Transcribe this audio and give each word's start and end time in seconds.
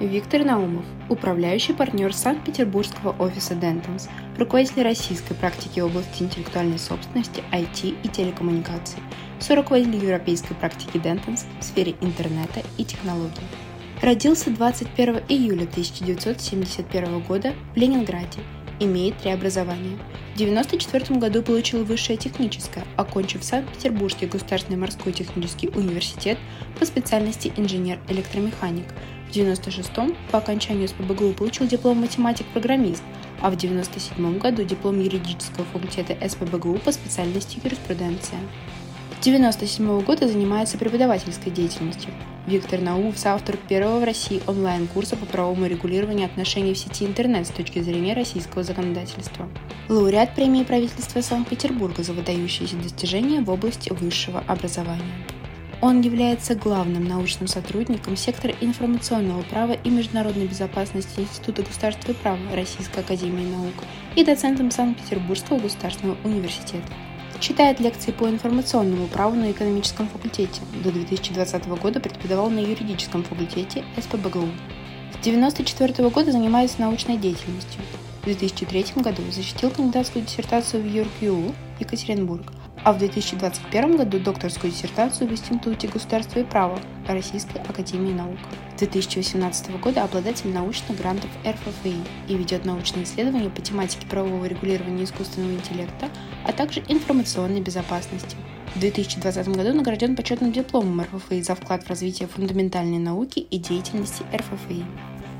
Виктор 0.00 0.44
Наумов, 0.44 0.84
управляющий 1.08 1.72
партнер 1.72 2.14
Санкт-Петербургского 2.14 3.16
офиса 3.20 3.54
Dentons, 3.54 4.08
руководитель 4.38 4.82
российской 4.82 5.34
практики 5.34 5.80
в 5.80 5.86
области 5.86 6.22
интеллектуальной 6.22 6.78
собственности, 6.78 7.42
IT 7.50 7.96
и 8.04 8.08
телекоммуникаций, 8.08 9.00
соруководитель 9.40 10.04
европейской 10.04 10.54
практики 10.54 10.98
Dentons 10.98 11.40
в 11.58 11.64
сфере 11.64 11.96
интернета 12.00 12.62
и 12.76 12.84
технологий. 12.84 13.42
Родился 14.00 14.50
21 14.50 15.22
июля 15.28 15.64
1971 15.64 17.18
года 17.22 17.52
в 17.74 17.76
Ленинграде, 17.76 18.38
имеет 18.78 19.18
три 19.18 19.32
образования. 19.32 19.98
В 20.36 20.40
1994 20.40 21.18
году 21.18 21.42
получил 21.42 21.82
высшее 21.82 22.16
техническое, 22.16 22.84
окончив 22.96 23.42
Санкт-Петербургский 23.42 24.26
государственный 24.26 24.78
морской 24.78 25.12
технический 25.12 25.68
университет 25.74 26.38
по 26.78 26.86
специальности 26.86 27.52
инженер-электромеханик– 27.56 28.86
в 29.28 29.30
96-м 29.30 30.16
по 30.30 30.38
окончанию 30.38 30.88
СПБГУ 30.88 31.34
получил 31.34 31.66
диплом 31.66 32.00
математик-программист, 32.00 33.02
а 33.40 33.50
в 33.50 33.56
97 33.56 34.38
году 34.38 34.64
диплом 34.64 35.00
юридического 35.00 35.64
факультета 35.66 36.16
СПБГУ 36.26 36.78
по 36.78 36.92
специальности 36.92 37.60
юриспруденция. 37.62 38.38
С 39.10 39.20
1997 39.20 40.00
года 40.02 40.28
занимается 40.28 40.78
преподавательской 40.78 41.50
деятельностью. 41.50 42.10
Виктор 42.46 42.80
Наумов– 42.80 43.18
соавтор 43.18 43.56
первого 43.56 43.98
в 43.98 44.04
России 44.04 44.40
онлайн-курса 44.46 45.16
по 45.16 45.26
правовому 45.26 45.66
регулированию 45.66 46.26
отношений 46.26 46.72
в 46.72 46.78
сети 46.78 47.04
интернет 47.04 47.46
с 47.46 47.50
точки 47.50 47.80
зрения 47.80 48.14
российского 48.14 48.62
законодательства. 48.62 49.48
Лауреат 49.88 50.34
премии 50.34 50.62
правительства 50.62 51.20
Санкт-Петербурга 51.20 52.02
за 52.04 52.12
выдающиеся 52.12 52.76
достижения 52.76 53.40
в 53.40 53.50
области 53.50 53.92
высшего 53.92 54.42
образования. 54.46 55.02
Он 55.80 56.00
является 56.00 56.56
главным 56.56 57.04
научным 57.04 57.46
сотрудником 57.46 58.16
сектора 58.16 58.52
информационного 58.60 59.42
права 59.42 59.72
и 59.72 59.90
международной 59.90 60.46
безопасности 60.46 61.20
Института 61.20 61.62
государства 61.62 62.10
и 62.10 62.14
права 62.14 62.38
Российской 62.52 62.98
академии 62.98 63.44
наук 63.44 63.74
и 64.16 64.24
доцентом 64.24 64.72
Санкт-Петербургского 64.72 65.60
государственного 65.60 66.16
университета. 66.24 66.92
Читает 67.38 67.78
лекции 67.78 68.10
по 68.10 68.28
информационному 68.28 69.06
праву 69.06 69.36
на 69.36 69.52
экономическом 69.52 70.08
факультете. 70.08 70.60
До 70.82 70.90
2020 70.90 71.68
года 71.68 72.00
преподавал 72.00 72.50
на 72.50 72.58
юридическом 72.58 73.22
факультете 73.22 73.84
СПБГУ. 73.96 74.48
С 75.12 75.20
1994 75.20 76.08
года 76.08 76.32
занимается 76.32 76.80
научной 76.80 77.16
деятельностью. 77.16 77.80
В 78.22 78.24
2003 78.24 78.86
году 78.96 79.22
защитил 79.30 79.70
кандидатскую 79.70 80.24
диссертацию 80.24 80.82
в 80.82 80.86
ЮрКЮ 80.86 81.54
Екатеринбург, 81.78 82.52
а 82.88 82.92
в 82.94 82.98
2021 82.98 83.98
году 83.98 84.18
докторскую 84.18 84.72
диссертацию 84.72 85.28
в 85.28 85.32
Институте 85.32 85.88
государства 85.88 86.38
и 86.38 86.42
права 86.42 86.78
Российской 87.06 87.58
Академии 87.58 88.14
Наук. 88.14 88.38
С 88.76 88.78
2018 88.78 89.78
года 89.78 90.04
обладатель 90.04 90.48
научных 90.48 90.96
грантов 90.96 91.28
РФФИ 91.46 91.96
и 92.28 92.34
ведет 92.34 92.64
научные 92.64 93.04
исследования 93.04 93.50
по 93.50 93.60
тематике 93.60 94.06
правового 94.06 94.46
регулирования 94.46 95.04
искусственного 95.04 95.52
интеллекта, 95.52 96.08
а 96.46 96.52
также 96.54 96.82
информационной 96.88 97.60
безопасности. 97.60 98.38
В 98.74 98.80
2020 98.80 99.48
году 99.48 99.74
награжден 99.74 100.16
почетным 100.16 100.50
дипломом 100.50 101.02
РФФИ 101.02 101.42
за 101.42 101.56
вклад 101.56 101.84
в 101.84 101.90
развитие 101.90 102.26
фундаментальной 102.26 102.98
науки 102.98 103.40
и 103.40 103.58
деятельности 103.58 104.24
РФФИ. 104.34 104.86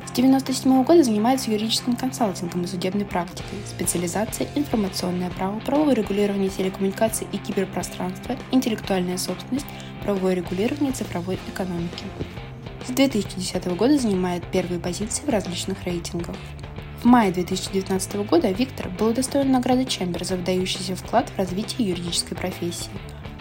С 0.08 0.10
1997 0.10 0.84
года 0.84 1.02
занимается 1.04 1.50
юридическим 1.50 1.94
консалтингом 1.94 2.64
и 2.64 2.66
судебной 2.66 3.04
практикой, 3.04 3.58
специализация 3.66 4.48
информационное 4.54 5.28
право, 5.28 5.60
правовое 5.60 5.94
регулирование 5.94 6.48
телекоммуникаций 6.48 7.26
и 7.30 7.36
киберпространства, 7.36 8.34
интеллектуальная 8.50 9.18
собственность, 9.18 9.66
правовое 10.02 10.32
регулирование 10.32 10.94
цифровой 10.94 11.38
экономики. 11.52 12.04
С 12.86 12.90
2010 12.90 13.66
года 13.76 13.98
занимает 13.98 14.42
первые 14.50 14.80
позиции 14.80 15.26
в 15.26 15.28
различных 15.28 15.84
рейтингах. 15.84 16.36
В 17.02 17.04
мае 17.04 17.30
2019 17.30 18.16
года 18.26 18.50
Виктор 18.50 18.88
был 18.88 19.08
удостоен 19.08 19.52
награды 19.52 19.84
Чембер 19.84 20.24
за 20.24 20.36
выдающийся 20.36 20.96
вклад 20.96 21.28
в 21.28 21.36
развитие 21.36 21.86
юридической 21.86 22.34
профессии. 22.34 22.90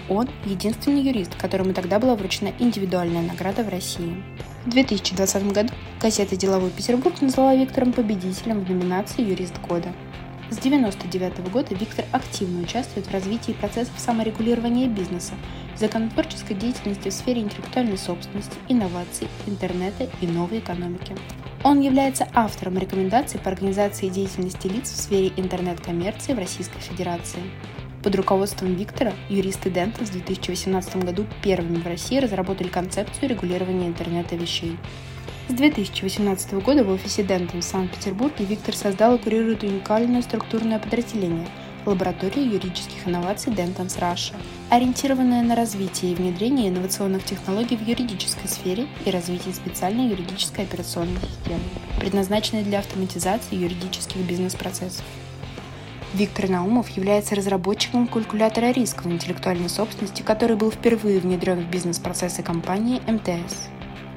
Он– 0.10 0.28
единственный 0.46 1.02
юрист, 1.02 1.34
которому 1.36 1.74
тогда 1.74 1.98
была 1.98 2.16
вручена 2.16 2.52
индивидуальная 2.60 3.22
награда 3.22 3.64
в 3.64 3.70
России. 3.70 4.22
В 4.68 4.70
2020 4.70 5.54
году 5.54 5.74
газета 6.02 6.36
«Деловой 6.36 6.72
Петербург» 6.72 7.22
назвала 7.22 7.56
Виктором 7.56 7.94
победителем 7.94 8.66
в 8.66 8.70
номинации 8.70 9.22
«Юрист 9.22 9.58
года». 9.62 9.94
С 10.50 10.58
1999 10.58 11.50
года 11.54 11.74
Виктор 11.74 12.04
активно 12.12 12.64
участвует 12.64 13.08
в 13.08 13.12
развитии 13.12 13.54
процессов 13.54 13.94
саморегулирования 13.98 14.90
бизнеса, 14.90 15.36
законотворческой 15.78 16.58
деятельности 16.58 17.08
в 17.08 17.14
сфере 17.14 17.44
интеллектуальной 17.44 17.98
собственности, 17.98 18.58
инноваций, 18.68 19.30
интернета 19.46 20.10
и 20.20 20.28
новой 20.28 20.60
экономики. 20.60 21.16
Он 21.64 21.80
является 21.80 22.28
автором 22.34 22.78
рекомендаций 22.78 23.40
по 23.40 23.50
организации 23.50 24.10
деятельности 24.10 24.68
лиц 24.68 24.92
в 24.92 24.98
сфере 24.98 25.32
интернет-коммерции 25.38 26.34
в 26.34 26.40
Российской 26.40 26.82
Федерации. 26.82 27.40
Под 28.08 28.16
руководством 28.16 28.74
Виктора 28.76 29.12
юристы 29.28 29.70
Дента 29.70 30.06
в 30.06 30.10
2018 30.10 31.04
году 31.04 31.26
первыми 31.44 31.76
в 31.76 31.86
России 31.86 32.20
разработали 32.20 32.70
концепцию 32.70 33.28
регулирования 33.28 33.88
интернета 33.88 34.38
вещей. 34.38 34.78
С 35.50 35.54
2018 35.54 36.54
года 36.54 36.86
в 36.86 36.90
офисе 36.90 37.24
Дента 37.24 37.58
в 37.58 37.62
Санкт-Петербурге 37.62 38.46
Виктор 38.46 38.74
создал 38.78 39.16
и 39.16 39.18
курирует 39.18 39.64
уникальное 39.64 40.22
структурное 40.22 40.80
подразделение– 40.80 41.50
лаборатория 41.86 42.46
юридических 42.46 43.06
инноваций 43.06 43.52
Dentons 43.52 44.00
Russia, 44.00 44.36
ориентированная 44.70 45.42
на 45.42 45.56
развитие 45.56 46.14
и 46.14 46.16
внедрение 46.16 46.70
инновационных 46.70 47.26
технологий 47.26 47.76
в 47.76 47.86
юридической 47.86 48.48
сфере 48.48 48.88
и 49.06 49.12
развитие 49.12 49.54
специальной 49.54 50.08
юридической 50.08 50.64
операционной 50.64 51.20
системы, 51.20 51.60
предназначенной 52.00 52.64
для 52.64 52.80
автоматизации 52.80 53.56
юридических 53.56 54.22
бизнес-процессов. 54.22 55.04
Виктор 56.14 56.50
Наумов 56.50 56.90
является 56.90 57.36
разработчиком 57.36 58.08
калькулятора 58.08 58.72
риска 58.72 59.04
в 59.04 59.12
интеллектуальной 59.12 59.70
собственности, 59.70 60.22
который 60.22 60.56
был 60.56 60.72
впервые 60.72 61.20
внедрен 61.20 61.60
в 61.60 61.70
бизнес-процессы 61.70 62.42
компании 62.42 63.02
МТС. 63.08 63.68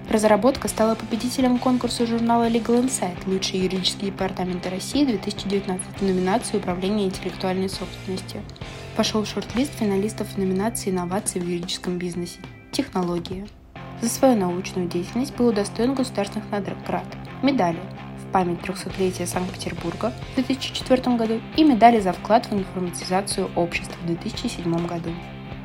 Разработка 0.08 0.68
стала 0.68 0.94
победителем 0.94 1.58
конкурса 1.58 2.06
журнала 2.06 2.48
Legal 2.48 2.84
Insight 2.84 3.16
«Лучшие 3.26 3.64
юридические 3.64 4.10
департаменты 4.10 4.70
России 4.70 5.06
2019» 5.06 5.80
в 5.98 6.02
номинации 6.02 6.58
«Управление 6.58 7.06
интеллектуальной 7.06 7.68
собственностью». 7.68 8.42
Вошел 8.96 9.22
в 9.22 9.28
шорт-лист 9.28 9.72
финалистов 9.78 10.28
в 10.28 10.38
номинации 10.38 10.90
«Инновации 10.90 11.38
в 11.40 11.46
юридическом 11.46 11.98
бизнесе. 11.98 12.38
Технология». 12.72 13.46
За 14.00 14.08
свою 14.08 14.36
научную 14.36 14.88
деятельность 14.88 15.36
был 15.36 15.48
удостоен 15.48 15.94
государственных 15.94 16.50
наград, 16.50 17.04
медали 17.42 17.78
память 18.32 18.60
300-летия 18.60 19.26
Санкт-Петербурга 19.26 20.12
в 20.32 20.34
2004 20.36 21.16
году 21.16 21.40
и 21.56 21.64
медали 21.64 22.00
за 22.00 22.12
вклад 22.12 22.46
в 22.46 22.54
информатизацию 22.54 23.50
общества 23.56 23.96
в 24.02 24.06
2007 24.06 24.86
году. 24.86 25.10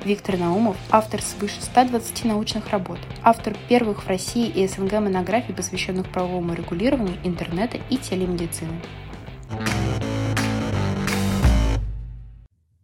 Виктор 0.04 0.38
Наумов– 0.38 0.78
автор 0.92 1.22
свыше 1.22 1.62
120 1.62 2.26
научных 2.26 2.70
работ, 2.70 3.00
автор 3.24 3.56
первых 3.68 4.04
в 4.04 4.08
России 4.08 4.48
и 4.48 4.68
СНГ 4.68 4.94
монографий, 4.94 5.54
посвященных 5.54 6.10
правовому 6.10 6.54
регулированию 6.54 7.18
интернета 7.24 7.80
и 7.90 7.98
телемедицины. 7.98 8.82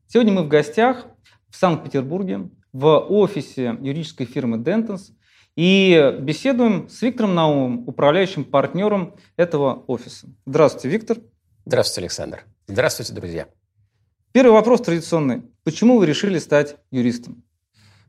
Сегодня 0.08 0.34
мы 0.34 0.44
в 0.44 0.47
гостях 0.47 1.06
в 1.50 1.56
Санкт-Петербурге 1.56 2.50
в 2.74 2.88
офисе 2.88 3.78
юридической 3.81 4.25
фирмы 4.25 4.58
Dentons 4.58 5.12
и 5.56 6.17
беседуем 6.19 6.89
с 6.89 7.01
Виктором 7.01 7.35
Наумовым, 7.35 7.88
управляющим 7.88 8.45
партнером 8.45 9.16
этого 9.38 9.84
офиса. 9.88 10.28
Здравствуйте, 10.45 10.89
Виктор. 10.89 11.17
Здравствуйте, 11.66 12.01
Александр. 12.01 12.45
Здравствуйте, 12.67 13.13
друзья. 13.13 13.47
Первый 14.31 14.53
вопрос 14.53 14.81
традиционный. 14.81 15.44
Почему 15.63 15.97
вы 15.97 16.06
решили 16.06 16.40
стать 16.40 16.78
юристом? 16.90 17.43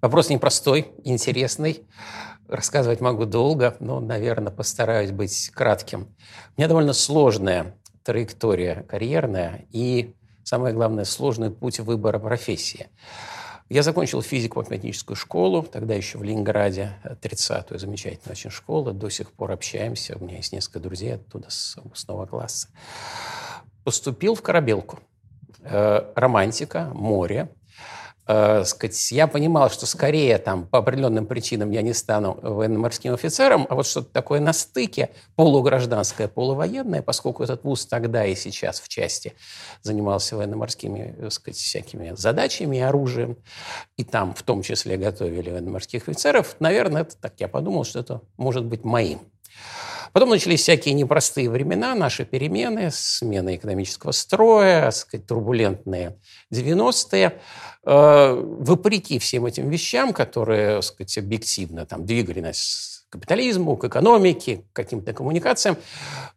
Вопрос 0.00 0.30
непростой, 0.30 0.92
интересный. 1.04 1.86
Рассказывать 2.48 3.00
могу 3.00 3.24
долго, 3.24 3.76
но, 3.80 4.00
наверное, 4.00 4.52
постараюсь 4.52 5.10
быть 5.10 5.50
кратким. 5.50 6.14
У 6.56 6.60
меня 6.60 6.68
довольно 6.68 6.92
сложная 6.92 7.76
траектория 8.02 8.84
карьерная 8.88 9.66
и, 9.70 10.14
самое 10.44 10.74
главное, 10.74 11.04
сложный 11.04 11.50
путь 11.50 11.80
выбора 11.80 12.18
профессии. 12.18 12.88
Я 13.72 13.82
закончил 13.82 14.20
физико-математическую 14.20 15.16
школу, 15.16 15.62
тогда 15.62 15.94
еще 15.94 16.18
в 16.18 16.22
Ленинграде, 16.22 16.92
30-ю, 17.22 17.78
замечательная 17.78 18.32
очень 18.32 18.50
школа, 18.50 18.92
до 18.92 19.08
сих 19.08 19.32
пор 19.32 19.52
общаемся, 19.52 20.14
у 20.20 20.22
меня 20.22 20.36
есть 20.36 20.52
несколько 20.52 20.78
друзей 20.78 21.14
оттуда 21.14 21.46
с 21.48 21.76
выпускного 21.76 22.26
класса. 22.26 22.68
Поступил 23.82 24.34
в 24.34 24.42
Корабелку. 24.42 25.00
Э, 25.62 26.12
романтика, 26.14 26.90
море, 26.92 27.48
э, 28.26 28.64
сказать, 28.64 29.12
я 29.12 29.26
понимал, 29.26 29.70
что 29.70 29.86
скорее 29.86 30.38
там 30.38 30.66
по 30.66 30.78
определенным 30.78 31.26
причинам 31.26 31.70
я 31.70 31.82
не 31.82 31.92
стану 31.92 32.38
военно-морским 32.42 33.14
офицером, 33.14 33.66
а 33.68 33.74
вот 33.74 33.86
что-то 33.86 34.12
такое 34.12 34.40
на 34.40 34.52
стыке, 34.52 35.10
полугражданское, 35.36 36.28
полувоенное, 36.28 37.02
поскольку 37.02 37.42
этот 37.42 37.64
вуз 37.64 37.86
тогда 37.86 38.24
и 38.24 38.34
сейчас 38.34 38.80
в 38.80 38.88
части 38.88 39.34
занимался 39.82 40.36
военно-морскими, 40.36 41.16
так 41.20 41.32
сказать, 41.32 41.58
всякими 41.58 42.14
задачами 42.16 42.76
и 42.76 42.80
оружием, 42.80 43.36
и 43.96 44.04
там 44.04 44.34
в 44.34 44.42
том 44.42 44.62
числе 44.62 44.96
готовили 44.96 45.50
военно-морских 45.50 46.08
офицеров, 46.08 46.56
наверное, 46.60 47.02
это 47.02 47.16
так 47.16 47.34
я 47.38 47.48
подумал, 47.48 47.84
что 47.84 48.00
это 48.00 48.20
может 48.36 48.64
быть 48.64 48.84
моим. 48.84 49.20
Потом 50.12 50.28
начались 50.28 50.60
всякие 50.60 50.94
непростые 50.94 51.48
времена, 51.48 51.94
наши 51.94 52.24
перемены, 52.24 52.90
смена 52.90 53.56
экономического 53.56 54.12
строя, 54.12 54.90
сказать, 54.90 55.26
турбулентные 55.26 56.18
90-е. 56.52 57.40
Э, 57.84 58.34
вопреки 58.34 59.18
всем 59.18 59.46
этим 59.46 59.70
вещам, 59.70 60.12
которые, 60.12 60.82
сказать, 60.82 61.16
объективно 61.18 61.86
там, 61.86 62.04
двигали 62.04 62.40
нас 62.40 62.91
капитализму, 63.12 63.76
к 63.76 63.84
экономике, 63.84 64.64
к 64.72 64.76
каким-то 64.76 65.12
коммуникациям, 65.12 65.76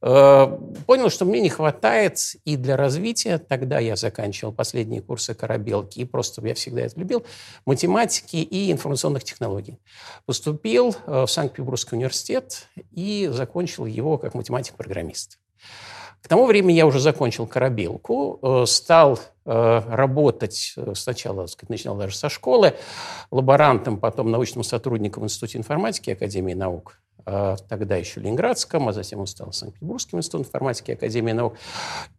э, 0.02 0.58
понял, 0.86 1.10
что 1.10 1.24
мне 1.24 1.40
не 1.40 1.50
хватает 1.50 2.20
и 2.44 2.58
для 2.58 2.76
развития, 2.76 3.38
тогда 3.38 3.80
я 3.80 3.96
заканчивал 3.96 4.52
последние 4.52 5.02
курсы 5.02 5.34
корабелки, 5.34 6.00
и 6.00 6.06
просто 6.06 6.46
я 6.46 6.54
всегда 6.54 6.82
это 6.82 7.00
любил, 7.00 7.26
математики 7.66 8.36
и 8.36 8.72
информационных 8.74 9.24
технологий. 9.24 9.80
Поступил 10.26 10.94
э, 11.08 11.26
в 11.26 11.28
Санкт-Петербургский 11.28 11.96
университет 11.96 12.68
и 12.92 13.30
закончил 13.32 13.86
его 13.86 14.18
как 14.18 14.34
математик-программист. 14.34 15.40
К 16.26 16.28
тому 16.28 16.48
времени 16.48 16.74
я 16.76 16.88
уже 16.88 17.00
закончил 17.00 17.46
корабелку, 17.46 18.40
э, 18.42 18.66
стал 18.66 19.20
э, 19.46 19.82
работать 19.88 20.74
э, 20.76 20.94
сначала, 20.96 21.44
так 21.44 21.50
сказать, 21.52 21.70
начинал 21.70 21.98
даже 21.98 22.16
со 22.16 22.30
школы, 22.30 22.74
лаборантом, 23.30 24.00
потом 24.00 24.32
научным 24.32 24.64
сотрудником 24.64 25.22
в 25.22 25.26
Институте 25.28 25.60
информатики 25.60 26.10
Академии 26.10 26.56
наук, 26.56 27.00
тогда 27.26 27.96
еще 27.96 28.22
Ленинградском, 28.22 28.90
а 28.90 28.94
затем 28.94 29.20
он 29.20 29.28
стал 29.28 29.54
Санкт-Петербургским 29.54 30.18
институтом 30.18 30.48
информатики 30.48 30.92
Академии 30.92 31.32
наук, 31.32 31.58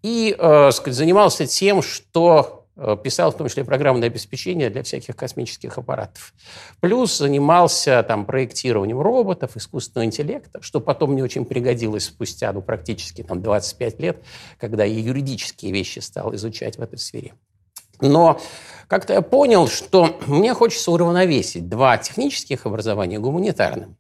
и 0.03 0.33
сказать, 0.39 0.95
занимался 0.95 1.47
тем, 1.47 1.83
что 1.83 2.66
писал 3.03 3.33
в 3.33 3.37
том 3.37 3.49
числе 3.49 3.65
программное 3.65 4.09
обеспечение 4.09 4.69
для 4.69 4.83
всяких 4.83 5.17
космических 5.17 5.79
аппаратов. 5.79 6.35
Плюс 6.81 7.17
занимался 7.17 8.03
там, 8.03 8.27
проектированием 8.27 9.01
роботов, 9.01 9.57
искусственного 9.57 10.07
интеллекта, 10.07 10.61
что 10.61 10.81
потом 10.81 11.13
мне 11.13 11.25
очень 11.25 11.47
пригодилось 11.47 12.05
спустя 12.05 12.53
ну, 12.53 12.61
практически 12.61 13.23
там, 13.23 13.41
25 13.41 14.01
лет, 14.01 14.23
когда 14.59 14.85
я 14.85 15.01
юридические 15.01 15.73
вещи 15.73 16.01
стал 16.01 16.35
изучать 16.35 16.77
в 16.77 16.83
этой 16.83 16.99
сфере. 16.99 17.35
Но 18.01 18.39
как-то 18.89 19.15
я 19.15 19.23
понял, 19.23 19.69
что 19.69 20.19
мне 20.27 20.53
хочется 20.53 20.91
уравновесить 20.91 21.69
два 21.69 21.97
технических 21.97 22.67
образования 22.67 23.19
гуманитарным. 23.19 23.97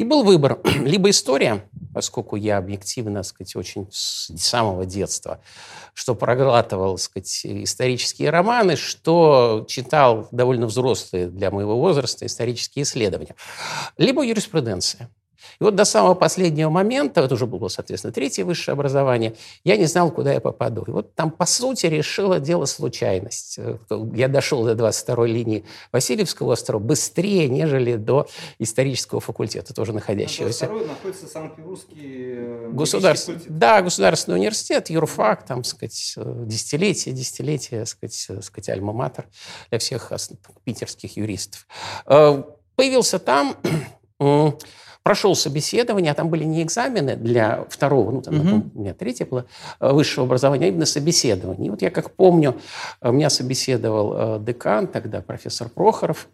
И 0.00 0.04
был 0.04 0.22
выбор. 0.22 0.60
Либо 0.64 1.10
история, 1.10 1.68
поскольку 1.92 2.36
я 2.36 2.56
объективно, 2.56 3.22
сказать, 3.22 3.54
очень 3.54 3.86
с 3.90 4.34
самого 4.38 4.86
детства, 4.86 5.42
что 5.92 6.14
проглатывал, 6.14 6.96
сказать, 6.96 7.44
исторические 7.44 8.30
романы, 8.30 8.76
что 8.76 9.66
читал 9.68 10.26
довольно 10.30 10.64
взрослые 10.64 11.26
для 11.26 11.50
моего 11.50 11.78
возраста 11.78 12.24
исторические 12.24 12.84
исследования. 12.84 13.34
Либо 13.98 14.22
юриспруденция. 14.22 15.10
И 15.60 15.64
вот 15.64 15.74
до 15.74 15.84
самого 15.84 16.14
последнего 16.14 16.70
момента, 16.70 17.20
это 17.20 17.34
уже 17.34 17.46
было, 17.46 17.68
соответственно, 17.68 18.12
третье 18.12 18.44
высшее 18.44 18.74
образование, 18.74 19.34
я 19.64 19.76
не 19.76 19.86
знал, 19.86 20.10
куда 20.10 20.32
я 20.32 20.40
попаду. 20.40 20.84
И 20.86 20.90
вот 20.90 21.14
там, 21.14 21.30
по 21.30 21.46
сути, 21.46 21.86
решила 21.86 22.40
дело 22.40 22.64
случайность. 22.64 23.58
Я 24.14 24.28
дошел 24.28 24.64
до 24.64 24.72
22-й 24.72 25.30
линии 25.30 25.64
Васильевского 25.92 26.52
острова 26.52 26.80
быстрее, 26.80 27.48
нежели 27.48 27.96
до 27.96 28.28
исторического 28.58 29.20
факультета, 29.20 29.74
тоже 29.74 29.92
находящегося. 29.92 30.66
А 30.66 30.86
находится 30.86 31.26
Санкт-Петербургский 31.26 31.98
э, 32.00 32.70
Государств... 32.72 33.30
Да, 33.48 33.82
государственный 33.82 34.38
университет, 34.38 34.90
юрфак, 34.90 35.44
там, 35.44 35.64
сказать, 35.64 36.14
десятилетия, 36.16 37.12
десятилетия, 37.12 37.84
сказать, 37.86 38.44
сказать 38.44 38.68
альма-матер 38.68 39.26
для 39.70 39.78
всех 39.78 40.12
питерских 40.64 41.16
юристов. 41.16 41.66
Э, 42.06 42.42
появился 42.76 43.18
там 43.18 43.56
прошел 45.02 45.34
собеседование, 45.34 46.12
а 46.12 46.14
там 46.14 46.28
были 46.28 46.44
не 46.44 46.62
экзамены 46.62 47.16
для 47.16 47.64
второго, 47.68 48.10
ну, 48.10 48.22
там, 48.22 48.40
угу. 48.40 48.70
у 48.74 48.80
меня 48.80 48.94
третье 48.94 49.24
было, 49.24 49.46
э, 49.80 49.92
высшего 49.92 50.26
образования, 50.26 50.66
а 50.66 50.68
именно 50.68 50.86
собеседование. 50.86 51.68
И 51.68 51.70
вот 51.70 51.82
я 51.82 51.90
как 51.90 52.12
помню, 52.12 52.56
э, 53.00 53.10
меня 53.10 53.30
собеседовал 53.30 54.36
э, 54.36 54.40
декан, 54.40 54.86
тогда 54.86 55.20
профессор 55.20 55.68
Прохоров, 55.68 56.28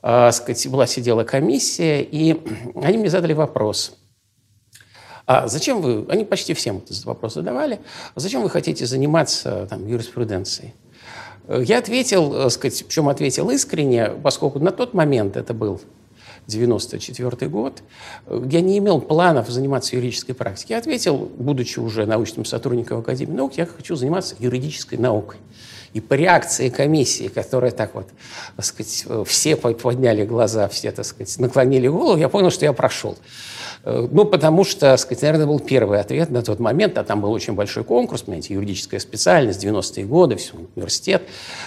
сказать, 0.00 0.66
была 0.68 0.86
сидела 0.86 1.24
комиссия, 1.24 2.02
и 2.02 2.40
они 2.82 2.98
мне 2.98 3.10
задали 3.10 3.32
вопрос– 3.32 3.98
а 5.24 5.46
зачем 5.46 5.80
вы, 5.80 6.04
они 6.08 6.24
почти 6.24 6.52
всем 6.52 6.78
этот 6.78 7.04
вопрос 7.04 7.34
задавали, 7.34 7.78
а 8.16 8.20
зачем 8.20 8.42
вы 8.42 8.50
хотите 8.50 8.86
заниматься 8.86 9.68
там, 9.70 9.86
юриспруденцией? 9.86 10.74
Я 11.48 11.78
ответил, 11.78 12.50
сказать, 12.50 12.84
причем 12.84 13.08
ответил 13.08 13.48
искренне, 13.50 14.08
поскольку 14.08 14.58
на 14.58 14.72
тот 14.72 14.94
момент 14.94 15.36
это 15.36 15.54
был 15.54 15.80
94 16.46 17.48
год, 17.48 17.82
я 18.28 18.60
не 18.60 18.78
имел 18.78 19.00
планов 19.00 19.48
заниматься 19.48 19.96
юридической 19.96 20.34
практикой. 20.34 20.72
Я 20.72 20.78
ответил, 20.78 21.16
будучи 21.16 21.78
уже 21.78 22.06
научным 22.06 22.44
сотрудником 22.44 22.98
Академии 22.98 23.34
наук, 23.34 23.54
я 23.54 23.66
хочу 23.66 23.96
заниматься 23.96 24.34
юридической 24.38 24.96
наукой. 24.96 25.38
И 25.92 26.00
по 26.00 26.14
реакции 26.14 26.70
комиссии, 26.70 27.28
которая 27.28 27.70
так 27.70 27.94
вот, 27.94 28.08
так 28.56 28.64
сказать, 28.64 29.04
все 29.26 29.56
подняли 29.56 30.24
глаза, 30.24 30.68
все, 30.68 30.90
так 30.90 31.04
сказать, 31.04 31.38
наклонили 31.38 31.86
голову, 31.86 32.18
я 32.18 32.28
понял, 32.28 32.50
что 32.50 32.64
я 32.64 32.72
прошел. 32.72 33.16
Э, 33.84 34.06
ну, 34.10 34.24
потому 34.24 34.64
что, 34.64 34.96
сказать, 34.96 35.22
наверное, 35.22 35.46
был 35.46 35.60
первый 35.60 36.00
ответ 36.00 36.30
на 36.30 36.42
тот 36.42 36.60
момент, 36.60 36.98
а 36.98 37.04
там 37.04 37.20
был 37.20 37.32
очень 37.32 37.54
большой 37.54 37.84
конкурс, 37.84 38.22
понимаете, 38.22 38.54
юридическая 38.54 39.00
специальность, 39.00 39.64
90-е 39.64 40.04
годы, 40.04 40.36
все, 40.36 40.54
университет, 40.74 41.22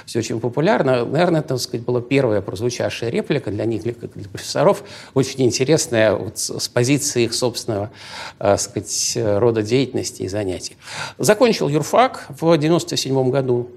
все 0.05 0.19
очень 0.19 0.39
популярно. 0.39 1.05
Наверное, 1.05 1.41
это, 1.41 1.49
так 1.49 1.59
сказать, 1.59 1.85
была 1.85 2.01
первая 2.01 2.41
прозвучавшая 2.41 3.09
реплика 3.09 3.51
для 3.51 3.65
них, 3.65 3.83
для, 3.83 3.93
для 3.93 4.29
профессоров, 4.29 4.83
очень 5.13 5.43
интересная 5.43 6.13
вот, 6.15 6.37
с 6.37 6.67
позиции 6.69 7.23
их 7.23 7.33
собственного, 7.33 7.91
так 8.37 8.59
сказать, 8.59 9.13
рода 9.15 9.61
деятельности 9.61 10.23
и 10.23 10.27
занятий. 10.27 10.77
Закончил 11.17 11.67
юрфак 11.69 12.27
в 12.29 12.57
97 12.57 13.29
году. 13.29 13.69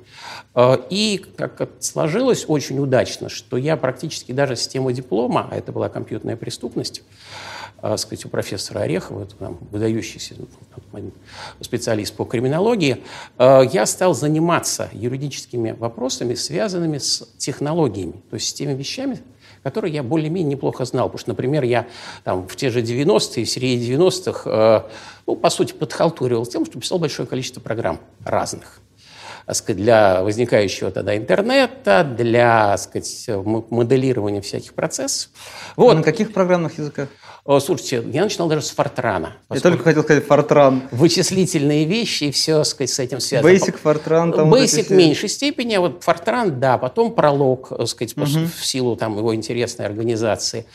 Э, 0.55 0.77
и 0.91 1.25
как 1.37 1.69
сложилось 1.81 2.45
очень 2.49 2.79
удачно, 2.79 3.29
что 3.29 3.57
я 3.57 3.77
практически 3.77 4.33
даже 4.33 4.57
систему 4.57 4.93
диплома, 4.93 5.49
а 5.51 5.57
это 5.57 5.73
была 5.73 5.89
компьютерная 5.89 6.37
преступность, 6.37 7.03
э, 7.83 7.97
сказать, 7.97 8.25
у 8.25 8.29
профессора 8.29 8.81
Орехова, 8.81 9.23
это 9.23 9.35
там, 9.37 9.59
выдающийся 9.71 10.35
ну, 10.39 11.13
специалист 11.61 12.15
по 12.15 12.25
криминологии, 12.25 13.03
э, 13.39 13.63
я 13.73 13.87
стал 13.87 14.15
заниматься 14.15 14.91
юридическими 14.93 15.73
вопросами, 15.73 16.35
связанными 16.35 16.99
с 16.99 17.29
технологиями, 17.39 18.23
то 18.31 18.35
есть 18.35 18.49
с 18.49 18.53
теми 18.53 18.75
вещами, 18.75 19.21
которые 19.63 19.93
я 19.93 20.03
более-менее 20.03 20.53
неплохо 20.53 20.85
знал. 20.85 21.09
Потому 21.09 21.19
что, 21.19 21.31
например, 21.31 21.65
я 21.65 21.87
там, 22.25 22.47
в 22.47 22.57
те 22.57 22.71
же 22.71 22.81
90-е, 22.81 23.45
в 23.45 23.51
середине 23.51 23.97
90-х, 23.97 24.89
ну, 25.27 25.37
по 25.37 25.51
сути, 25.51 25.73
подхалтуривал 25.73 26.47
тем, 26.47 26.65
что 26.65 26.79
писал 26.79 26.99
большое 26.99 27.27
количество 27.27 27.61
программ 27.61 28.01
разных 28.25 28.81
сказать, 29.55 29.81
для 29.81 30.23
возникающего 30.23 30.91
тогда 30.91 31.17
интернета, 31.17 32.05
для 32.05 32.77
сказать, 32.77 33.29
моделирования 33.71 34.41
всяких 34.41 34.75
процессов. 34.75 35.31
Вот. 35.77 35.95
На 35.95 36.03
каких 36.03 36.33
программных 36.33 36.79
языках? 36.79 37.09
Слушайте, 37.61 38.05
я 38.13 38.25
начинал 38.25 38.47
даже 38.49 38.67
с 38.67 38.71
Фортрана. 38.71 39.39
Я 39.51 39.61
только 39.61 39.83
хотел 39.83 40.03
сказать 40.03 40.27
Фортран. 40.27 40.83
Вычислительные 40.91 41.87
вещи 41.87 42.25
и 42.25 42.31
все 42.31 42.63
сказать, 42.65 42.91
с 42.91 42.99
этим 42.99 43.21
связано. 43.21 43.51
Basic, 43.51 43.79
Фортран. 43.79 44.35
Там 44.35 44.53
Basic 44.53 44.89
в 44.89 44.91
меньшей 44.91 45.31
степени, 45.31 45.75
а 45.75 45.81
вот 45.81 46.05
Фортран, 46.05 46.61
да. 46.61 46.77
Потом 46.77 47.15
пролог, 47.15 47.73
сказать, 47.87 48.15
угу. 48.19 48.27
в 48.27 48.67
силу 48.67 48.97
там, 48.97 49.17
его 49.17 49.35
интересной 49.35 49.87
организации. 49.87 50.67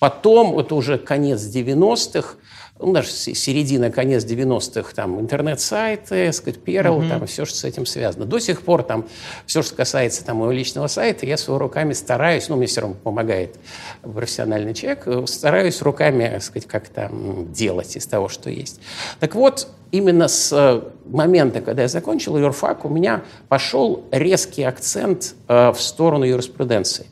Потом, 0.00 0.58
это 0.58 0.74
уже 0.74 0.98
конец 0.98 1.42
90-х, 1.42 2.34
ну, 2.78 2.92
даже 2.92 3.08
середина, 3.08 3.90
конец 3.90 4.24
90-х, 4.24 4.94
там, 4.94 5.18
интернет-сайты, 5.20 6.32
сказать, 6.32 6.60
Перл, 6.60 7.00
mm-hmm. 7.00 7.08
там, 7.08 7.26
все, 7.26 7.44
что 7.44 7.56
с 7.56 7.64
этим 7.64 7.86
связано. 7.86 8.26
До 8.26 8.38
сих 8.38 8.62
пор, 8.62 8.82
там, 8.82 9.06
все, 9.46 9.62
что 9.62 9.74
касается 9.74 10.24
там, 10.24 10.38
моего 10.38 10.52
личного 10.52 10.86
сайта, 10.86 11.24
я 11.24 11.36
своими 11.36 11.60
руками 11.60 11.92
стараюсь, 11.94 12.48
ну, 12.48 12.56
мне 12.56 12.66
все 12.66 12.82
равно 12.82 12.96
помогает 13.02 13.56
профессиональный 14.02 14.74
человек, 14.74 15.06
э, 15.06 15.24
стараюсь 15.26 15.80
руками, 15.80 16.38
сказать, 16.40 16.68
как-то 16.68 17.10
делать 17.48 17.96
из 17.96 18.06
того, 18.06 18.28
что 18.28 18.50
есть. 18.50 18.80
Так 19.20 19.34
вот, 19.34 19.68
именно 19.90 20.28
с 20.28 20.52
э, 20.52 20.82
момента, 21.06 21.62
когда 21.62 21.82
я 21.82 21.88
закончил 21.88 22.36
юрфак, 22.36 22.84
у 22.84 22.88
меня 22.88 23.22
пошел 23.48 24.04
резкий 24.10 24.64
акцент 24.64 25.34
э, 25.48 25.70
в 25.70 25.80
сторону 25.80 26.24
юриспруденции. 26.24 27.06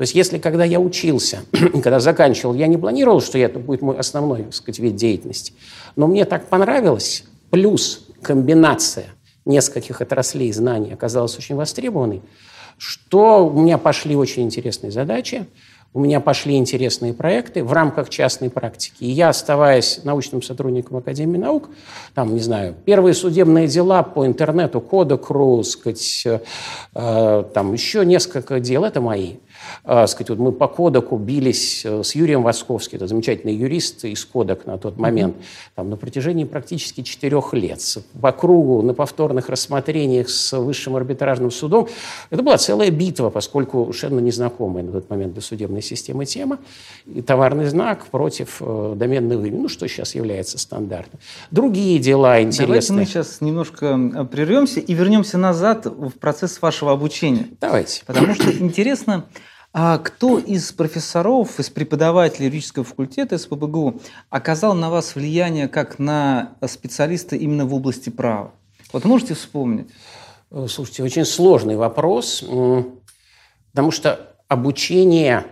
То 0.00 0.04
есть 0.04 0.14
если 0.14 0.38
когда 0.38 0.64
я 0.64 0.80
учился, 0.80 1.40
когда 1.82 2.00
заканчивал, 2.00 2.54
я 2.54 2.68
не 2.68 2.78
планировал, 2.78 3.20
что 3.20 3.36
это 3.36 3.58
будет 3.58 3.82
мой 3.82 3.98
основной, 3.98 4.44
так 4.44 4.54
сказать, 4.54 4.78
вид 4.78 4.96
деятельности, 4.96 5.52
но 5.94 6.06
мне 6.06 6.24
так 6.24 6.46
понравилось, 6.46 7.24
плюс 7.50 8.06
комбинация 8.22 9.08
нескольких 9.44 10.00
отраслей 10.00 10.50
знаний 10.52 10.94
оказалась 10.94 11.36
очень 11.36 11.54
востребованной, 11.54 12.22
что 12.78 13.46
у 13.46 13.60
меня 13.60 13.76
пошли 13.76 14.16
очень 14.16 14.44
интересные 14.44 14.90
задачи, 14.90 15.46
у 15.92 16.00
меня 16.00 16.20
пошли 16.20 16.56
интересные 16.56 17.12
проекты 17.12 17.62
в 17.62 17.72
рамках 17.72 18.08
частной 18.08 18.48
практики. 18.48 18.94
И 19.00 19.10
я, 19.10 19.28
оставаясь 19.28 20.02
научным 20.04 20.40
сотрудником 20.40 20.96
Академии 20.96 21.36
наук, 21.36 21.68
там, 22.14 22.32
не 22.32 22.40
знаю, 22.40 22.74
первые 22.86 23.12
судебные 23.12 23.66
дела 23.66 24.02
по 24.02 24.24
интернету, 24.24 24.80
Кода.ру, 24.80 25.62
сказать, 25.64 26.22
э, 26.24 26.40
э, 26.94 27.44
там 27.52 27.72
еще 27.74 28.06
несколько 28.06 28.60
дел, 28.60 28.84
это 28.84 29.00
мои. 29.00 29.34
Э, 29.84 30.06
сказать, 30.06 30.30
вот 30.30 30.38
мы 30.38 30.52
по 30.52 30.68
Кодеку 30.68 31.16
бились 31.16 31.84
э, 31.84 32.02
с 32.02 32.14
Юрием 32.14 32.42
Восковским, 32.42 32.96
это 32.96 33.06
замечательный 33.06 33.54
юрист 33.54 34.04
из 34.04 34.24
Кодек 34.24 34.66
на 34.66 34.78
тот 34.78 34.98
момент, 34.98 35.36
там, 35.74 35.90
на 35.90 35.96
протяжении 35.96 36.44
практически 36.44 37.02
четырех 37.02 37.52
лет. 37.54 37.80
По 38.20 38.32
кругу 38.32 38.82
на 38.82 38.94
повторных 38.94 39.48
рассмотрениях 39.48 40.28
с 40.28 40.56
Высшим 40.56 40.96
арбитражным 40.96 41.50
судом. 41.50 41.88
Это 42.28 42.42
была 42.42 42.58
целая 42.58 42.90
битва, 42.90 43.30
поскольку 43.30 43.84
совершенно 43.86 44.20
незнакомая 44.20 44.84
на 44.84 44.92
тот 44.92 45.08
момент 45.08 45.32
для 45.32 45.42
судебной 45.42 45.82
системы 45.82 46.26
тема. 46.26 46.58
И 47.06 47.22
товарный 47.22 47.66
знак 47.66 48.06
против 48.06 48.56
э, 48.60 48.94
доменного 48.96 49.44
имени, 49.44 49.62
ну, 49.62 49.68
что 49.68 49.88
сейчас 49.88 50.14
является 50.14 50.58
стандартом. 50.58 51.20
Другие 51.50 51.98
дела 51.98 52.42
интересные. 52.42 52.66
Давайте 52.66 52.92
мы 52.92 53.04
сейчас 53.06 53.40
немножко 53.40 54.26
прервемся 54.30 54.80
и 54.80 54.92
вернемся 54.94 55.38
назад 55.38 55.86
в 55.86 56.10
процесс 56.18 56.60
вашего 56.60 56.92
обучения. 56.92 57.48
Давайте. 57.60 58.02
Потому 58.06 58.34
что 58.34 58.50
интересно, 58.52 59.24
а 59.72 59.98
кто 59.98 60.38
из 60.38 60.72
профессоров, 60.72 61.60
из 61.60 61.70
преподавателей 61.70 62.46
юридического 62.46 62.84
факультета 62.84 63.38
СПБГУ 63.38 64.00
оказал 64.28 64.74
на 64.74 64.90
вас 64.90 65.14
влияние 65.14 65.68
как 65.68 65.98
на 65.98 66.56
специалиста 66.66 67.36
именно 67.36 67.66
в 67.66 67.74
области 67.74 68.10
права? 68.10 68.52
Вот 68.92 69.04
можете 69.04 69.34
вспомнить? 69.34 69.88
Э, 70.50 70.66
слушайте, 70.68 71.04
очень 71.04 71.24
сложный 71.24 71.76
вопрос, 71.76 72.44
потому 73.70 73.90
что 73.92 74.34
обучение 74.48 75.46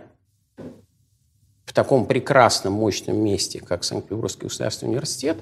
в 1.64 1.72
таком 1.72 2.06
прекрасном, 2.06 2.72
мощном 2.72 3.18
месте, 3.18 3.60
как 3.60 3.84
Санкт-Петербургский 3.84 4.46
государственный 4.46 4.90
университет, 4.90 5.38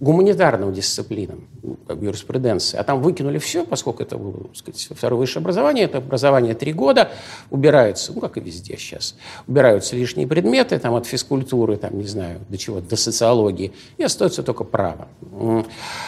гуманитарным 0.00 0.72
дисциплинам, 0.72 1.46
ну, 1.62 1.76
как 1.86 2.00
юриспруденции. 2.02 2.78
А 2.78 2.84
там 2.84 3.02
выкинули 3.02 3.38
все, 3.38 3.64
поскольку 3.64 4.02
это 4.02 4.16
было, 4.16 4.44
так 4.44 4.56
сказать, 4.56 4.88
второе 4.90 5.20
высшее 5.20 5.42
образование. 5.42 5.84
Это 5.84 5.98
образование 5.98 6.54
три 6.54 6.72
года. 6.72 7.10
Убираются, 7.50 8.12
ну, 8.14 8.20
как 8.20 8.38
и 8.38 8.40
везде 8.40 8.76
сейчас, 8.78 9.14
убираются 9.46 9.94
лишние 9.94 10.26
предметы, 10.26 10.78
там, 10.78 10.94
от 10.94 11.06
физкультуры, 11.06 11.76
там, 11.76 11.98
не 11.98 12.06
знаю, 12.06 12.40
до 12.48 12.56
чего, 12.56 12.80
до 12.80 12.96
социологии. 12.96 13.72
И 13.98 14.02
остается 14.02 14.42
только 14.42 14.64
право. 14.64 15.08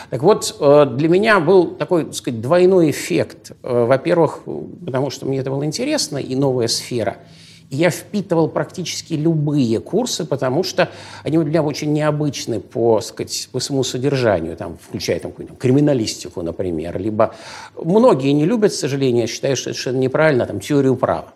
Так 0.08 0.22
вот, 0.22 0.56
э, 0.58 0.87
для 0.87 1.08
меня 1.08 1.38
был 1.38 1.66
такой, 1.66 2.06
так 2.06 2.14
сказать, 2.14 2.40
двойной 2.40 2.90
эффект. 2.90 3.52
Э, 3.62 3.84
во-первых, 3.84 4.40
потому 4.87 5.11
что 5.11 5.26
мне 5.26 5.38
это 5.38 5.50
было 5.50 5.64
интересно, 5.64 6.16
и 6.16 6.34
новая 6.34 6.68
сфера– 6.68 7.18
я 7.72 7.90
впитывал 7.90 8.48
практически 8.48 9.14
любые 9.14 9.80
курсы, 9.80 10.24
потому 10.26 10.62
что 10.62 10.90
они 11.24 11.38
для 11.38 11.46
меня 11.46 11.62
очень 11.62 11.92
необычны 11.92 12.60
по, 12.60 13.00
сказать, 13.00 13.48
по 13.50 13.60
своему 13.60 13.82
содержанию, 13.82 14.56
там, 14.56 14.78
включая 14.80 15.18
там, 15.20 15.32
криминалистику, 15.32 16.42
например. 16.42 16.98
Либо 16.98 17.34
многие 17.74 18.32
не 18.32 18.44
любят, 18.44 18.72
к 18.72 18.74
сожалению, 18.74 19.22
я 19.22 19.26
считаю, 19.26 19.56
что 19.56 19.70
это 19.70 19.92
неправильно, 19.92 20.44
там, 20.44 20.60
теорию 20.60 20.96
права. 20.96 21.32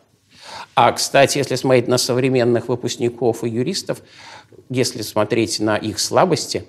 А, 0.74 0.92
кстати, 0.92 1.38
если 1.38 1.54
смотреть 1.54 1.88
на 1.88 1.96
современных 1.96 2.68
выпускников 2.68 3.42
и 3.42 3.48
юристов, 3.48 4.02
если 4.68 5.00
смотреть 5.00 5.58
на 5.58 5.76
их 5.76 5.98
слабости, 5.98 6.64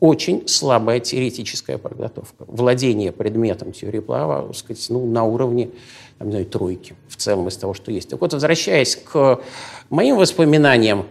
очень 0.00 0.48
слабая 0.48 0.98
теоретическая 0.98 1.78
подготовка. 1.78 2.44
Владение 2.48 3.12
предметом 3.12 3.72
теории 3.72 4.00
права, 4.00 4.50
сказать, 4.54 4.84
ну, 4.88 5.06
на 5.06 5.24
уровне 5.24 5.70
там, 6.18 6.28
не 6.28 6.32
знаю, 6.32 6.46
тройки 6.46 6.94
в 7.08 7.16
целом 7.16 7.48
из 7.48 7.56
того, 7.56 7.74
что 7.74 7.92
есть. 7.92 8.08
Так 8.08 8.20
вот, 8.20 8.32
возвращаясь 8.32 8.96
к 8.96 9.40
моим 9.90 10.16
воспоминаниям, 10.16 11.06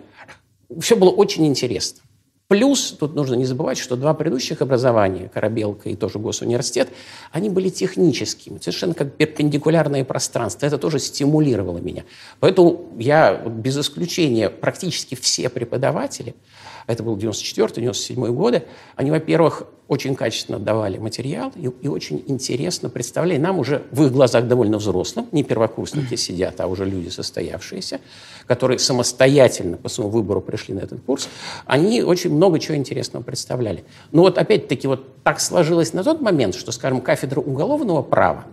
все 0.79 0.95
было 0.95 1.09
очень 1.09 1.45
интересно. 1.45 2.01
Плюс, 2.47 2.95
тут 2.99 3.13
нужно 3.13 3.35
не 3.35 3.45
забывать, 3.45 3.77
что 3.77 3.95
два 3.95 4.15
предыдущих 4.15 4.63
образования, 4.63 5.29
Корабелка 5.31 5.89
и 5.89 5.95
тоже 5.95 6.17
Госуниверситет, 6.17 6.89
они 7.31 7.47
были 7.47 7.69
техническими, 7.69 8.57
совершенно 8.57 8.95
как 8.95 9.13
перпендикулярное 9.13 10.03
пространство. 10.03 10.65
Это 10.65 10.79
тоже 10.79 10.97
стимулировало 10.97 11.77
меня. 11.77 12.05
Поэтому 12.39 12.87
я 12.97 13.35
без 13.35 13.77
исключения 13.77 14.49
практически 14.49 15.13
все 15.13 15.47
преподаватели– 15.49 16.33
это 16.89 17.03
был 17.03 17.15
94-97 17.17 18.31
годы, 18.33 18.63
они, 18.95 19.11
во-первых, 19.11 19.67
очень 19.87 20.15
качественно 20.15 20.57
давали 20.57 20.97
материал 20.97 21.51
и, 21.55 21.69
и 21.81 21.87
очень 21.87 22.23
интересно 22.25 22.89
представляли 22.89 23.37
нам 23.37 23.59
уже 23.59 23.83
в 23.91 24.03
их 24.05 24.11
глазах 24.11 24.47
довольно 24.47 24.79
взрослым, 24.79 25.27
не 25.31 25.43
первокурсники 25.43 26.15
сидят, 26.15 26.59
а 26.59 26.65
уже 26.65 26.85
люди 26.85 27.09
состоявшиеся, 27.09 28.01
которые 28.47 28.79
самостоятельно 28.79 29.77
по 29.77 29.87
своему 29.87 30.11
выбору 30.11 30.41
пришли 30.41 30.73
на 30.73 30.79
этот 30.79 31.01
курс, 31.01 31.29
они 31.67 32.01
очень 32.01 32.33
много 32.33 32.57
чего 32.57 32.75
интересного 32.75 33.21
представляли. 33.21 33.83
Но 34.11 34.23
вот 34.23 34.39
опять-таки 34.39 34.87
вот 34.87 35.21
так 35.21 35.39
сложилось 35.39 35.93
на 35.93 36.03
тот 36.03 36.21
момент, 36.21 36.55
что, 36.55 36.71
скажем, 36.71 37.01
кафедра 37.01 37.39
уголовного 37.39 38.01
права 38.01 38.45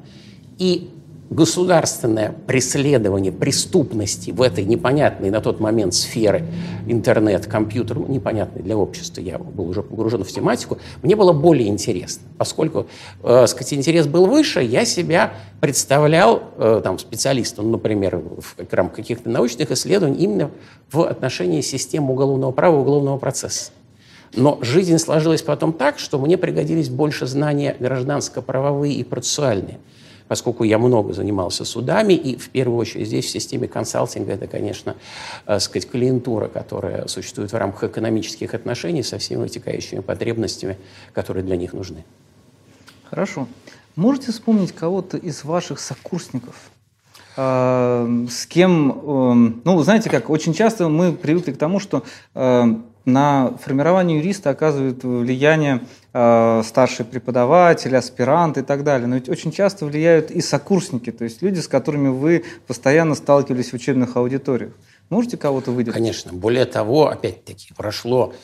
и 0.59 0.91
государственное 1.31 2.35
преследование 2.47 3.33
преступности 3.33 4.31
в 4.31 4.43
этой 4.43 4.65
непонятной 4.65 5.31
на 5.31 5.41
тот 5.41 5.59
момент 5.59 5.95
сферы 5.95 6.45
интернет, 6.87 7.47
компьютер, 7.47 7.99
ну, 7.99 8.07
непонятной 8.07 8.63
для 8.63 8.77
общества, 8.77 9.21
я 9.21 9.39
был 9.39 9.69
уже 9.69 9.83
погружен 9.83 10.23
в 10.23 10.29
тематику, 10.29 10.79
мне 11.03 11.17
было 11.17 11.33
более 11.33 11.69
интересно. 11.69 12.23
Поскольку, 12.39 12.87
э, 13.23 13.47
сказать, 13.49 13.75
интерес 13.75 14.07
был 14.07 14.27
выше, 14.27 14.63
я 14.63 14.85
себя 14.85 15.35
представлял 15.61 16.43
э, 16.59 16.81
там, 16.85 16.99
специалистом, 16.99 17.73
например, 17.73 18.19
в 18.19 18.55
рамках 18.71 18.97
каких-то 18.97 19.29
научных 19.29 19.71
исследований 19.73 20.19
именно 20.19 20.51
в 20.93 21.03
отношении 21.03 21.61
системы 21.61 22.13
уголовного 22.13 22.53
права, 22.53 22.77
уголовного 22.77 23.19
процесса. 23.19 23.73
Но 24.35 24.59
жизнь 24.63 24.99
сложилась 24.99 25.43
потом 25.43 25.73
так, 25.73 25.99
что 25.99 26.19
мне 26.19 26.37
пригодились 26.39 26.89
больше 26.89 27.27
знания 27.27 27.77
гражданско-правовые 27.81 28.95
и 28.95 29.03
процессуальные– 29.03 29.81
поскольку 30.29 30.65
я 30.65 30.79
много 30.79 31.13
занимался 31.13 31.65
судами, 31.65 32.15
и 32.15 32.37
в 32.37 32.51
первую 32.51 32.79
очередь 32.79 33.07
здесь 33.07 33.27
в 33.27 33.31
системе 33.31 33.69
консалтинга 33.69 34.33
это, 34.33 34.47
конечно, 34.47 34.97
э, 35.47 35.59
сказать, 35.61 35.89
клиентура, 35.89 36.49
которая 36.49 37.07
существует 37.07 37.53
в 37.53 37.57
рамках 37.57 37.91
экономических 37.91 38.55
отношений 38.55 39.03
со 39.03 39.19
всеми 39.19 39.43
вытекающими 39.43 40.01
потребностями, 40.01 40.79
которые 41.13 41.45
для 41.45 41.57
них 41.57 41.73
нужны. 41.73 42.05
Хорошо. 43.09 43.47
Можете 43.95 44.33
вспомнить 44.33 44.73
кого-то 44.73 45.17
из 45.17 45.45
ваших 45.45 45.79
сокурсников, 45.79 46.71
э, 47.37 48.27
с 48.29 48.47
кем, 48.47 48.91
э, 48.91 49.61
ну, 49.65 49.83
знаете 49.83 50.11
как, 50.11 50.29
очень 50.29 50.53
часто 50.53 50.89
мы 50.89 51.13
привыкли 51.13 51.53
к 51.53 51.59
тому, 51.59 51.81
что 51.81 52.03
э, 52.35 52.75
на 53.07 53.57
формирование 53.63 54.19
юриста 54.19 54.51
оказывает 54.51 55.03
влияние 55.05 55.87
э, 56.13 56.63
старший 56.65 57.07
преподаватель, 57.07 57.97
аспирант 57.97 58.59
и 58.59 58.63
так 58.63 58.85
далее. 58.85 59.07
Но 59.07 59.15
ведь 59.15 59.29
очень 59.29 59.53
часто 59.53 59.87
влияют 59.87 60.31
и 60.31 60.41
сокурсники, 60.41 61.13
то 61.13 61.25
есть 61.25 61.41
люди, 61.41 61.61
с 61.61 61.69
которыми 61.69 62.09
вы 62.09 62.45
постоянно 62.67 63.15
сталкивались 63.15 63.71
в 63.71 63.75
учебных 63.75 64.17
аудиториях. 64.17 64.73
Можете 65.09 65.37
кого-то 65.37 65.71
выделить? 65.71 65.95
Конечно. 65.95 66.33
Более 66.33 66.65
того, 66.65 67.09
опять-таки, 67.09 67.73
прошло 67.75 68.35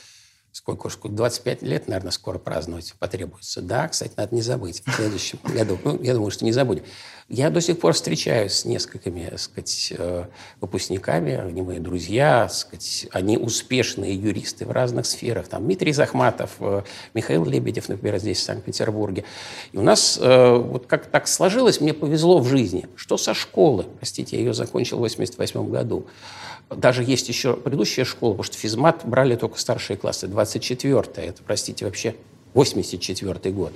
сколько 0.52 0.88
уж, 0.88 0.98
25 1.02 1.62
лет, 1.62 1.88
наверное, 1.88 2.10
скоро 2.10 2.38
праздновать 2.38 2.94
потребуется. 2.98 3.62
Да, 3.62 3.88
кстати, 3.88 4.12
надо 4.16 4.34
не 4.34 4.42
забыть 4.42 4.82
в 4.84 4.92
следующем 4.92 5.38
году. 5.44 5.78
Ну, 5.82 6.00
я 6.02 6.12
думаю, 6.12 6.30
что 6.30 6.44
не 6.44 6.52
забудем. 6.52 6.84
Я 7.28 7.48
до 7.48 7.62
сих 7.62 7.80
пор 7.80 7.94
встречаюсь 7.94 8.52
с 8.52 8.64
несколькими, 8.66 9.26
так 9.30 9.38
сказать, 9.38 9.94
э, 9.96 10.26
выпускниками, 10.60 11.34
они 11.34 11.62
мои 11.62 11.78
друзья, 11.78 12.42
так 12.42 12.52
сказать, 12.52 13.06
они 13.12 13.38
успешные 13.38 14.14
юристы 14.14 14.66
в 14.66 14.70
разных 14.70 15.06
сферах. 15.06 15.48
Там 15.48 15.64
Дмитрий 15.64 15.94
Захматов, 15.94 16.50
э, 16.60 16.82
Михаил 17.14 17.46
Лебедев, 17.46 17.88
например, 17.88 18.18
здесь, 18.18 18.38
в 18.38 18.42
Санкт-Петербурге. 18.42 19.24
И 19.72 19.78
у 19.78 19.82
нас 19.82 20.18
э, 20.20 20.56
вот 20.56 20.86
как 20.86 21.06
так 21.06 21.26
сложилось, 21.26 21.80
мне 21.80 21.94
повезло 21.94 22.40
в 22.40 22.46
жизни, 22.46 22.86
что 22.96 23.16
со 23.16 23.32
школы, 23.32 23.86
простите, 23.98 24.36
я 24.36 24.42
ее 24.42 24.52
закончил 24.52 24.98
в 24.98 25.00
88 25.00 25.70
году, 25.70 26.06
даже 26.76 27.02
есть 27.02 27.28
еще 27.28 27.54
предыдущая 27.54 28.04
школа, 28.04 28.32
потому 28.32 28.44
что 28.44 28.56
физмат 28.56 29.02
брали 29.04 29.36
только 29.36 29.58
старшие 29.58 29.96
классы, 29.96 30.26
24-я, 30.26 31.24
это, 31.24 31.42
простите, 31.44 31.84
вообще 31.84 32.14
84 32.54 33.50
год. 33.52 33.72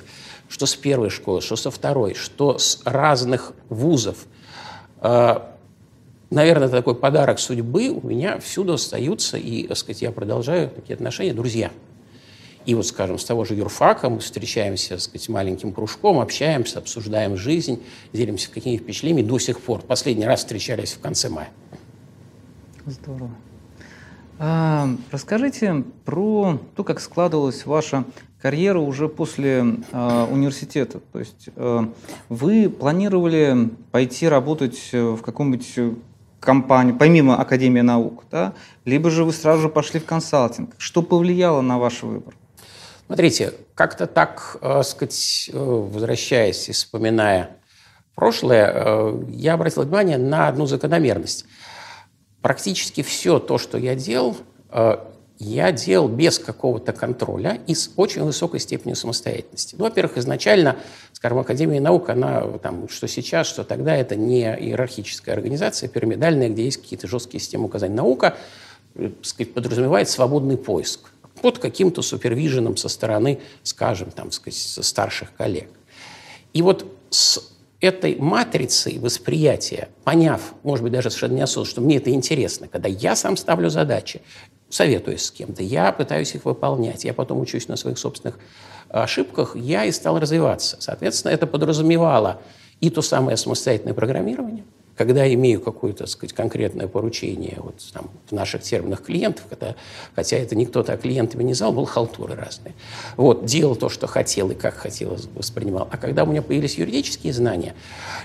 Что 0.49 0.67
с 0.67 0.77
первой 0.77 1.11
школы, 1.11 1.41
что 1.41 1.57
со 1.57 1.71
второй, 1.71 2.15
что 2.15 2.59
с 2.59 2.81
разных 2.85 3.53
вузов. 3.69 4.27
А, 4.99 5.57
наверное, 6.31 6.69
это 6.69 6.77
такой 6.77 6.95
подарок 6.95 7.39
судьбы. 7.39 7.89
У 7.91 8.07
меня 8.07 8.39
всюду 8.39 8.75
остаются, 8.75 9.39
и, 9.39 9.67
так 9.67 9.77
сказать, 9.77 10.03
я 10.03 10.13
продолжаю 10.13 10.71
такие 10.71 10.95
отношения, 10.95 11.35
друзья. 11.35 11.71
И 12.67 12.75
вот, 12.75 12.87
скажем, 12.87 13.19
с 13.19 13.25
того 13.25 13.45
же 13.45 13.55
юрфака 13.55 14.11
мы 14.11 14.19
встречаемся, 14.19 14.91
так 14.91 15.01
сказать, 15.01 15.29
маленьким 15.29 15.73
кружком, 15.73 16.19
общаемся, 16.19 16.81
обсуждаем 16.81 17.37
жизнь, 17.37 17.81
делимся 18.13 18.51
какими 18.51 18.77
впечатлениями 18.77 19.27
до 19.27 19.39
сих 19.39 19.61
пор. 19.61 19.83
Последний 19.83 20.27
раз 20.27 20.41
встречались 20.41 20.93
в 20.93 21.01
конце 21.01 21.29
мая. 21.29 21.49
Здорово. 22.87 23.31
А, 24.39 24.89
расскажите 25.11 25.85
про 26.05 26.61
то, 26.77 26.85
как 26.85 27.01
складывалась 27.01 27.67
ваша 27.67 28.05
карьера 28.41 28.79
уже 28.79 29.09
после 29.09 29.65
а, 29.93 30.27
университета. 30.31 31.01
То 31.13 31.19
есть 31.19 31.49
а, 31.57 31.93
вы 32.29 32.71
планировали 32.71 33.71
пойти 33.91 34.29
работать 34.29 34.91
в 34.93 35.19
каком-нибудь 35.19 35.97
компанию, 36.39 36.97
помимо 36.97 37.41
Академии 37.41 37.81
наук, 37.81 38.25
да? 38.31 38.55
либо 38.85 39.11
же 39.11 39.25
вы 39.25 39.33
сразу 39.33 39.63
же 39.63 39.69
пошли 39.69 39.99
в 39.99 40.05
консалтинг. 40.05 40.75
Что 40.79 41.03
повлияло 41.03 41.61
на 41.61 41.79
ваш 41.79 42.05
выбор? 42.05 42.35
Смотрите, 43.07 43.53
как-то 43.75 44.07
так, 44.07 44.59
э, 44.61 44.83
сказать, 44.83 45.51
э, 45.53 45.59
возвращаясь 45.59 46.69
и 46.69 46.73
вспоминая 46.73 47.51
прошлое, 48.15 48.73
э, 48.73 49.25
я 49.31 49.55
обратил 49.55 49.83
внимание 49.83 50.19
на 50.19 50.49
одну 50.49 50.67
закономерность. 50.67 51.47
Практически 52.47 53.03
все 53.03 53.41
то, 53.41 53.59
что 53.59 53.77
я 53.77 53.97
делал, 53.97 54.37
э, 54.71 54.99
я 55.41 55.73
делал 55.73 56.07
без 56.07 56.39
какого-то 56.39 56.93
контроля 56.93 57.59
и 57.67 57.75
с 57.75 57.91
очень 57.97 58.23
высокой 58.23 58.61
степенью 58.61 58.95
самостоятельности. 58.95 59.75
Ну, 59.77 59.83
во-первых, 59.83 60.17
изначально, 60.17 60.77
скажем, 61.13 61.41
Академия 61.41 61.81
наук, 61.81 62.09
она, 62.09 62.43
там, 62.59 62.89
что 62.89 63.09
сейчас, 63.09 63.49
что 63.49 63.65
тогда, 63.65 63.97
это 63.97 64.15
не 64.15 64.43
иерархическая 64.43 65.35
организация, 65.35 65.89
пирамидальная, 65.89 66.49
где 66.49 66.67
есть 66.67 66.77
какие-то 66.77 67.09
жесткие 67.09 67.41
системы 67.41 67.65
указаний. 67.65 67.97
Наука, 67.97 68.37
э, 68.95 69.11
сказать, 69.23 69.53
подразумевает 69.53 70.09
свободный 70.09 70.57
поиск 70.57 71.01
под 71.43 71.59
каким-то 71.59 72.01
супервиженом 72.01 72.77
со 72.77 72.89
стороны, 72.89 73.41
скажем, 73.65 74.13
там, 74.13 74.31
сказать, 74.31 74.55
старших 74.55 75.35
коллег. 75.35 75.69
И 76.53 76.63
вот 76.63 76.87
с 77.11 77.56
этой 77.87 78.17
матрицей 78.17 78.99
восприятия, 78.99 79.89
поняв, 80.05 80.55
может 80.63 80.83
быть, 80.83 80.93
даже 80.93 81.11
совершенно 81.11 81.39
неосознанно, 81.39 81.71
что 81.71 81.81
мне 81.81 81.97
это 81.97 82.11
интересно, 82.11 82.69
когда 82.69 82.89
я 82.89 83.17
сам 83.17 83.37
ставлю 83.37 83.71
задачи, 83.71 84.21
советуюсь 84.69 85.25
с 85.25 85.31
кем-то, 85.31 85.63
я 85.63 85.93
пытаюсь 85.93 86.35
их 86.35 86.45
выполнять, 86.45 87.05
я 87.05 87.15
потом 87.15 87.41
учусь 87.41 87.69
на 87.69 87.77
своих 87.77 87.99
собственных 87.99 88.39
ошибках, 88.89 89.57
я 89.57 89.85
и 89.85 89.93
стал 89.93 90.19
развиваться. 90.19 90.77
Соответственно, 90.81 91.33
это 91.33 91.47
подразумевало 91.47 92.41
и 92.81 92.91
то 92.91 93.03
самое 93.03 93.37
самостоятельное 93.37 93.95
программирование– 93.95 94.65
когда 94.97 95.33
имею 95.33 95.61
какое-то, 95.61 96.07
сказать, 96.07 96.33
конкретное 96.33 96.89
поручение 96.89 97.59
вот, 97.59 97.75
там, 97.93 98.11
в 98.29 98.33
наших 98.33 98.63
терминах 98.63 99.03
клиентов, 99.03 99.45
когда, 99.49 99.75
хотя 100.15 100.39
это 100.39 100.57
никто 100.57 100.83
так 100.83 101.03
клиентами 101.03 101.43
не 101.43 101.55
знал, 101.55 101.73
был 101.73 101.85
халтуры 101.85 102.35
разные. 102.35 102.75
Вот, 103.17 103.45
делал 103.45 103.77
то, 103.77 103.89
что 103.89 104.07
хотел 104.07 104.51
и 104.51 104.55
как 104.55 104.75
хотел, 104.75 105.19
воспринимал. 105.35 105.87
А 105.91 105.97
когда 105.99 106.25
у 106.25 106.27
меня 106.27 106.41
появились 106.41 106.77
юридические 106.77 107.33
знания, 107.33 107.75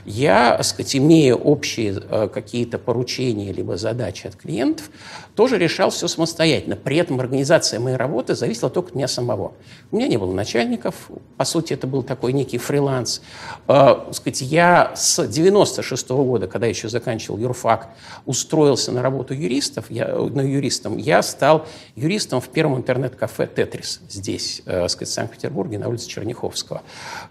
я, 0.05 0.55
так 0.57 0.65
сказать, 0.65 0.95
имея 0.95 1.35
общие 1.35 2.01
э, 2.09 2.29
какие-то 2.33 2.79
поручения 2.79 3.51
либо 3.51 3.75
задачи 3.75 4.27
от 4.27 4.35
клиентов, 4.35 4.89
тоже 5.35 5.57
решал 5.57 5.89
все 5.89 6.07
самостоятельно. 6.07 6.75
При 6.75 6.97
этом 6.97 7.19
организация 7.19 7.79
моей 7.79 7.97
работы 7.97 8.35
зависела 8.35 8.69
только 8.69 8.89
от 8.89 8.95
меня 8.95 9.07
самого. 9.07 9.53
У 9.91 9.97
меня 9.97 10.07
не 10.07 10.17
было 10.17 10.33
начальников, 10.33 11.09
по 11.37 11.45
сути, 11.45 11.73
это 11.73 11.87
был 11.87 12.03
такой 12.03 12.31
некий 12.31 12.57
фриланс. 12.57 13.21
Э, 13.67 13.95
сказать, 14.11 14.41
я 14.41 14.93
с 14.95 15.27
96 15.27 16.09
-го 16.09 16.23
года, 16.23 16.47
когда 16.47 16.60
еще 16.65 16.89
заканчивал 16.89 17.37
юрфак, 17.37 17.89
устроился 18.25 18.91
на 18.91 19.01
работу 19.01 19.33
юристов, 19.33 19.85
я, 19.89 20.07
на 20.07 20.41
юристом, 20.41 20.97
я 20.97 21.21
стал 21.21 21.65
юристом 21.95 22.41
в 22.41 22.49
первом 22.49 22.77
интернет-кафе 22.77 23.47
«Тетрис» 23.47 24.01
здесь, 24.09 24.61
э, 24.65 24.87
сказать, 24.87 25.09
в 25.09 25.13
Санкт-Петербурге, 25.13 25.79
на 25.79 25.89
улице 25.89 26.07
Черняховского. 26.07 26.81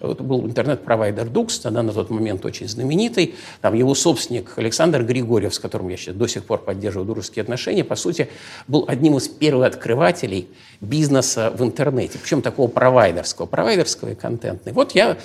Это 0.01 0.23
был 0.23 0.47
интернет-провайдер 0.47 1.29
«Дукс», 1.29 1.59
тогда 1.59 1.83
на 1.83 1.93
тот 1.93 2.11
момент 2.11 2.45
очень 2.45 2.69
знаменитый. 2.69 3.35
Там 3.61 3.75
его 3.75 3.95
собственник 3.95 4.53
Александр 4.57 5.03
Григорьев, 5.03 5.55
с 5.55 5.59
которым 5.59 5.89
я 5.89 5.97
сейчас 5.97 6.15
до 6.15 6.27
сих 6.27 6.45
пор 6.45 6.61
поддерживаю 6.61 7.07
дружеские 7.07 7.43
отношения, 7.43 7.85
по 7.85 7.97
сути, 7.97 8.29
был 8.69 8.85
одним 8.89 9.17
из 9.17 9.29
первых 9.29 9.67
открывателей 9.67 10.49
бизнеса 10.81 11.53
в 11.55 11.63
интернете, 11.63 12.19
причем 12.19 12.41
такого 12.41 12.69
провайдерского, 12.69 13.47
провайдерского 13.47 14.11
и 14.11 14.15
контентный. 14.15 14.73
Вот 14.73 14.93
я 14.93 15.19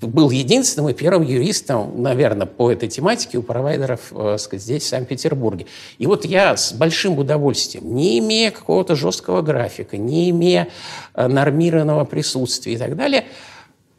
был 0.00 0.30
единственным 0.30 0.90
и 0.90 0.92
первым 0.92 1.22
юристом, 1.22 2.02
наверное, 2.02 2.46
по 2.46 2.70
этой 2.70 2.88
тематике 2.88 3.38
у 3.38 3.42
провайдеров 3.42 4.12
э, 4.12 4.36
сказать, 4.38 4.62
здесь, 4.62 4.82
в 4.82 4.88
Санкт-Петербурге. 4.88 5.66
И 5.98 6.06
вот 6.06 6.24
я 6.24 6.56
с 6.56 6.72
большим 6.72 7.18
удовольствием, 7.18 7.94
не 7.94 8.18
имея 8.18 8.50
какого-то 8.50 8.96
жесткого 8.96 9.42
графика, 9.42 9.96
не 9.96 10.30
имея 10.30 10.68
э, 11.14 11.28
нормированного 11.28 12.04
присутствия 12.04 12.74
и 12.74 12.76
так 12.76 12.96
далее, 12.96 13.24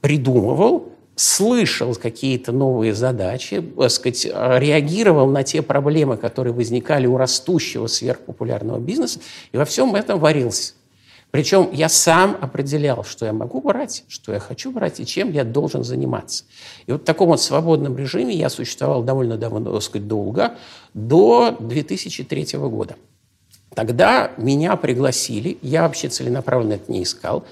придумывал 0.01 0.92
слышал 1.15 1.95
какие-то 1.95 2.51
новые 2.51 2.93
задачи, 2.93 3.63
сказать, 3.89 4.25
реагировал 4.25 5.27
на 5.27 5.43
те 5.43 5.61
проблемы, 5.61 6.17
которые 6.17 6.53
возникали 6.53 7.07
у 7.07 7.17
растущего 7.17 7.87
сверхпопулярного 7.87 8.79
бизнеса, 8.79 9.19
и 9.51 9.57
во 9.57 9.65
всем 9.65 9.95
этом 9.95 10.19
варился. 10.19 10.73
Причем 11.33 11.69
я 11.73 11.89
сам 11.89 12.37
определял, 12.41 13.03
что 13.03 13.25
я 13.25 13.33
могу 13.33 13.59
брать, 13.59 14.03
что 14.07 14.33
я 14.33 14.39
хочу 14.39 14.71
брать 14.71 14.99
и 14.99 15.05
чем 15.05 15.31
я 15.31 15.43
должен 15.43 15.83
заниматься. 15.83 16.43
И 16.85 16.91
вот 16.91 17.01
в 17.01 17.05
таком 17.05 17.29
вот 17.29 17.41
свободном 17.41 17.97
режиме 17.97 18.35
я 18.35 18.49
существовал 18.49 19.01
довольно 19.01 19.35
давно, 19.35 19.79
сказать, 19.79 20.07
долго, 20.07 20.55
до 20.93 21.57
2003 21.59 22.59
года. 22.59 22.97
Тогда 23.73 24.31
меня 24.37 24.75
пригласили, 24.75 25.57
я 25.63 25.81
вообще 25.81 26.07
целенаправленно 26.07 26.73
это 26.73 26.91
не 26.91 27.01
искал, 27.01 27.45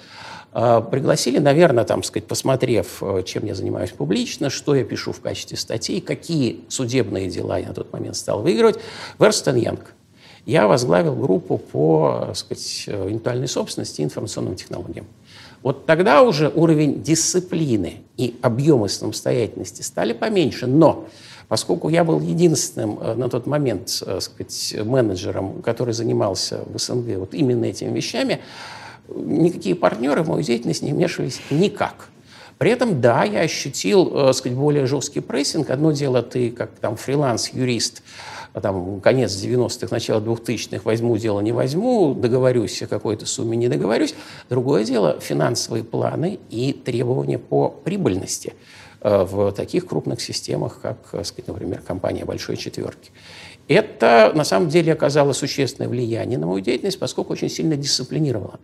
пригласили, 0.52 1.38
наверное, 1.40 1.86
там, 1.86 2.04
сказать, 2.04 2.28
посмотрев, 2.28 3.02
э, 3.02 3.24
чем 3.26 3.46
я 3.46 3.56
занимаюсь 3.56 3.92
публично, 3.92 4.50
что 4.50 4.76
я 4.76 4.84
пишу 4.84 5.14
в 5.14 5.22
качестве 5.22 5.58
статей, 5.58 6.02
какие 6.02 6.62
судебные 6.68 7.30
дела 7.30 7.58
я 7.58 7.70
на 7.70 7.74
тот 7.74 7.94
момент 7.94 8.18
стал 8.18 8.42
выигрывать, 8.42 8.78
в 9.18 9.24
Эрстен 9.24 9.56
Янг. 9.56 9.94
Я 10.46 10.68
возглавил 10.68 11.16
группу 11.16 11.58
по 11.58 12.28
э, 12.28 12.34
сказать, 12.34 12.84
э, 12.88 13.04
интеллектуальной 13.06 13.48
собственности 13.48 14.02
и 14.02 14.04
информационным 14.04 14.56
технологиям. 14.56 15.06
Вот 15.64 15.86
тогда 15.86 16.22
уже 16.22 16.50
уровень 16.50 17.02
дисциплины 17.02 18.02
и 18.18 18.36
объемы 18.42 18.90
самостоятельности 18.90 19.84
стали 19.84 20.12
поменьше, 20.12 20.68
но 20.68 21.06
поскольку 21.48 21.88
я 21.88 22.04
был 22.04 22.20
единственным 22.20 23.00
на 23.16 23.30
тот 23.30 23.46
момент 23.46 23.90
сказать, 23.90 24.76
менеджером, 24.84 25.62
который 25.62 25.94
занимался 25.94 26.62
в 26.66 26.80
СНГ 26.80 27.20
вот 27.20 27.34
именно 27.36 27.66
этими 27.66 27.96
вещами, 27.96 28.42
никакие 29.16 29.76
партнеры 29.76 30.24
в 30.24 30.30
мою 30.30 30.44
деятельность 30.44 30.82
не 30.82 30.94
вмешивались 30.94 31.42
никак. 31.50 32.10
При 32.58 32.70
этом, 32.70 33.02
да, 33.02 33.24
я 33.24 33.40
ощутил, 33.40 34.30
э, 34.30 34.34
сказать, 34.34 34.56
более 34.56 34.86
жесткий 34.86 35.20
прессинг. 35.20 35.72
Одно 35.72 35.92
дело, 35.92 36.22
ты 36.22 36.52
как 36.52 36.70
там 36.80 36.96
фриланс-юрист, 36.96 38.04
там, 38.62 39.02
конец 39.02 39.32
90-х, 39.32 39.88
начало 39.90 40.20
2000-х, 40.20 40.82
возьму 40.84 41.18
дело, 41.18 41.40
не 41.40 41.54
возьму, 41.54 42.14
договорюсь 42.14 42.84
о 42.84 42.88
какой-то 42.88 43.26
сумме, 43.26 43.58
не 43.58 43.68
договорюсь. 43.68 44.14
Другое 44.50 44.84
дело, 44.84 45.20
финансовые 45.20 45.84
планы 45.84 46.40
и 46.52 46.74
требования 46.74 47.40
по 47.40 47.70
прибыльности 47.70 48.54
э, 49.02 49.24
в 49.24 49.52
таких 49.54 49.88
крупных 49.88 50.22
системах, 50.22 50.80
как, 50.82 50.98
э, 51.14 51.24
сказать, 51.24 51.48
например, 51.48 51.82
компания 51.82 52.26
«Большой 52.26 52.58
четверки». 52.58 53.12
Это, 53.68 54.34
на 54.36 54.44
самом 54.44 54.70
деле, 54.70 54.94
оказало 54.94 55.34
существенное 55.34 55.90
влияние 55.90 56.38
на 56.38 56.46
мою 56.46 56.60
деятельность, 56.60 57.00
поскольку 57.00 57.34
очень 57.34 57.50
сильно 57.50 57.76
дисциплинировало. 57.76 58.60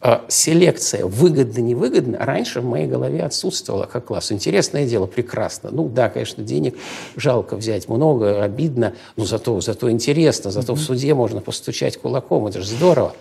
А, 0.00 0.24
селекция 0.28 1.06
выгодно-невыгодно 1.06 2.18
раньше 2.18 2.60
в 2.60 2.64
моей 2.64 2.86
голове 2.86 3.22
отсутствовала 3.22 3.86
как 3.86 4.04
класс. 4.06 4.32
Интересное 4.32 4.86
дело, 4.86 5.06
прекрасно. 5.06 5.70
Ну 5.72 5.88
да, 5.88 6.10
конечно, 6.10 6.44
денег 6.44 6.76
жалко 7.16 7.56
взять 7.56 7.88
много, 7.88 8.42
обидно, 8.42 8.94
но 9.16 9.24
зато, 9.24 9.58
зато 9.60 9.90
интересно, 9.90 10.50
зато 10.50 10.74
mm-hmm. 10.74 10.76
в 10.76 10.80
суде 10.80 11.14
можно 11.14 11.40
постучать 11.40 11.96
кулаком, 11.96 12.46
это 12.46 12.60
же 12.60 12.66
здорово. 12.66 13.14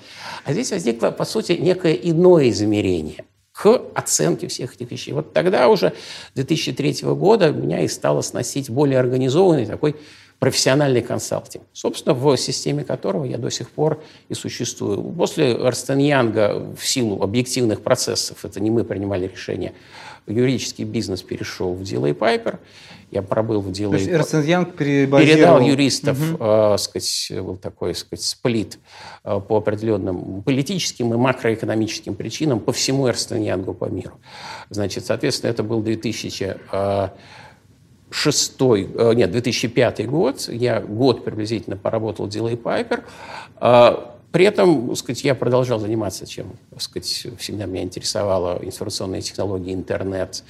А 0.44 0.52
здесь 0.52 0.72
возникло, 0.72 1.12
по 1.12 1.24
сути, 1.24 1.54
некое 1.54 1.94
иное 1.94 2.50
измерение 2.50 3.24
к 3.54 3.82
оценке 3.94 4.48
всех 4.48 4.76
этих 4.76 4.92
вещей. 4.92 5.14
Вот 5.14 5.32
тогда 5.32 5.70
уже, 5.70 5.94
2003 6.36 7.04
года, 7.14 7.52
меня 7.52 7.82
и 7.82 7.88
стало 7.88 8.22
сносить 8.22 8.70
более 8.70 9.00
организованный 9.00 9.68
такой 9.68 9.96
профессиональный 10.44 11.02
консалтинг, 11.02 11.64
собственно, 11.72 12.14
в 12.14 12.36
системе 12.36 12.84
которого 12.84 13.24
я 13.24 13.38
до 13.38 13.50
сих 13.50 13.70
пор 13.70 14.04
и 14.28 14.34
существую. 14.34 15.02
После 15.02 15.54
Эрстен 15.54 16.00
Янга 16.00 16.76
в 16.76 16.86
силу 16.86 17.24
объективных 17.24 17.82
процессов, 17.82 18.44
это 18.44 18.60
не 18.60 18.70
мы 18.70 18.84
принимали 18.84 19.26
решение, 19.26 19.72
юридический 20.28 20.84
бизнес 20.84 21.22
перешел 21.22 21.74
в 21.74 21.84
Дилей 21.84 22.14
Пайпер, 22.14 22.60
я 23.10 23.22
пробыл 23.22 23.62
в 23.62 23.72
Дилей... 23.72 24.04
Янг 24.46 24.76
передал 24.76 25.62
юристов, 25.62 26.18
угу. 26.34 26.44
э, 26.44 26.78
сказать, 26.78 27.32
был 27.38 27.56
такой, 27.56 27.96
сказать, 27.96 28.26
сплит 28.26 28.80
э, 29.24 29.40
по 29.40 29.56
определенным 29.60 30.44
политическим 30.44 31.14
и 31.14 31.16
макроэкономическим 31.16 32.16
причинам 32.16 32.60
по 32.60 32.74
всему 32.74 33.08
Эрстен 33.08 33.42
Янгу 33.42 33.74
по 33.74 33.86
миру. 33.86 34.20
Значит, 34.70 35.06
соответственно, 35.06 35.52
это 35.52 35.64
был 35.64 35.82
2000... 35.82 36.58
Э, 36.74 37.10
шестой, 38.14 38.90
э, 38.94 39.14
нет, 39.16 39.32
2005 39.32 40.08
год, 40.08 40.48
я 40.50 40.80
год 40.82 41.26
приблизительно 41.26 41.76
поработал 41.76 42.28
Дилей 42.28 42.56
Пайпер. 42.56 43.04
А, 43.58 44.16
при 44.32 44.46
этом, 44.46 44.90
так 44.90 44.98
сказать, 44.98 45.24
я 45.24 45.36
продолжал 45.36 45.80
заниматься 45.80 46.26
чем, 46.28 46.54
так 46.70 46.82
сказать, 46.82 47.28
всегда 47.40 47.66
меня 47.66 47.84
интересовала 47.84 48.60
информационные 48.62 49.22
технологии, 49.22 49.74
интернет 49.74 50.44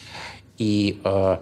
и 0.57 0.99
э, 1.03 1.37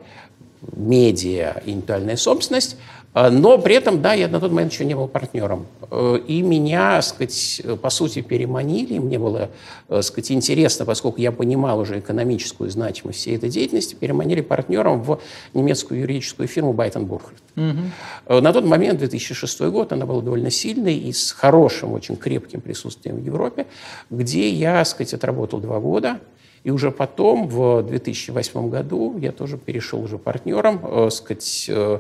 медиа 0.74 1.62
интеллектуальная 1.66 2.18
собственность. 2.18 2.78
А, 3.14 3.30
но 3.30 3.58
при 3.58 3.76
этом, 3.76 4.02
да, 4.02 4.14
я 4.14 4.28
на 4.30 4.40
тот 4.40 4.52
момент 4.52 4.72
еще 4.72 4.86
не 4.86 4.96
был 4.96 5.08
партнером. 5.08 5.68
Э, 5.90 6.18
и 6.26 6.42
меня, 6.42 7.02
сказать, 7.02 7.62
по 7.82 7.90
сути, 7.90 8.22
переманили. 8.22 9.00
Мне 9.00 9.20
было, 9.20 9.50
э, 9.90 10.02
сказать, 10.02 10.32
интересно, 10.32 10.86
поскольку 10.86 11.20
я 11.20 11.34
понимал 11.34 11.80
уже 11.80 12.00
экономическую 12.00 12.70
значимость 12.70 13.20
всей 13.20 13.36
этой 13.36 13.50
деятельности, 13.50 13.96
переманили 13.96 14.40
партнером 14.42 15.04
в 15.04 15.20
немецкую 15.54 16.02
юридическую 16.02 16.48
фирму 16.48 16.72
Байтон 16.72 17.06
Бурхард. 17.06 17.42
Угу. 17.58 18.42
На 18.42 18.54
тот 18.54 18.64
момент, 18.64 19.00
2006 19.00 19.60
год, 19.62 19.92
она 19.92 20.06
была 20.06 20.22
довольно 20.22 20.50
сильной 20.50 20.96
и 20.96 21.12
с 21.12 21.32
хорошим, 21.32 21.92
очень 21.92 22.16
крепким 22.16 22.62
присутствием 22.62 23.18
в 23.18 23.26
Европе, 23.26 23.68
где 24.10 24.50
я, 24.50 24.86
сказать, 24.86 25.14
отработал 25.14 25.60
два 25.60 25.80
года. 25.80 26.20
И 26.64 26.70
уже 26.70 26.92
потом, 26.92 27.48
в 27.48 27.82
2008 27.82 28.70
году, 28.70 29.18
я 29.18 29.32
тоже 29.32 29.58
перешел 29.58 30.04
уже 30.04 30.18
партнером, 30.20 30.80
э, 30.84 31.10
сказать, 31.10 31.66
э, 31.68 32.00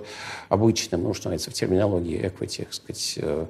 обычным, 0.49 1.03
ну, 1.03 1.13
что 1.13 1.29
называется, 1.29 1.49
в 1.49 1.53
терминологии 1.53 2.19
equity, 2.19 2.67
сказать, 2.69 3.15
э, 3.17 3.45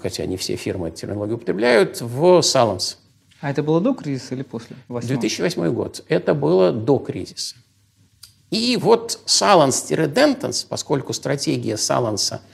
хотя 0.00 0.26
не 0.26 0.36
все 0.36 0.54
фирмы 0.54 0.88
эту 0.88 0.98
терминологию 0.98 1.36
употребляют, 1.36 2.00
в 2.00 2.40
Саланс. 2.42 2.98
А 3.40 3.50
это 3.50 3.62
было 3.62 3.80
до 3.80 3.94
кризиса 3.94 4.34
или 4.36 4.42
после? 4.42 4.76
8? 4.88 5.08
2008 5.08 5.72
год. 5.72 6.04
Это 6.08 6.34
было 6.34 6.72
до 6.72 6.98
кризиса. 6.98 7.56
И 8.50 8.76
вот 8.76 9.18
Саланс-Дентонс, 9.26 10.66
поскольку 10.68 11.12
стратегия 11.12 11.76
Саланса– 11.76 12.40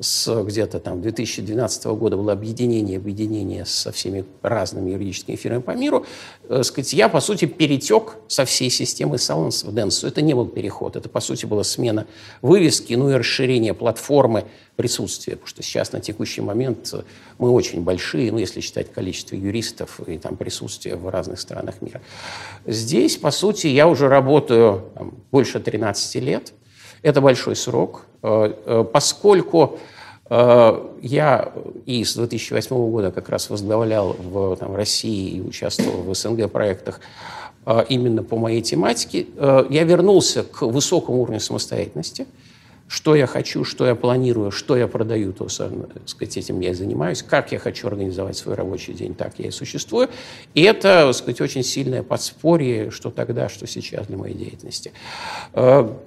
с 0.00 0.42
где-то 0.42 0.80
там 0.80 1.00
2012 1.00 1.84
года 1.86 2.16
было 2.16 2.32
объединение, 2.32 2.96
объединение 2.96 3.64
со 3.64 3.92
всеми 3.92 4.24
разными 4.42 4.90
юридическими 4.90 5.36
фирмами 5.36 5.62
по 5.62 5.70
миру, 5.70 6.04
э, 6.48 6.62
сказать, 6.64 6.92
я, 6.92 7.08
по 7.08 7.20
сути, 7.20 7.44
перетек 7.44 8.16
со 8.26 8.44
всей 8.44 8.70
системы 8.70 9.16
Silence 9.16 9.64
в 9.64 9.74
Dance. 9.74 10.06
Это 10.06 10.20
не 10.20 10.34
был 10.34 10.46
переход, 10.46 10.96
это, 10.96 11.08
по 11.08 11.20
сути, 11.20 11.46
была 11.46 11.62
смена 11.62 12.06
вывески, 12.42 12.94
ну 12.94 13.10
и 13.10 13.14
расширение 13.14 13.72
платформы 13.72 14.44
присутствия, 14.76 15.34
потому 15.34 15.48
что 15.48 15.62
сейчас 15.62 15.92
на 15.92 16.00
текущий 16.00 16.40
момент 16.40 16.92
мы 17.38 17.50
очень 17.50 17.82
большие, 17.82 18.32
ну, 18.32 18.38
если 18.38 18.60
считать 18.60 18.92
количество 18.92 19.36
юристов 19.36 20.00
и 20.06 20.18
там 20.18 20.36
присутствие 20.36 20.96
в 20.96 21.08
разных 21.08 21.38
странах 21.38 21.80
мира. 21.80 22.00
Здесь, 22.66 23.16
по 23.16 23.30
сути, 23.30 23.68
я 23.68 23.86
уже 23.86 24.08
работаю 24.08 24.90
там, 24.94 25.14
больше 25.34 25.58
13 25.58 26.22
лет, 26.22 26.52
это 27.02 27.20
большой 27.20 27.56
срок, 27.56 28.06
э, 28.22 28.54
э, 28.66 28.84
поскольку 28.92 29.80
э, 30.30 30.88
я 31.02 31.52
и 31.86 32.04
с 32.04 32.14
2008 32.14 32.76
года 32.90 33.10
как 33.10 33.28
раз 33.28 33.50
возглавлял 33.50 34.12
в 34.12 34.56
там, 34.56 34.76
России 34.76 35.30
и 35.36 35.40
участвовал 35.40 36.02
в 36.02 36.14
СНГ 36.14 36.48
проектах 36.52 37.00
именно 37.88 38.22
по 38.22 38.36
моей 38.36 38.60
тематике, 38.60 39.26
я 39.70 39.84
вернулся 39.84 40.42
к 40.42 40.62
высокому 40.66 41.22
уровню 41.22 41.40
самостоятельности– 41.40 42.26
что 42.88 43.14
я 43.14 43.26
хочу, 43.26 43.64
что 43.64 43.86
я 43.86 43.94
планирую, 43.94 44.50
что 44.50 44.76
я 44.76 44.86
продаю, 44.86 45.32
то, 45.32 45.48
так 45.48 46.08
сказать, 46.08 46.36
этим 46.36 46.60
я 46.60 46.70
и 46.70 46.74
занимаюсь, 46.74 47.22
как 47.22 47.52
я 47.52 47.58
хочу 47.58 47.88
организовать 47.88 48.36
свой 48.36 48.54
рабочий 48.54 48.92
день, 48.92 49.14
так 49.14 49.38
я 49.38 49.48
и 49.48 49.50
существую. 49.50 50.08
И 50.54 50.62
это, 50.62 51.12
сказать, 51.12 51.40
очень 51.40 51.62
сильное 51.62 52.02
подспорье, 52.02 52.90
что 52.90 53.10
тогда, 53.10 53.48
что 53.48 53.66
сейчас 53.66 54.06
для 54.06 54.16
моей 54.16 54.34
деятельности. 54.34 54.92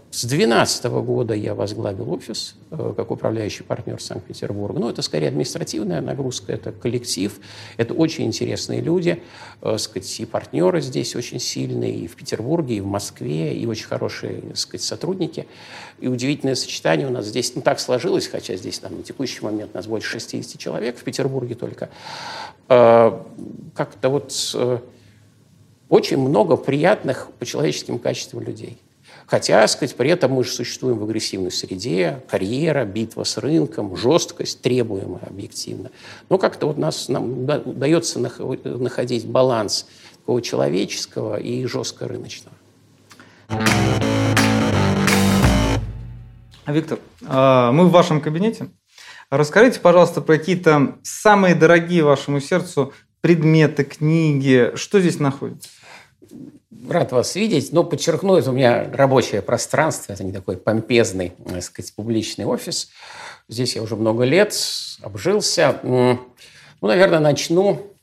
С 0.09 0.23
2012 0.23 0.85
года 0.85 1.33
я 1.33 1.53
возглавил 1.53 2.13
офис 2.13 2.55
э, 2.71 2.93
как 2.95 3.11
управляющий 3.11 3.63
партнер 3.63 4.01
Санкт-Петербурга. 4.01 4.79
Ну, 4.79 4.89
это 4.89 5.01
скорее 5.01 5.27
административная 5.27 5.99
нагрузка, 5.99 6.53
это 6.53 6.71
коллектив, 6.71 7.37
это 7.75 7.93
очень 7.93 8.25
интересные 8.25 8.79
люди, 8.79 9.21
э, 9.61 9.77
сказать, 9.77 10.19
и 10.21 10.25
партнеры 10.25 10.79
здесь 10.79 11.13
очень 11.15 11.39
сильные, 11.39 11.93
и 11.93 12.07
в 12.07 12.15
Петербурге, 12.15 12.77
и 12.77 12.81
в 12.81 12.85
Москве, 12.85 13.53
и 13.53 13.65
очень 13.65 13.85
хорошие, 13.85 14.55
сказать, 14.55 14.81
сотрудники. 14.81 15.45
И 15.99 16.07
удивительное 16.07 16.55
сочетание 16.55 17.05
у 17.05 17.11
нас 17.11 17.25
здесь, 17.25 17.53
ну, 17.53 17.61
так 17.61 17.77
сложилось, 17.79 18.27
хотя 18.27 18.55
здесь 18.55 18.79
там, 18.79 18.95
на 18.95 19.03
текущий 19.03 19.41
момент 19.43 19.73
нас 19.73 19.87
больше 19.87 20.09
60 20.11 20.57
человек, 20.57 20.97
в 20.97 21.03
Петербурге 21.03 21.55
только. 21.55 21.89
Э, 22.69 23.11
как-то 23.75 24.07
вот 24.07 24.33
э, 24.55 24.79
очень 25.89 26.17
много 26.17 26.55
приятных 26.55 27.29
по 27.37 27.45
человеческим 27.45 27.99
качествам 27.99 28.41
людей. 28.41 28.79
Хотя, 29.27 29.67
сказать, 29.67 29.95
при 29.95 30.09
этом 30.09 30.31
мы 30.31 30.45
же 30.45 30.51
существуем 30.51 30.99
в 30.99 31.03
агрессивной 31.03 31.51
среде, 31.51 32.23
карьера, 32.29 32.85
битва 32.85 33.25
с 33.25 33.37
рынком, 33.37 33.97
жесткость, 33.97 34.61
требуемая 34.61 35.23
объективно. 35.27 35.91
Но 36.29 36.37
как-то 36.37 36.67
вот 36.67 36.77
нас, 36.77 37.09
нам 37.09 37.43
удается 37.43 38.19
находить 38.19 39.27
баланс 39.27 39.85
такого 40.19 40.41
человеческого 40.41 41.37
и 41.37 41.65
жестко 41.65 42.07
рыночного. 42.07 42.55
Виктор, 46.65 46.99
а, 47.25 47.73
мы 47.73 47.87
в 47.87 47.91
вашем 47.91 48.21
кабинете. 48.21 48.69
Расскажите, 49.29 49.81
пожалуйста, 49.81 50.21
про 50.21 50.37
какие-то 50.37 50.99
самые 51.03 51.53
дорогие 51.53 52.03
вашему 52.03 52.39
сердцу 52.39 52.93
предметы, 53.19 53.83
книги. 53.83 54.71
Что 54.75 55.01
здесь 55.01 55.19
находится? 55.19 55.69
Рад 56.89 57.11
вас 57.11 57.35
видеть, 57.35 57.73
но 57.73 57.83
подчеркну, 57.83 58.35
это 58.35 58.51
у 58.51 58.53
меня 58.53 58.89
рабочее 58.91 59.41
пространство, 59.41 60.13
это 60.13 60.23
не 60.23 60.31
такой 60.31 60.57
помпезный, 60.57 61.33
так 61.45 61.63
сказать, 61.63 61.93
публичный 61.95 62.45
офис. 62.45 62.89
Здесь 63.47 63.75
я 63.75 63.81
уже 63.81 63.95
много 63.95 64.23
лет 64.23 64.53
обжился. 65.01 65.79
Ну, 65.83 66.19
наверное, 66.81 67.19
начну 67.19 67.93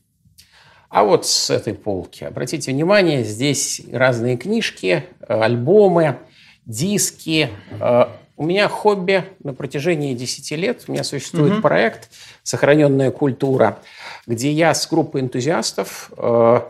а 0.94 1.02
вот 1.02 1.26
с 1.26 1.50
этой 1.50 1.74
полки. 1.74 2.22
Обратите 2.22 2.70
внимание, 2.70 3.24
здесь 3.24 3.82
разные 3.90 4.36
книжки, 4.36 5.04
альбомы, 5.26 6.18
диски, 6.66 7.50
э, 7.80 8.06
у 8.36 8.44
меня 8.44 8.68
хобби 8.68 9.24
на 9.42 9.54
протяжении 9.54 10.14
10 10.14 10.52
лет. 10.52 10.84
У 10.86 10.92
меня 10.92 11.02
существует 11.02 11.54
угу. 11.54 11.62
проект 11.62 12.10
«Сохраненная 12.44 13.10
культура», 13.10 13.80
где 14.28 14.52
я 14.52 14.72
с 14.72 14.86
группой 14.88 15.20
энтузиастов 15.20 16.12
э, 16.16 16.60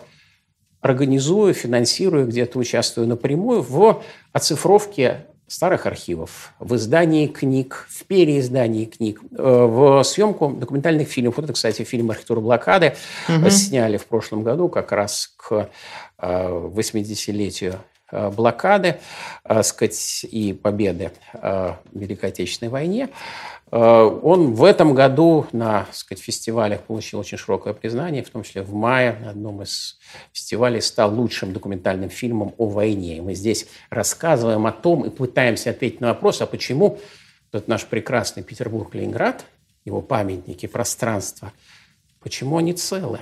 организую, 0.84 1.54
финансирую, 1.54 2.26
где-то 2.26 2.58
участвую 2.58 3.08
напрямую 3.08 3.62
в 3.62 4.02
оцифровке 4.34 5.24
старых 5.46 5.86
архивов, 5.86 6.52
в 6.58 6.74
издании 6.76 7.26
книг, 7.26 7.86
в 7.88 8.04
переиздании 8.04 8.84
книг, 8.84 9.22
э, 9.22 9.42
в 9.42 10.02
съемку 10.02 10.50
документальных 10.50 11.08
фильмов. 11.08 11.36
Вот 11.36 11.44
это, 11.44 11.54
кстати, 11.54 11.84
фильм 11.84 12.10
«Архитектура 12.10 12.40
блокады» 12.40 12.96
угу. 13.28 13.48
сняли 13.48 13.96
в 13.96 14.04
прошлом 14.04 14.42
году 14.42 14.68
как 14.68 14.92
раз 14.92 15.32
к 15.38 15.70
80-летию 16.20 17.72
э, 17.72 17.93
блокады 18.30 19.00
э, 19.44 19.62
сказать, 19.62 20.26
и 20.30 20.52
победы 20.52 21.12
э, 21.32 21.74
в 21.92 21.98
Великой 21.98 22.30
Отечественной 22.30 22.70
войне. 22.70 23.08
Он 23.70 24.54
в 24.54 24.62
этом 24.62 24.94
году 24.94 25.46
на 25.50 25.88
сказать, 25.90 26.22
фестивалях 26.22 26.82
получил 26.82 27.18
очень 27.18 27.38
широкое 27.38 27.74
признание, 27.74 28.22
в 28.22 28.30
том 28.30 28.44
числе 28.44 28.62
в 28.62 28.72
мае 28.72 29.18
на 29.20 29.30
одном 29.30 29.62
из 29.62 29.98
фестивалей 30.32 30.80
стал 30.80 31.12
лучшим 31.12 31.52
документальным 31.52 32.08
фильмом 32.08 32.54
о 32.56 32.68
войне. 32.68 33.16
И 33.16 33.20
мы 33.20 33.34
здесь 33.34 33.66
рассказываем 33.90 34.66
о 34.66 34.72
том 34.72 35.04
и 35.04 35.10
пытаемся 35.10 35.70
ответить 35.70 36.00
на 36.00 36.08
вопрос, 36.08 36.40
а 36.40 36.46
почему 36.46 37.00
этот 37.50 37.66
наш 37.66 37.84
прекрасный 37.86 38.44
Петербург-Ленинград, 38.44 39.44
его 39.84 40.00
памятники, 40.00 40.66
пространство, 40.66 41.52
почему 42.20 42.58
они 42.58 42.74
целы? 42.74 43.18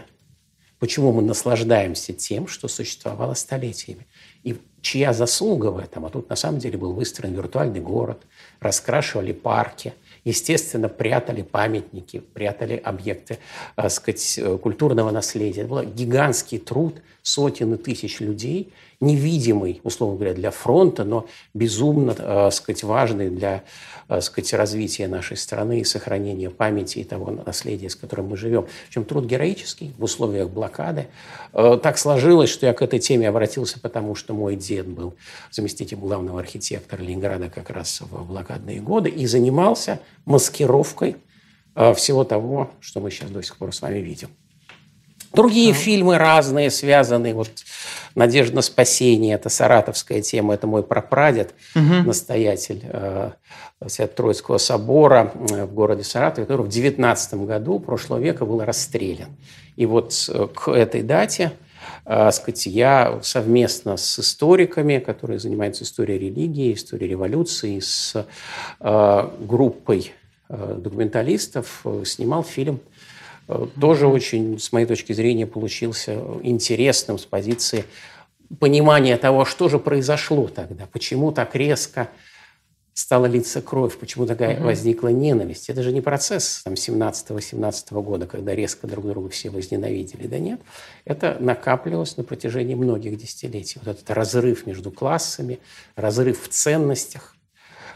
Почему 0.79 1.13
мы 1.13 1.23
наслаждаемся 1.23 2.13
тем, 2.13 2.49
что 2.49 2.67
существовало 2.67 3.35
столетиями? 3.35 4.07
И 4.45 4.57
чья 4.81 5.13
заслуга 5.13 5.67
в 5.67 5.79
этом? 5.79 6.05
А 6.05 6.11
тут 6.11 6.29
на 6.29 6.37
самом 6.37 6.59
деле 6.59 6.79
был 6.79 6.93
выстроен 6.93 7.35
виртуальный 7.35 7.81
город, 7.81 8.23
раскрашивали 8.61 9.33
парки, 9.33 9.95
естественно, 10.25 10.89
прятали 10.89 11.43
памятники, 11.43 12.21
прятали 12.21 12.77
объекты 12.77 13.39
так 13.77 13.91
сказать, 13.91 14.41
культурного 14.63 15.11
наследия. 15.11 15.63
Это 15.63 15.71
был 15.71 15.83
гигантский 15.83 16.59
труд 16.59 16.97
сотен 17.23 17.75
и 17.75 17.77
тысяч 17.77 18.21
людей, 18.21 18.73
невидимый, 19.03 19.81
условно 19.85 20.17
говоря, 20.17 20.35
для 20.35 20.51
фронта, 20.51 21.05
но 21.05 21.27
безумно 21.53 22.15
так 22.15 22.53
сказать, 22.55 22.83
важный 22.83 23.29
для 23.29 23.65
так 24.09 24.23
сказать, 24.23 24.53
развития 24.55 25.09
нашей 25.09 25.37
страны 25.37 25.81
и 25.81 25.85
сохранения 25.85 26.51
памяти 26.51 27.01
и 27.01 27.05
того 27.05 27.31
наследия, 27.31 27.91
с 27.91 27.97
которым 27.97 28.29
мы 28.29 28.37
живем. 28.37 28.67
Причем 28.87 29.05
труд 29.05 29.25
героический 29.27 29.93
в 29.99 30.05
условиях 30.05 30.51
блокады. 30.51 31.09
Так 31.53 31.99
сложилось, 31.99 32.51
что 32.51 32.67
я 32.67 32.75
к 32.75 32.83
этой 32.83 32.99
теме 32.99 33.29
обратился, 33.29 33.81
потому 33.81 34.15
что 34.15 34.35
мой 34.35 34.57
дед 34.57 34.87
был 34.87 35.15
заместитель 35.51 35.97
главного 35.97 36.41
архитектора 36.41 37.01
Ленинграда 37.01 37.49
как 37.49 37.71
раз 37.71 38.01
в 38.01 38.27
блокадные 38.27 38.81
годы 38.81 39.09
и 39.09 39.27
занимался 39.27 40.01
маскировкой 40.25 41.17
э, 41.75 41.95
всего 41.95 42.25
того, 42.25 42.71
что 42.81 43.01
мы 43.01 43.11
сейчас 43.11 43.31
до 43.31 43.43
сих 43.43 43.57
пор 43.57 43.75
с 43.75 43.83
вами 43.83 43.99
видим. 43.99 44.29
Другие 45.35 45.73
а. 45.73 45.75
фильмы 45.75 46.19
разные, 46.19 46.71
связанные. 46.71 47.35
Вот 47.35 47.51
«Надежда 48.15 48.57
на 48.57 48.63
спасение»– 48.63 49.35
это 49.37 49.49
саратовская 49.49 50.21
тема, 50.21 50.55
это 50.55 50.67
мой 50.67 50.83
прапрадед, 50.83 51.55
угу. 51.75 52.07
настоятель 52.07 52.83
э, 52.85 53.31
Свято-Троицкого 53.87 54.59
собора 54.59 55.33
э, 55.35 55.65
в 55.65 55.73
городе 55.73 56.05
Саратове, 56.05 56.47
который 56.47 56.67
в 56.67 56.69
19 56.69 57.35
году 57.35 57.79
прошлого 57.79 58.19
века 58.19 58.45
был 58.45 58.63
расстрелян. 58.63 59.29
И 59.77 59.87
вот 59.87 60.13
э, 60.29 60.49
к 60.55 60.71
этой 60.71 61.03
дате 61.03 61.53
э, 62.05 62.31
сказать, 62.31 62.67
я 62.67 63.19
совместно 63.23 63.97
с 63.97 64.19
историками, 64.19 64.99
которые 64.99 65.39
занимаются 65.39 65.85
историей 65.85 66.19
религии, 66.19 66.75
историей 66.75 67.11
революции, 67.11 67.81
с 67.81 68.27
группой 68.79 70.13
документалистов 70.49 71.85
снимал 72.05 72.45
фильм 72.45 72.81
тоже 73.81 74.07
очень, 74.07 74.59
с 74.59 74.73
моей 74.73 74.87
точки 74.87 75.13
зрения, 75.13 75.47
получился 75.47 76.19
интересным 76.43 77.19
с 77.19 77.25
позиции 77.25 77.85
понимания 78.59 79.17
того, 79.17 79.45
что 79.45 79.69
же 79.69 79.79
произошло 79.79 80.49
тогда, 80.49 80.87
почему 80.93 81.33
так 81.33 81.55
резко 81.55 82.09
стала 82.95 83.27
литься 83.27 83.63
кровь, 83.63 83.97
почему 83.97 84.27
такая 84.27 84.57
угу. 84.57 84.65
возникла 84.65 85.09
ненависть. 85.09 85.71
Это 85.71 85.83
же 85.83 85.93
не 85.93 86.01
процесс 86.01 86.63
там, 86.65 86.75
17-18 86.75 88.03
года, 88.03 88.27
когда 88.27 88.55
резко 88.55 88.87
друг 88.87 89.07
друга 89.07 89.31
все 89.31 89.51
возненавидели. 89.51 90.27
Да 90.27 90.39
нет, 90.39 90.61
это 91.05 91.37
накапливалось 91.41 92.17
на 92.17 92.25
протяжении 92.25 92.75
многих 92.75 93.17
десятилетий. 93.17 93.81
Вот 93.83 93.97
этот 93.97 94.11
разрыв 94.11 94.67
между 94.67 94.91
классами, 94.91 95.59
разрыв 95.97 96.43
в 96.43 96.49
ценностях, 96.49 97.37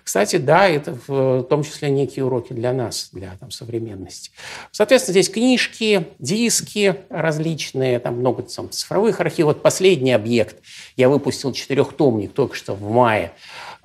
кстати, 0.06 0.36
да, 0.36 0.68
это 0.68 0.96
в 1.08 1.42
том 1.42 1.64
числе 1.64 1.90
некие 1.90 2.24
уроки 2.24 2.52
для 2.52 2.72
нас, 2.72 3.08
для 3.10 3.32
там, 3.40 3.50
современности. 3.50 4.30
Соответственно, 4.70 5.14
здесь 5.14 5.28
книжки, 5.28 6.06
диски 6.20 6.94
различные, 7.10 7.98
там 7.98 8.20
много 8.20 8.44
там, 8.44 8.70
цифровых 8.70 9.18
архивов. 9.18 9.54
Вот 9.54 9.62
последний 9.64 10.12
объект 10.12 10.58
я 10.96 11.08
выпустил 11.08 11.52
четырехтомник 11.52 12.32
только 12.34 12.54
что 12.54 12.74
в 12.74 12.88
мае 12.88 13.32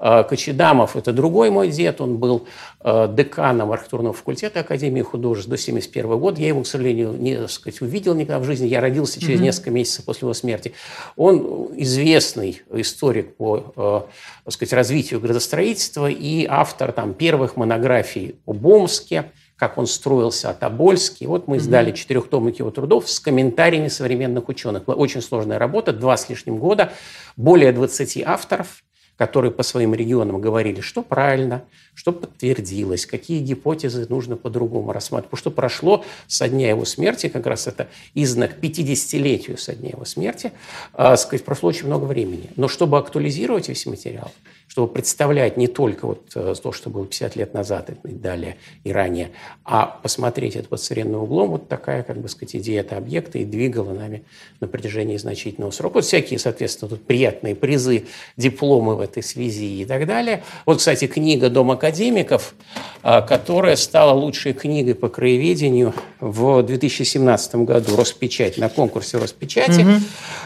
Кочедамов– 0.02 0.96
это 0.98 1.14
другой 1.14 1.52
мой 1.52 1.70
дед, 1.70 2.02
он 2.02 2.18
был 2.18 2.48
э, 2.84 3.08
деканом 3.16 3.72
архитектурного 3.72 4.16
факультета 4.16 4.62
Академии 4.62 5.04
художеств 5.04 5.48
до 5.48 5.54
1971 5.54 6.20
года. 6.20 6.42
Я 6.42 6.48
его, 6.48 6.64
к 6.64 6.68
сожалению, 6.68 7.14
не 7.14 7.36
так 7.36 7.52
сказать, 7.52 7.82
увидел 7.82 8.16
никогда 8.16 8.40
в 8.40 8.44
жизни. 8.44 8.66
Я 8.66 8.82
родился 8.82 9.22
через 9.22 9.40
mm-hmm. 9.40 9.44
несколько 9.44 9.70
месяцев 9.70 10.06
после 10.06 10.26
его 10.26 10.34
смерти. 10.34 10.74
Он 11.16 11.70
известный 11.76 12.64
историк 12.74 13.36
по 13.36 13.74
э, 13.76 14.02
так 14.46 14.54
сказать, 14.54 14.74
развитию 14.74 15.20
градостроительства 15.20 16.10
и 16.10 16.48
автор 16.50 16.94
там, 16.94 17.14
первых 17.14 17.56
монографий 17.56 18.38
об 18.48 18.66
Омске, 18.66 19.32
как 19.56 19.78
он 19.78 19.86
строился 19.86 20.50
от 20.50 20.64
Обольски. 20.64 21.26
Вот 21.26 21.48
мы 21.48 21.58
издали 21.58 21.92
четырехтомник 21.92 22.58
его 22.58 22.72
трудов 22.72 23.08
с 23.08 23.20
комментариями 23.20 23.90
современных 23.90 24.50
ученых. 24.50 24.86
Была 24.86 24.96
очень 24.96 25.22
сложная 25.22 25.60
работа, 25.60 25.94
два 25.94 26.18
с 26.18 26.28
лишним 26.28 26.58
года, 26.58 26.92
более 27.38 27.72
20 27.72 28.24
авторов– 28.26 28.84
которые 29.18 29.52
по 29.52 29.64
своим 29.64 29.94
регионам 29.94 30.42
говорили, 30.42 30.82
что 30.82 31.04
правильно, 31.04 31.64
что 31.94 32.12
подтвердилось, 32.12 33.06
какие 33.06 33.40
гипотезы 33.40 34.08
нужно 34.10 34.36
по-другому 34.36 34.92
рассматривать. 34.92 35.30
Потому 35.30 35.40
что 35.40 35.52
прошло 35.52 36.06
со 36.28 36.50
дня 36.50 36.70
его 36.70 36.86
смерти, 36.86 37.30
как 37.30 37.46
раз 37.46 37.68
это 37.68 37.88
изнак 38.16 38.58
50-летию 38.60 39.58
со 39.58 39.74
дня 39.76 39.90
его 39.90 40.06
смерти, 40.06 40.52
э, 40.94 41.16
сказать, 41.18 41.46
прошло 41.46 41.70
очень 41.70 41.86
много 41.86 42.06
времени. 42.06 42.50
Но 42.56 42.68
чтобы 42.68 42.98
актуализировать 42.98 43.70
весь 43.70 43.86
материал, 43.86 44.32
чтобы 44.72 44.88
представлять 44.88 45.58
не 45.58 45.68
только 45.68 46.08
вот 46.08 46.32
э, 46.34 46.56
то, 46.64 46.72
что 46.72 46.90
было 46.90 47.06
50 47.06 47.36
лет 47.36 47.54
назад 47.54 47.90
и 47.90 48.08
далее, 48.08 48.56
и 48.86 48.94
ранее, 48.94 49.32
а 49.66 50.00
посмотреть 50.02 50.56
это 50.56 50.70
под 50.70 50.80
современным 50.80 51.24
углом, 51.24 51.50
вот 51.50 51.68
такая, 51.68 52.04
как 52.04 52.18
бы 52.18 52.30
сказать, 52.30 52.56
идея 52.56 52.80
это 52.80 52.96
объекта 52.96 53.38
и 53.38 53.44
двигала 53.44 53.92
нами 53.92 54.24
на 54.62 54.70
протяжении 54.70 55.18
значительного 55.18 55.72
срока. 55.72 55.96
Вот 55.96 56.06
всякие, 56.06 56.40
соответственно, 56.40 56.88
тут 56.88 57.06
приятные 57.06 57.54
призы, 57.54 58.06
дипломы 58.38 58.96
в 58.96 59.02
этой 59.02 59.24
связи 59.24 59.82
и 59.82 59.86
так 59.86 60.08
далее. 60.08 60.42
Вот, 60.66 60.78
кстати, 60.78 61.06
книга 61.06 61.50
«Дом 61.50 61.72
академиков», 61.72 62.56
э, 63.04 63.22
которая 63.28 63.76
стала 63.76 64.14
лучшей 64.14 64.54
книгой 64.54 64.96
по 64.96 65.10
краеведению 65.10 65.94
в 66.22 66.64
2017 66.64 67.56
году, 67.56 67.98
Роспечать, 67.98 68.58
на 68.58 68.70
конкурсе 68.70 69.18
Роспечати. 69.18 69.82
Угу. 69.82 69.92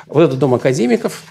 Вот 0.08 0.22
этот 0.24 0.40
«Дом 0.40 0.56
академиков», 0.56 1.24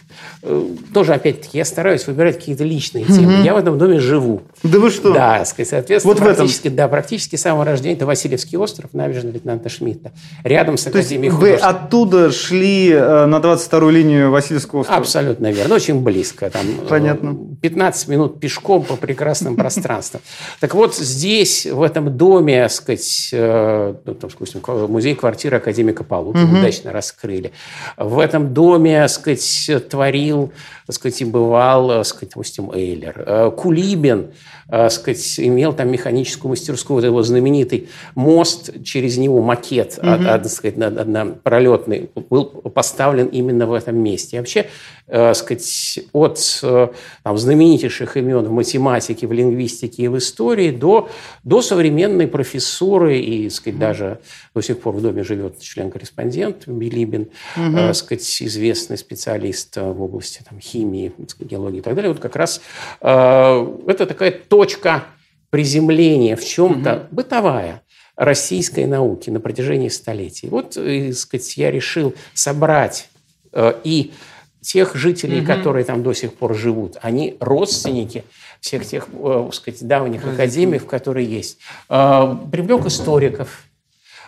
э, 0.43 0.69
тоже, 0.93 1.13
опять-таки, 1.13 1.59
я 1.59 1.65
стараюсь 1.65 2.07
выбирать 2.07 2.37
какие-то 2.37 2.63
личные 2.63 2.84
личные 2.85 3.05
темы. 3.05 3.43
Я 3.43 3.55
в 3.55 3.57
этом 3.57 3.79
доме 3.79 3.99
живу. 3.99 4.43
Да 4.63 4.79
вы 4.79 4.91
что? 4.91 5.13
Да, 5.13 5.45
соответственно, 5.45 6.15
вот 6.15 6.23
практически, 6.23 6.69
да, 6.69 6.89
практически 6.89 7.37
с 7.37 7.43
самого 7.43 7.65
рождения 7.65 7.97
это 7.97 8.07
Васильевский 8.07 8.59
остров, 8.59 8.91
набережная 8.93 9.33
лейтенанта 9.33 9.69
Шмидта, 9.69 10.13
рядом 10.43 10.77
с 10.77 10.87
Академией 10.87 11.31
То 11.31 11.47
есть 11.47 11.63
вы 11.63 11.67
оттуда 11.69 12.31
шли 12.31 12.91
э, 12.91 13.27
на 13.27 13.37
22-ю 13.37 13.91
линию 13.91 14.31
Васильевского 14.31 14.81
острова? 14.81 15.01
Абсолютно 15.01 15.51
верно, 15.51 15.77
очень 15.77 16.01
близко. 16.01 16.51
Там, 16.51 16.63
э, 16.67 16.89
Понятно. 16.89 17.37
15 17.61 18.09
минут 18.09 18.41
пешком 18.41 18.83
по 18.83 18.97
прекрасным 18.97 19.57
пространствам. 19.57 20.23
Так 20.61 20.75
вот, 20.75 20.95
здесь, 20.95 21.67
в 21.67 21.83
этом 21.83 22.17
доме, 22.17 22.69
сказать, 22.69 23.31
э, 23.33 23.95
ну, 24.05 24.15
там, 24.15 24.31
допустим, 24.31 24.61
музей-квартира 24.89 25.57
академика 25.57 26.05
Полукина 26.05 26.59
удачно 26.59 26.93
раскрыли. 26.93 27.53
В 27.97 28.19
этом 28.19 28.55
доме, 28.55 29.07
сказать, 29.09 29.71
творил, 29.91 30.53
сказать, 30.91 31.21
и 31.21 31.25
бывал, 31.25 32.05
сказать, 32.05 32.31
допустим, 32.31 32.71
Эйлер. 32.75 33.23
Э, 33.27 33.51
Кулибин 33.57 34.33
э, 34.69 34.91
сказать, 34.91 35.35
имел 35.39 35.73
там 35.73 35.91
механическую 35.91 36.51
мастерскую, 36.51 36.97
вот 36.97 37.05
его 37.05 37.23
знаменитый 37.23 37.89
мост, 38.15 38.71
через 38.85 39.17
него 39.17 39.41
макет 39.41 39.99
угу. 39.99 40.29
од, 40.29 40.51
сказать, 40.51 40.79
однопролетный 40.79 42.11
был 42.31 42.47
поставлен 42.47 43.27
именно 43.27 43.67
в 43.67 43.73
этом 43.73 43.97
месте. 43.97 44.37
И 44.37 44.39
вообще 44.39 44.67
э, 45.07 45.35
сказать, 45.35 46.01
от 46.13 46.61
э, 46.63 46.89
там, 47.23 47.39
знаменитейших 47.39 48.17
имен 48.17 48.45
в 48.45 48.53
математике, 48.53 49.27
в 49.27 49.33
лингвистике 49.33 50.05
и 50.05 50.09
в 50.09 50.19
истории 50.19 50.71
до, 50.71 51.09
до 51.43 51.63
современной 51.63 52.27
профессуры 52.27 53.19
и 53.19 53.51
сказать, 53.51 53.79
даже 53.79 54.21
до 54.55 54.61
сих 54.61 54.81
пор 54.81 54.95
в 54.95 55.03
доме 55.03 55.23
живет 55.23 55.61
член-корреспондент 55.61 56.67
Билибин, 56.67 57.29
угу. 57.57 57.77
э, 57.77 57.95
сказать, 57.95 58.43
известный 58.43 58.99
специалист 58.99 59.77
в 59.77 60.03
области 60.03 60.43
там, 60.49 60.59
химии, 60.61 61.13
геологии 61.41 61.79
и 61.79 61.83
так 61.83 61.95
далее. 61.95 62.13
Вот 62.13 62.21
как 62.21 62.37
раз 62.37 62.61
э, 63.01 63.77
это 63.87 64.07
такая 64.07 64.33
точка 64.55 65.03
приземления 65.51 66.37
в 66.37 66.45
чем-то 66.45 66.95
угу. 66.95 67.07
бытовая 67.11 67.83
российской 68.15 68.87
науки 68.87 69.29
на 69.29 69.41
протяжении 69.41 69.89
столетий. 69.89 70.47
Вот, 70.49 70.77
э, 70.77 71.13
сказать, 71.13 71.57
я 71.57 71.73
решил 71.73 72.15
собрать 72.35 73.09
э, 73.53 73.75
и 73.83 74.13
тех 74.61 74.95
жителей, 74.95 75.39
угу. 75.39 75.47
которые 75.47 75.85
там 75.85 76.05
до 76.05 76.13
сих 76.13 76.35
пор 76.35 76.55
живут, 76.55 76.99
они 77.03 77.37
родственники 77.41 78.23
всех 78.61 78.87
тех, 78.87 79.09
э, 79.13 79.51
сказать, 79.53 79.85
давних 79.85 80.25
академиев, 80.25 80.87
которые 80.87 81.27
есть. 81.27 81.59
Э, 81.89 82.37
привлек 82.53 82.87
историков, 82.87 83.65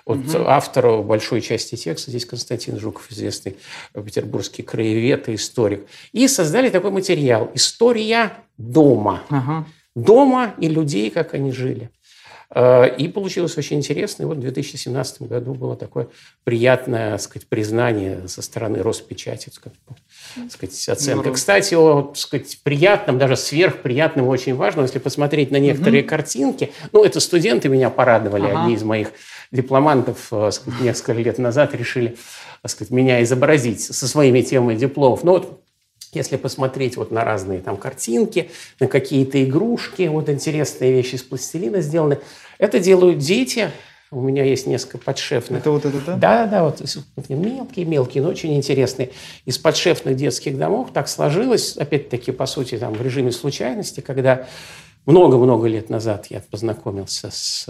вот 0.04 0.18
угу. 0.18 0.44
автору 0.48 1.04
большой 1.04 1.40
части 1.40 1.76
текста 1.76 2.10
здесь 2.10 2.26
Константин 2.26 2.80
Жуков, 2.80 3.12
известный 3.12 3.56
петербургский 3.92 4.64
краевед 4.64 5.28
и 5.28 5.36
историк. 5.36 5.86
И 6.10 6.26
создали 6.26 6.68
такой 6.68 6.90
материал 6.90 7.48
«История 7.54 8.32
дома». 8.58 9.22
Ага. 9.28 9.66
Дома 9.96 10.54
и 10.60 10.68
людей, 10.68 11.10
как 11.10 11.34
они 11.34 11.50
жили. 11.50 11.90
Э, 12.54 12.94
и 12.96 13.08
получилось 13.08 13.56
очень 13.56 13.78
интересно. 13.78 14.22
И 14.22 14.26
вот 14.26 14.36
в 14.36 14.40
2017 14.40 15.22
году 15.22 15.54
было 15.54 15.74
такое 15.74 16.08
приятное 16.44 17.12
так 17.12 17.20
сказать, 17.22 17.48
признание 17.48 18.28
со 18.28 18.42
стороны 18.42 18.82
Роспечати, 18.82 19.50
так 19.50 19.72
сказать, 20.52 20.88
оценка. 20.88 21.32
Кстати, 21.32 21.74
о 21.74 22.02
так 22.02 22.16
сказать, 22.16 22.58
приятном, 22.62 23.18
даже 23.18 23.36
сверхприятном, 23.36 24.28
очень 24.28 24.54
важно, 24.54 24.82
если 24.82 24.98
посмотреть 24.98 25.50
на 25.50 25.56
некоторые 25.56 26.02
угу. 26.02 26.10
картинки. 26.10 26.72
Ну, 26.92 27.02
это 27.02 27.18
студенты 27.18 27.68
меня 27.68 27.90
порадовали, 27.90 28.46
ага. 28.46 28.62
одни 28.62 28.74
из 28.74 28.82
моих 28.82 29.12
дипломантов 29.50 30.28
э, 30.30 30.50
сказать, 30.52 30.80
несколько 30.80 31.14
лет 31.14 31.38
назад 31.38 31.74
решили 31.74 32.16
так 32.62 32.70
сказать, 32.70 32.90
меня 32.90 33.22
изобразить 33.22 33.80
со 33.80 34.08
своими 34.08 34.42
темами 34.42 34.74
дипломов. 34.74 35.22
Но 35.22 35.32
вот 35.32 35.65
если 36.16 36.36
посмотреть 36.36 36.96
вот 36.96 37.10
на 37.10 37.24
разные 37.24 37.60
там 37.60 37.76
картинки, 37.76 38.50
на 38.80 38.88
какие-то 38.88 39.42
игрушки, 39.44 40.08
вот 40.08 40.28
интересные 40.28 40.92
вещи 40.92 41.14
из 41.14 41.22
пластилина 41.22 41.80
сделаны, 41.80 42.18
это 42.58 42.80
делают 42.80 43.18
дети. 43.18 43.70
У 44.10 44.20
меня 44.20 44.44
есть 44.44 44.66
несколько 44.66 44.98
подшефных. 44.98 45.60
Это 45.60 45.70
вот 45.70 45.84
это, 45.84 46.00
да? 46.00 46.16
Да, 46.16 46.46
да, 46.46 46.64
вот 46.64 46.80
мелкие-мелкие, 47.28 48.22
но 48.22 48.28
очень 48.28 48.56
интересные. 48.56 49.10
Из 49.44 49.58
подшефных 49.58 50.16
детских 50.16 50.56
домов 50.56 50.90
так 50.92 51.08
сложилось, 51.08 51.76
опять-таки, 51.76 52.30
по 52.32 52.46
сути, 52.46 52.78
там 52.78 52.94
в 52.94 53.02
режиме 53.02 53.32
случайности, 53.32 54.00
когда 54.00 54.46
много-много 55.06 55.66
лет 55.66 55.90
назад 55.90 56.26
я 56.30 56.40
познакомился 56.40 57.30
с, 57.32 57.66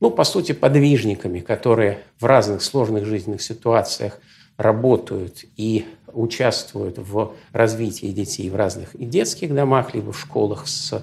ну, 0.00 0.10
по 0.10 0.24
сути, 0.24 0.52
подвижниками, 0.52 1.40
которые 1.40 1.98
в 2.18 2.24
разных 2.24 2.62
сложных 2.62 3.04
жизненных 3.04 3.42
ситуациях 3.42 4.20
работают 4.56 5.44
и 5.56 5.84
участвуют 6.12 6.98
в 6.98 7.32
развитии 7.52 8.06
детей 8.06 8.50
в 8.50 8.56
разных 8.56 8.94
и 8.94 9.04
детских 9.04 9.54
домах, 9.54 9.94
либо 9.94 10.12
в 10.12 10.20
школах, 10.20 10.66
с, 10.66 11.02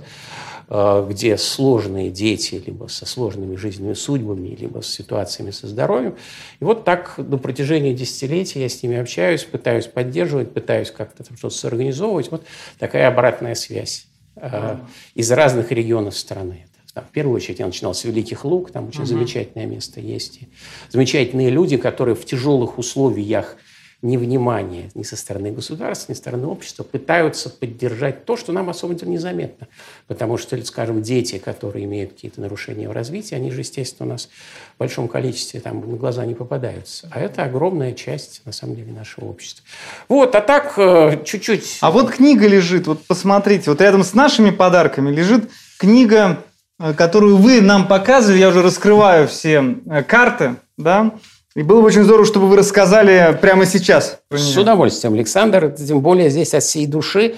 э, 0.70 1.08
где 1.10 1.38
сложные 1.38 2.10
дети, 2.10 2.62
либо 2.66 2.88
со 2.88 3.06
сложными 3.06 3.56
жизненными 3.56 3.94
судьбами, 3.94 4.50
либо 4.50 4.82
с 4.82 4.88
ситуациями 4.88 5.52
со 5.52 5.68
здоровьем. 5.68 6.16
И 6.60 6.64
вот 6.64 6.84
так 6.84 7.18
на 7.18 7.38
протяжении 7.38 7.94
десятилетий 7.94 8.60
я 8.60 8.70
с 8.70 8.82
ними 8.84 8.98
общаюсь, 8.98 9.44
пытаюсь 9.44 9.88
поддерживать, 9.88 10.54
пытаюсь 10.54 10.92
как-то 10.92 11.24
там 11.24 11.38
что-то 11.38 11.56
соорганизовывать. 11.56 12.32
Вот 12.32 12.44
такая 12.80 13.08
обратная 13.08 13.56
связь 13.56 14.08
э, 14.36 14.78
из 15.14 15.32
разных 15.32 15.72
регионов 15.72 16.18
страны. 16.18 16.68
в 16.96 17.12
первую 17.12 17.36
очередь 17.36 17.60
я 17.60 17.66
начинал 17.66 17.94
с 17.94 18.04
Великих 18.06 18.46
Луг, 18.46 18.72
там 18.72 18.88
очень 18.88 19.02
uh 19.02 19.06
замечательное 19.06 19.66
место 19.66 20.00
есть. 20.00 20.42
И 20.42 20.48
замечательные 20.90 21.50
люди, 21.50 21.78
которые 21.78 22.16
в 22.16 22.26
тяжелых 22.26 22.78
условиях 22.78 23.58
невнимания 24.06 24.92
ни 24.94 25.04
со 25.04 25.18
стороны 25.18 25.52
государства, 25.52 26.12
ни 26.12 26.16
со 26.16 26.22
стороны 26.22 26.48
общества 26.48 26.84
пытаются 26.84 27.50
поддержать 27.50 28.26
то, 28.26 28.38
что 28.38 28.52
нам 28.52 28.70
особо 28.70 28.94
незаметно. 29.06 29.68
Потому 30.08 30.38
что, 30.38 30.64
скажем, 30.66 31.02
дети, 31.02 31.38
которые 31.38 31.86
имеют 31.86 32.14
какие-то 32.14 32.40
нарушения 32.40 32.88
в 32.88 32.92
развитии, 32.92 33.36
они 33.36 33.52
же, 33.52 33.62
естественно, 33.62 34.08
у 34.08 34.12
нас 34.12 34.30
в 34.76 34.80
большом 34.80 35.08
количестве 35.08 35.60
там 35.60 35.80
на 35.90 35.98
глаза 35.98 36.26
не 36.26 36.36
попадаются. 36.36 37.10
А 37.12 37.20
это 37.20 37.44
огромная 37.44 37.94
часть, 37.94 38.42
на 38.46 38.52
самом 38.52 38.76
деле, 38.76 38.92
нашего 38.92 39.26
общества. 39.26 39.66
Вот, 40.08 40.36
а 40.36 40.42
так 40.42 40.76
э, 40.78 41.24
чуть-чуть... 41.26 41.80
А 41.82 41.92
вот 41.92 42.12
книга 42.12 42.48
лежит, 42.48 42.88
вот 42.88 43.04
посмотрите, 43.06 43.70
вот 43.70 43.82
рядом 43.82 44.04
с 44.04 44.14
нашими 44.14 44.52
подарками 44.52 45.14
лежит 45.14 45.50
книга, 45.80 46.44
э, 46.80 46.94
которую 46.94 47.38
вы 47.38 47.62
нам 47.62 47.88
показывали, 47.88 48.40
я 48.40 48.50
уже 48.50 48.62
раскрываю 48.62 49.28
все 49.28 49.78
э, 49.90 50.04
карты, 50.04 50.58
да, 50.78 51.16
и 51.56 51.64
было 51.64 51.80
бы 51.80 51.88
очень 51.88 52.04
здорово, 52.04 52.26
чтобы 52.26 52.48
вы 52.48 52.58
рассказали 52.58 53.38
прямо 53.42 53.66
сейчас. 53.66 54.20
С 54.30 54.58
удовольствием, 54.58 55.14
Александр. 55.14 55.72
Тем 55.72 56.02
более 56.02 56.30
здесь 56.30 56.54
от 56.54 56.64
всей 56.64 56.86
души. 56.86 57.36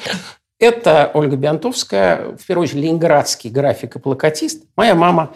Это 0.60 1.12
Ольга 1.14 1.36
Биантовская, 1.36 2.36
в 2.36 2.44
первую 2.48 2.64
очередь, 2.64 2.82
ленинградский 2.86 3.52
график 3.52 3.96
и 3.96 4.00
плакатист. 4.00 4.64
Моя 4.76 4.96
мама, 4.96 5.34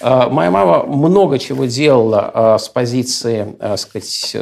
э, 0.00 0.28
моя 0.28 0.50
мама 0.50 0.84
много 0.84 1.38
чего 1.38 1.66
делала 1.66 2.56
э, 2.56 2.58
с 2.60 2.68
позиции, 2.68 3.54
так 3.60 3.74
э, 3.74 3.76
сказать, 3.76 4.36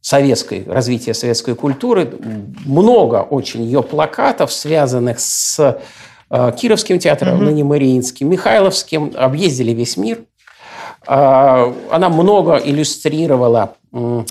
советской, 0.00 0.64
развития 0.66 1.14
советской 1.14 1.54
культуры. 1.54 2.12
Много 2.66 3.22
очень 3.22 3.62
ее 3.62 3.84
плакатов, 3.84 4.52
связанных 4.52 5.20
с 5.20 5.80
Кировским 6.56 6.98
театром, 6.98 7.36
угу. 7.36 7.44
ныне 7.44 7.62
Мариинским, 7.62 8.28
Михайловским, 8.28 9.12
объездили 9.14 9.70
весь 9.70 9.96
мир– 9.96 10.24
она 11.06 12.08
много 12.08 12.56
иллюстрировала 12.56 13.74
э, 13.92 14.24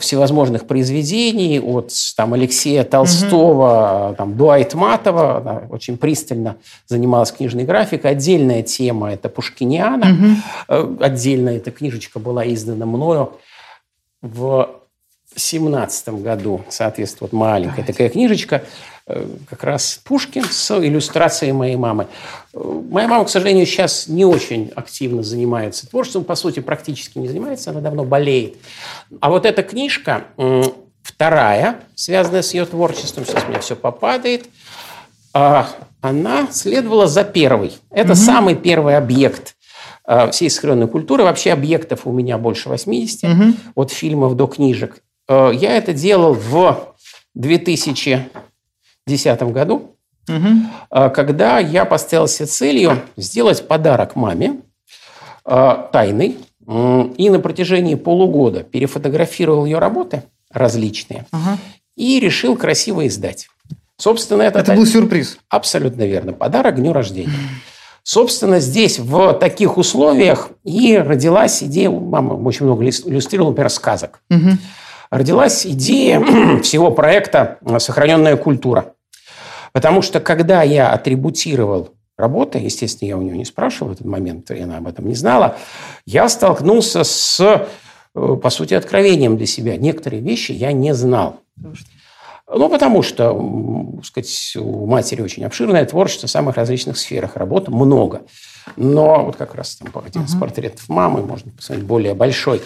всевозможных 0.00 0.66
произведений 0.66 1.60
от 1.60 1.92
там, 2.16 2.34
Алексея 2.34 2.84
Толстого 2.84 4.08
угу. 4.08 4.16
там, 4.16 4.36
до 4.36 4.50
Айтматова. 4.50 5.36
Она 5.38 5.62
очень 5.70 5.96
пристально 5.96 6.56
занималась 6.86 7.32
книжной 7.32 7.64
графикой. 7.64 8.10
Отдельная 8.10 8.62
тема– 8.62 9.12
это 9.14 9.28
Пушкиниана. 9.28 10.36
Угу. 10.68 10.98
Отдельная 11.00 11.56
эта 11.56 11.70
книжечка 11.70 12.18
была 12.18 12.46
издана 12.46 12.86
мною 12.86 13.32
в 14.20 14.82
семнадцатом 15.34 16.22
году, 16.22 16.62
соответственно, 16.68 17.28
вот 17.30 17.32
маленькая 17.32 17.76
Давайте. 17.76 17.92
такая 17.92 18.08
книжечка, 18.10 18.56
э, 18.56 18.62
как 19.48 19.64
раз 19.64 20.00
Пушкин 20.04 20.44
с 20.44 20.70
иллюстрацией 20.78 21.52
моей 21.52 21.76
мамы. 21.76 22.06
Э, 22.54 22.58
моя 22.90 23.08
мама, 23.08 23.24
к 23.24 23.30
сожалению, 23.30 23.66
сейчас 23.66 24.08
не 24.08 24.24
очень 24.24 24.70
активно 24.74 25.22
занимается 25.22 25.88
творчеством, 25.88 26.24
по 26.24 26.34
сути, 26.34 26.60
практически 26.60 27.18
не 27.18 27.28
занимается, 27.28 27.70
она 27.70 27.80
давно 27.80 28.04
болеет. 28.04 28.56
А 29.20 29.30
вот 29.30 29.46
эта 29.46 29.62
книжка, 29.62 30.24
вторая, 31.02 31.80
связанная 31.94 32.42
с 32.42 32.54
ее 32.54 32.64
творчеством, 32.64 33.24
сейчас 33.26 33.44
у 33.44 33.48
меня 33.48 33.60
все 33.60 33.76
попадает, 33.76 34.46
а, 35.34 35.68
она 36.00 36.48
следовала 36.50 37.06
за 37.06 37.24
первой. 37.24 37.72
Это 37.90 38.12
угу. 38.12 38.20
самый 38.20 38.54
первый 38.54 38.96
объект 38.96 39.54
э, 40.06 40.30
всей 40.30 40.50
сохраненной 40.50 40.88
культуры. 40.88 41.24
Вообще 41.24 41.52
объектов 41.52 42.06
у 42.06 42.12
меня 42.12 42.38
больше 42.38 42.68
80, 42.68 43.24
угу. 43.24 43.54
от 43.76 43.92
фильмов 43.92 44.36
до 44.36 44.46
книжек. 44.46 45.02
Э, 45.28 45.50
я 45.54 45.76
это 45.76 45.92
делал 45.92 46.34
в 46.34 46.94
2010 49.06 49.42
году, 49.52 49.96
угу. 50.28 51.10
когда 51.10 51.58
я 51.58 51.84
поставил 51.84 52.28
себе 52.28 52.46
целью 52.46 53.02
сделать 53.16 53.66
подарок 53.66 54.16
маме 54.16 54.60
э, 55.44 55.76
тайный. 55.92 56.38
И 56.64 57.28
на 57.28 57.40
протяжении 57.40 57.96
полугода 57.96 58.62
перефотографировал 58.62 59.64
ее 59.64 59.80
работы 59.80 60.22
различные 60.48 61.26
угу. 61.32 61.58
и 61.96 62.20
решил 62.20 62.56
красиво 62.56 63.04
издать. 63.08 63.48
Собственно, 63.98 64.42
это, 64.42 64.60
это 64.60 64.74
был 64.74 64.86
сюрприз. 64.86 65.38
Абсолютно 65.48 66.04
верно. 66.04 66.32
Подарок 66.32 66.76
дню 66.76 66.92
рождения. 66.92 67.32
Собственно, 68.04 68.60
здесь, 68.60 69.00
в 69.00 69.32
таких 69.34 69.76
условиях, 69.76 70.50
и 70.64 70.96
родилась 70.96 71.64
идея, 71.64 71.90
мама 71.90 72.34
очень 72.34 72.66
много 72.66 72.84
иллюстрировала, 72.84 73.50
например, 73.50 73.70
сказок. 73.70 74.20
Угу 74.30 74.58
родилась 75.12 75.66
идея 75.66 76.20
всего 76.62 76.90
проекта 76.90 77.58
«Сохраненная 77.78 78.36
культура». 78.36 78.94
Потому 79.72 80.02
что 80.02 80.20
когда 80.20 80.62
я 80.62 80.90
атрибутировал 80.90 81.90
работы, 82.18 82.58
естественно, 82.58 83.08
я 83.08 83.16
у 83.16 83.22
нее 83.22 83.36
не 83.36 83.44
спрашивал 83.44 83.90
в 83.90 83.92
этот 83.92 84.06
момент, 84.06 84.50
и 84.50 84.60
она 84.60 84.78
об 84.78 84.88
этом 84.88 85.06
не 85.06 85.14
знала, 85.14 85.56
я 86.06 86.28
столкнулся 86.28 87.04
с, 87.04 87.40
э, 87.40 88.36
по 88.42 88.50
сути, 88.50 88.74
откровением 88.74 89.36
для 89.36 89.46
себя. 89.46 89.76
Некоторые 89.76 90.22
вещи 90.22 90.52
я 90.52 90.72
не 90.72 90.94
знал. 90.94 91.40
Ну, 92.48 92.68
потому 92.68 93.02
что, 93.02 94.00
сказать, 94.04 94.56
у 94.56 94.86
матери 94.86 95.22
очень 95.22 95.44
обширное 95.44 95.84
творчество 95.86 96.26
в 96.26 96.30
самых 96.30 96.56
различных 96.56 96.98
сферах. 96.98 97.36
Работы 97.36 97.70
много. 97.70 98.22
Но 98.76 99.24
вот 99.24 99.36
как 99.36 99.54
раз 99.54 99.76
там 99.76 99.90
один 100.04 100.24
из 100.24 100.34
портретов 100.34 100.88
мамы, 100.88 101.22
можно 101.22 101.50
посмотреть, 101.52 101.86
более 101.86 102.14
большой. 102.14 102.60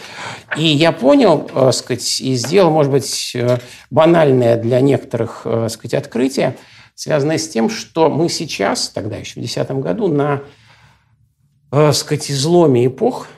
И 0.57 0.65
я 0.65 0.93
понял, 0.93 1.49
э, 1.55 1.73
сказать, 1.73 2.21
и 2.21 2.35
сделал, 2.35 2.71
может 2.71 2.91
быть, 2.91 3.33
э, 3.35 3.59
банальное 3.91 4.57
для 4.57 4.81
некоторых, 4.81 5.43
э, 5.45 5.69
сказать, 5.71 5.95
открытие, 5.95 6.57
связанное 6.95 7.39
с 7.39 7.49
тем, 7.49 7.71
что 7.71 8.09
мы 8.09 8.29
сейчас, 8.29 8.89
тогда 8.89 9.17
еще 9.17 9.33
в 9.33 9.43
2010 9.43 9.81
году, 9.81 10.09
на, 10.09 10.43
э, 11.71 11.93
сказать, 11.93 12.31
изломе 12.31 12.87
эпох, 12.87 13.29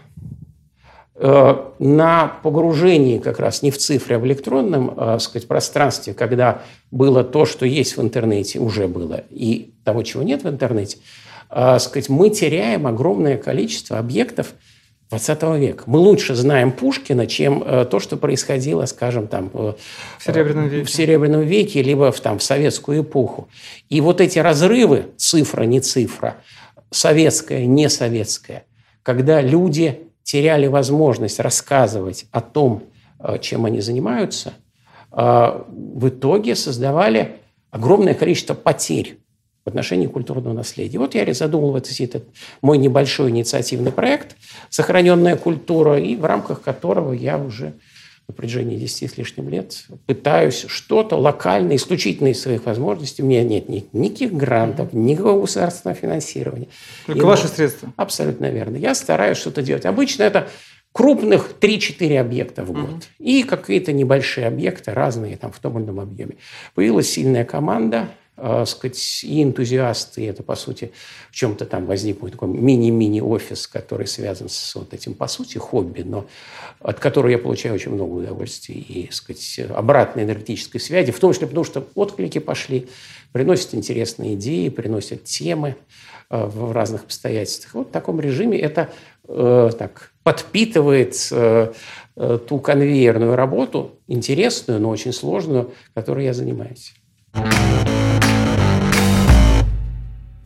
на 1.21 2.39
погружении 2.43 3.19
как 3.19 3.41
раз 3.41 3.63
не 3.63 3.71
в 3.71 3.79
цифре, 3.79 4.17
а 4.17 4.19
в 4.19 4.27
электронном 4.27 4.95
э, 4.97 5.19
сказать, 5.19 5.49
пространстве, 5.49 6.15
когда 6.15 6.63
было 6.91 7.25
то, 7.25 7.45
что 7.45 7.67
есть 7.67 7.97
в 7.97 8.03
интернете, 8.03 8.61
уже 8.61 8.87
было, 8.87 9.25
и 9.31 9.75
того, 9.85 10.03
чего 10.03 10.23
нет 10.23 10.45
в 10.45 10.49
интернете– 10.49 10.99
э, 11.51 11.79
сказать, 11.79 12.09
мы 12.09 12.31
теряем 12.31 12.87
огромное 12.87 13.37
количество 13.37 13.99
объектов 13.99 14.55
20 15.11 15.43
века. 15.59 15.85
Мы 15.87 15.99
лучше 15.99 16.35
знаем 16.35 16.71
Пушкина, 16.71 17.27
чем 17.27 17.63
э, 17.65 17.87
то, 17.87 17.99
что 17.99 18.17
происходило, 18.17 18.85
скажем, 18.85 19.27
там, 19.27 19.51
э, 19.55 19.73
в, 20.19 20.25
Серебряном 20.25 20.69
веке. 20.69 20.85
в 20.85 20.91
Серебряном 20.91 21.41
веке, 21.43 21.83
либо 21.83 22.13
в, 22.13 22.21
там, 22.21 22.39
в 22.39 22.43
советскую 22.43 23.03
эпоху. 23.03 23.49
И 23.89 24.01
вот 24.01 24.21
эти 24.21 24.39
разрывы, 24.39 25.07
цифра, 25.17 25.63
не 25.63 25.81
цифра, 25.81 26.37
советская, 26.91 27.65
не 27.65 27.89
советская, 27.89 28.65
когда 29.03 29.41
люди 29.41 30.08
теряли 30.29 30.67
возможность 30.67 31.41
рассказывать 31.41 32.27
о 32.33 32.43
том, 32.43 32.83
э, 33.19 33.39
чем 33.41 33.65
они 33.65 33.81
занимаются, 33.81 34.53
э, 35.11 35.63
в 35.67 36.09
итоге 36.09 36.55
создавали 36.55 37.37
огромное 37.71 38.13
количество 38.13 38.53
потерь 38.53 39.21
в 39.65 39.69
отношении 39.71 40.07
культурного 40.07 40.53
наследия. 40.53 40.99
Вот 40.99 41.15
я 41.15 41.33
задумал 41.33 41.73
вот 41.73 41.91
этот 41.99 42.25
мой 42.61 42.77
небольшой 42.77 43.31
инициативный 43.31 43.91
проект 43.91 44.37
«Сохраненная 44.69 45.37
культура», 45.37 45.99
и 45.99 46.15
в 46.15 46.27
рамках 46.27 46.61
которого 46.61 47.15
я 47.15 47.39
уже 47.39 47.73
на 48.29 48.35
протяжении 48.35 48.77
10 48.77 49.11
с 49.11 49.17
лишним 49.17 49.49
лет 49.49 49.85
пытаюсь 50.07 50.67
что-то 50.69 51.17
локально, 51.17 51.75
исключительно 51.77 52.29
из 52.29 52.41
своих 52.41 52.67
возможностей. 52.67 53.23
У 53.23 53.27
меня 53.27 53.43
нет 53.43 53.71
ни, 53.71 53.87
никаких 53.93 54.35
грантов, 54.35 54.93
никакого 54.93 55.41
государственного 55.41 55.99
финансирования. 55.99 56.69
Только 57.07 57.23
и 57.23 57.25
ваши 57.25 57.45
вот, 57.45 57.53
средства. 57.53 57.93
Абсолютно 57.97 58.51
верно. 58.51 58.77
Я 58.77 58.95
стараюсь 58.95 59.39
что-то 59.39 59.63
делать. 59.63 59.87
Обычно 59.87 60.25
это 60.25 60.49
крупных 60.93 61.55
3-4 61.59 62.19
объекта 62.19 62.65
в 62.65 62.73
год. 62.73 62.91
Mm-hmm. 62.91 63.25
И 63.25 63.43
какие-то 63.45 63.93
небольшие 63.93 64.47
объекты, 64.47 64.93
разные 64.93 65.39
там 65.39 65.51
в 65.51 65.59
том 65.59 65.79
или 65.79 65.87
ином 65.87 66.01
объеме. 66.01 66.37
Появилась 66.75 67.11
сильная 67.11 67.47
команда, 67.47 68.11
э, 68.39 68.65
сказать, 68.67 69.25
и 69.25 69.43
энтузиасты, 69.43 70.23
и 70.23 70.27
это, 70.27 70.43
по 70.43 70.57
сути, 70.57 70.93
в 71.31 71.35
чем-то 71.35 71.67
там 71.67 71.87
возник 71.87 72.21
такой 72.21 72.49
мини-мини 72.49 73.21
офис, 73.21 73.67
который 73.67 74.07
связан 74.07 74.49
с 74.49 74.75
вот 74.75 74.95
этим, 74.95 75.15
по 75.15 75.27
сути, 75.27 75.59
хобби, 75.59 76.03
но 76.03 76.27
от 76.81 77.01
которого 77.01 77.31
я 77.31 77.39
получаю 77.39 77.75
очень 77.75 77.93
много 77.93 78.15
удовольствия 78.15 78.77
и, 78.77 79.11
сказать, 79.11 79.61
обратной 79.75 80.25
энергетической 80.25 80.79
связи, 80.79 81.13
в 81.13 81.19
том 81.19 81.33
числе 81.33 81.47
потому, 81.47 81.65
что 81.65 81.87
отклики 81.95 82.39
пошли, 82.39 82.89
приносят 83.33 83.75
интересные 83.75 84.35
идеи, 84.35 84.69
приносят 84.69 85.25
темы 85.25 85.77
э, 86.31 86.45
в 86.47 86.73
разных 86.73 87.05
обстоятельствах. 87.05 87.75
Вот 87.75 87.89
в 87.89 87.91
таком 87.91 88.21
режиме 88.21 88.59
это 88.59 88.91
э, 89.29 89.71
так 89.79 90.13
подпитывает 90.23 91.17
э, 91.31 91.73
э, 92.17 92.39
ту 92.47 92.59
конвейерную 92.59 93.35
работу, 93.35 93.99
интересную, 94.07 94.81
но 94.81 94.91
очень 94.91 95.13
сложную, 95.13 95.73
которой 95.95 96.25
я 96.25 96.35
занимаюсь. 96.35 96.95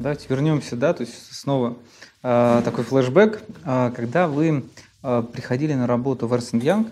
Давайте 0.02 0.26
вернемся, 0.28 0.74
да, 0.74 0.94
то 0.94 1.02
есть 1.02 1.32
снова 1.32 1.76
э, 2.24 2.62
такой 2.64 2.82
флешбэк. 2.82 3.40
Э, 3.64 3.92
когда 3.94 4.26
вы 4.26 4.64
э, 5.04 5.22
приходили 5.32 5.74
на 5.74 5.86
работу 5.86 6.26
в 6.26 6.34
Эрсен 6.34 6.58
Янг, 6.58 6.88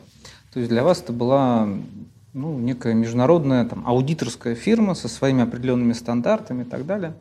то 0.53 0.61
есть 0.61 0.71
для 0.71 0.85
вас 0.85 1.03
это 1.03 1.13
была 1.13 1.69
ну, 2.35 2.59
некая 2.61 2.95
международная 2.95 3.65
там, 3.65 3.83
аудиторская 3.85 4.55
фирма 4.55 4.95
со 4.95 5.09
своими 5.09 5.43
определенными 5.43 5.93
стандартами 5.93 6.63
и 6.63 6.65
так 6.65 6.87
далее. 6.87 7.15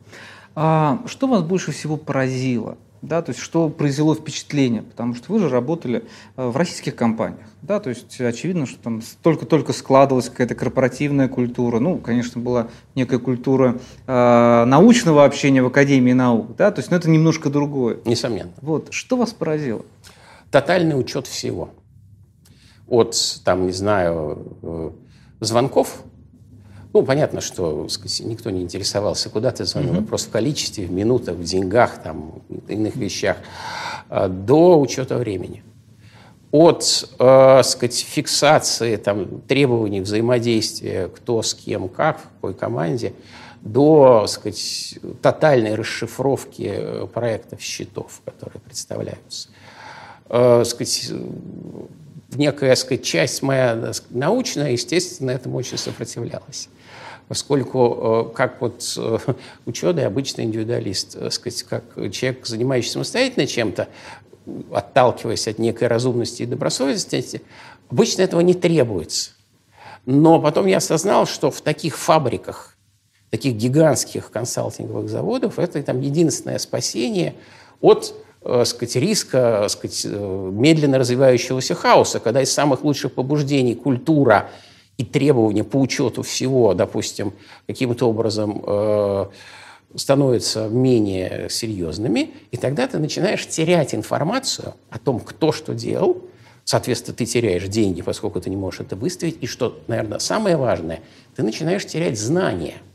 А 0.54 1.02
что 1.06 1.26
вас 1.26 1.42
больше 1.42 1.72
всего 1.72 1.96
поразило? 1.96 2.78
Да, 3.02 3.22
то 3.22 3.30
есть 3.30 3.40
что 3.40 3.70
произвело 3.70 4.14
впечатление, 4.14 4.82
потому 4.82 5.14
что 5.14 5.32
вы 5.32 5.38
же 5.38 5.48
работали 5.48 6.04
э, 6.36 6.46
в 6.46 6.54
российских 6.54 6.96
компаниях, 6.96 7.46
да, 7.62 7.80
то 7.80 7.88
есть 7.88 8.20
очевидно, 8.20 8.66
что 8.66 8.78
там 8.78 9.00
только-только 9.22 9.72
складывалась 9.72 10.28
какая-то 10.28 10.54
корпоративная 10.54 11.26
культура, 11.28 11.78
ну, 11.78 11.96
конечно, 11.96 12.42
была 12.42 12.68
некая 12.94 13.18
культура 13.18 13.80
э, 14.06 14.64
научного 14.66 15.24
общения 15.24 15.62
в 15.62 15.66
Академии 15.66 16.12
наук, 16.12 16.56
да, 16.56 16.70
то 16.70 16.80
есть, 16.80 16.90
ну, 16.90 16.98
это 16.98 17.08
немножко 17.08 17.48
другое. 17.48 18.00
Несомненно. 18.04 18.52
Вот, 18.60 18.88
что 18.92 19.16
вас 19.16 19.32
поразило? 19.32 19.82
Тотальный 20.50 20.98
учет 20.98 21.26
всего. 21.26 21.70
От, 22.86 23.16
там, 23.44 23.64
не 23.64 23.72
знаю, 23.72 24.58
э, 24.60 24.90
звонков 25.40 26.02
ну, 26.92 27.04
понятно, 27.04 27.40
что 27.40 27.88
сказать, 27.88 28.20
никто 28.26 28.50
не 28.50 28.62
интересовался, 28.62 29.30
куда 29.30 29.52
ты 29.52 29.64
звонил. 29.64 29.92
Mm-hmm. 29.92 30.00
Вопрос 30.00 30.26
в 30.26 30.30
количестве, 30.30 30.86
в 30.86 30.92
минутах, 30.92 31.36
в 31.36 31.44
деньгах, 31.44 32.02
там, 32.02 32.42
иных 32.66 32.96
вещах, 32.96 33.36
а, 34.08 34.28
до 34.28 34.80
учета 34.80 35.16
времени. 35.16 35.62
От 36.50 37.08
э, 37.20 37.62
сказать, 37.62 37.96
фиксации 37.96 38.96
там, 38.96 39.40
требований 39.42 40.00
взаимодействия, 40.00 41.06
кто 41.06 41.42
с 41.42 41.54
кем, 41.54 41.88
как, 41.88 42.18
в 42.18 42.22
какой 42.24 42.54
команде, 42.54 43.12
до 43.60 44.26
сказать, 44.26 44.98
тотальной 45.22 45.76
расшифровки 45.76 46.68
э, 46.74 47.06
проектов 47.06 47.60
счетов, 47.60 48.20
которые 48.24 48.60
представляются. 48.60 49.48
Э, 50.28 50.64
сказать, 50.64 51.12
некая 52.34 52.74
сказать, 52.74 53.04
часть 53.04 53.42
моя 53.42 53.92
научная, 54.10 54.72
естественно, 54.72 55.30
этому 55.30 55.56
очень 55.56 55.78
сопротивлялась 55.78 56.68
поскольку 57.30 58.26
э, 58.32 58.34
как 58.34 58.60
вот 58.60 58.82
э, 58.96 59.18
ученый, 59.64 60.04
обычный 60.04 60.42
индивидуалист, 60.42 61.14
э, 61.14 61.30
сказать, 61.30 61.62
как 61.62 61.84
человек, 62.10 62.44
занимающийся 62.44 62.94
самостоятельно 62.94 63.46
чем-то, 63.46 63.86
отталкиваясь 64.72 65.46
от 65.46 65.60
некой 65.60 65.86
разумности 65.86 66.42
и 66.42 66.46
добросовестности, 66.46 67.42
обычно 67.88 68.22
этого 68.22 68.40
не 68.40 68.54
требуется. 68.54 69.30
Но 70.06 70.40
потом 70.40 70.66
я 70.66 70.78
осознал, 70.78 71.24
что 71.24 71.52
в 71.52 71.60
таких 71.60 71.96
фабриках, 71.96 72.76
таких 73.30 73.54
гигантских 73.54 74.32
консалтинговых 74.32 75.08
заводов, 75.08 75.60
это 75.60 75.80
там 75.84 76.00
единственное 76.00 76.58
спасение 76.58 77.34
от 77.80 78.12
сказать, 78.64 78.96
риска 78.96 79.68
сказать, 79.68 80.04
медленно 80.04 80.98
развивающегося 80.98 81.76
хаоса, 81.76 82.18
когда 82.18 82.42
из 82.42 82.50
самых 82.52 82.82
лучших 82.82 83.12
побуждений 83.12 83.76
культура– 83.76 84.50
и 85.00 85.04
требования 85.04 85.64
по 85.64 85.78
учету 85.78 86.20
всего, 86.20 86.74
допустим, 86.74 87.32
каким-то 87.66 88.06
образом 88.06 88.62
э, 88.66 89.26
становятся 89.94 90.68
менее 90.68 91.48
серьезными, 91.48 92.34
и 92.50 92.58
тогда 92.58 92.86
ты 92.86 92.98
начинаешь 92.98 93.46
терять 93.46 93.94
информацию 93.94 94.74
о 94.90 94.98
том, 94.98 95.20
кто 95.20 95.52
что 95.52 95.72
делал, 95.72 96.22
соответственно, 96.64 97.16
ты 97.16 97.24
теряешь 97.24 97.66
деньги, 97.68 98.02
поскольку 98.02 98.42
ты 98.42 98.50
не 98.50 98.56
можешь 98.56 98.80
это 98.80 98.94
выставить, 98.94 99.38
и 99.40 99.46
что, 99.46 99.80
наверное, 99.86 100.18
самое 100.18 100.58
важное, 100.58 101.00
ты 101.34 101.42
начинаешь 101.42 101.86
терять 101.86 102.20
знания– 102.20 102.74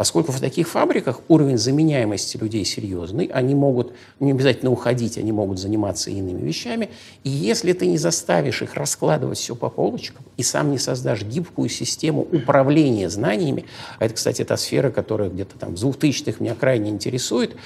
Поскольку 0.00 0.32
в 0.32 0.40
таких 0.40 0.66
фабриках 0.66 1.20
уровень 1.28 1.58
заменяемости 1.58 2.38
людей 2.38 2.64
серьезный, 2.64 3.26
они 3.26 3.54
могут 3.54 3.92
не 4.18 4.30
обязательно 4.30 4.70
уходить, 4.70 5.18
они 5.18 5.30
могут 5.30 5.58
заниматься 5.58 6.10
иными 6.10 6.40
вещами. 6.40 6.88
И 7.22 7.28
если 7.28 7.74
ты 7.74 7.86
не 7.86 7.98
заставишь 7.98 8.62
их 8.62 8.76
раскладывать 8.76 9.36
все 9.36 9.54
по 9.54 9.68
полочкам 9.68 10.24
и 10.38 10.42
сам 10.42 10.70
не 10.70 10.78
создашь 10.78 11.22
гибкую 11.22 11.68
систему 11.68 12.26
управления 12.32 13.10
знаниями, 13.10 13.66
а 13.98 14.06
это, 14.06 14.14
кстати, 14.14 14.42
та 14.42 14.56
сфера, 14.56 14.90
которая 14.90 15.28
где-то 15.28 15.58
там 15.58 15.76
в 15.76 15.84
2000-х 15.84 16.42
меня 16.42 16.54
крайне 16.54 16.88
интересует, 16.88 17.56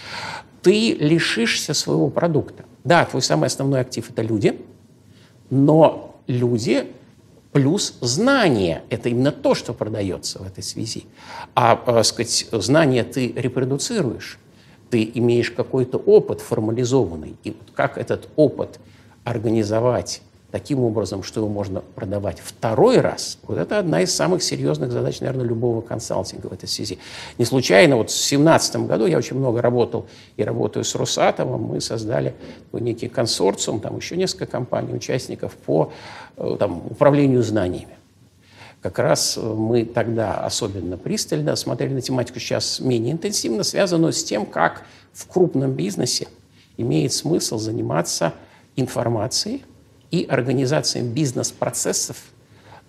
ты 0.61 0.95
лишишься 0.95 1.73
своего 1.73 2.11
продукта. 2.11 2.65
Да, 2.83 3.05
твой 3.05 3.23
самый 3.23 3.47
основной 3.47 3.83
актив– 3.83 4.11
это 4.11 4.23
люди, 4.23 4.61
но 5.51 6.17
люди 6.27 6.89
плюс 7.55 7.97
знание. 8.01 8.83
Это 8.91 9.09
именно 9.09 9.31
то, 9.31 9.55
что 9.55 9.73
продается 9.73 10.41
в 10.41 10.47
этой 10.47 10.65
связи. 10.65 11.05
А, 11.55 11.77
так 11.77 11.95
э, 11.95 12.03
сказать, 12.03 12.49
знание 12.51 13.05
ты 13.05 13.33
репродуцируешь, 13.33 14.41
ты 14.91 15.09
имеешь 15.15 15.53
какой-то 15.53 15.99
опыт 15.99 16.41
формализованный. 16.41 17.37
И 17.45 17.53
вот 17.53 17.71
как 17.77 17.97
этот 17.97 18.29
опыт 18.35 18.81
организовать 19.23 20.21
таким 20.55 20.85
образом, 20.85 21.25
что 21.25 21.41
его 21.41 21.49
можно 21.49 21.81
продавать 21.81 22.39
второй 22.39 23.01
раз, 23.01 23.39
вот 23.43 23.59
это 23.59 23.81
одна 23.81 24.03
из 24.03 24.15
самых 24.15 24.41
серьезных 24.41 24.93
задач, 24.93 25.19
наверное, 25.19 25.45
любого 25.45 25.81
консалтинга 25.81 26.47
в 26.47 26.53
этой 26.53 26.69
связи. 26.69 27.01
Не 27.39 27.45
случайно, 27.45 27.97
вот 27.97 28.09
в 28.09 28.15
2017 28.15 28.77
году 28.87 29.07
я 29.07 29.19
очень 29.19 29.37
много 29.37 29.61
работал 29.61 30.07
и 30.37 30.45
работаю 30.45 30.85
с 30.85 30.95
Росатомом, 30.95 31.63
мы 31.63 31.81
создали 31.81 32.37
некий 32.73 33.09
консорциум, 33.09 33.81
там 33.81 33.97
еще 33.97 34.17
несколько 34.17 34.47
компаний, 34.47 34.95
участников 34.95 35.57
по 35.57 35.91
э, 36.37 36.57
там, 36.57 36.87
управлению 36.89 37.43
знаниями. 37.43 37.97
Как 38.81 39.01
раз 39.01 39.37
э, 39.37 39.41
мы 39.41 39.85
тогда 39.85 40.35
особенно 40.35 40.97
пристально 40.97 41.57
смотрели 41.57 41.95
на 41.95 42.01
тематику, 42.01 42.39
сейчас 42.39 42.79
менее 42.79 43.15
интенсивно, 43.15 43.65
связанную 43.65 44.13
с 44.13 44.23
тем, 44.23 44.47
как 44.47 44.85
в 45.13 45.27
крупном 45.27 45.73
бизнесе 45.73 46.29
имеет 46.77 47.13
смысл 47.13 47.59
заниматься 47.59 48.35
информацией, 48.77 49.65
и 50.11 50.25
организацией 50.25 51.05
бизнес-процессов, 51.05 52.17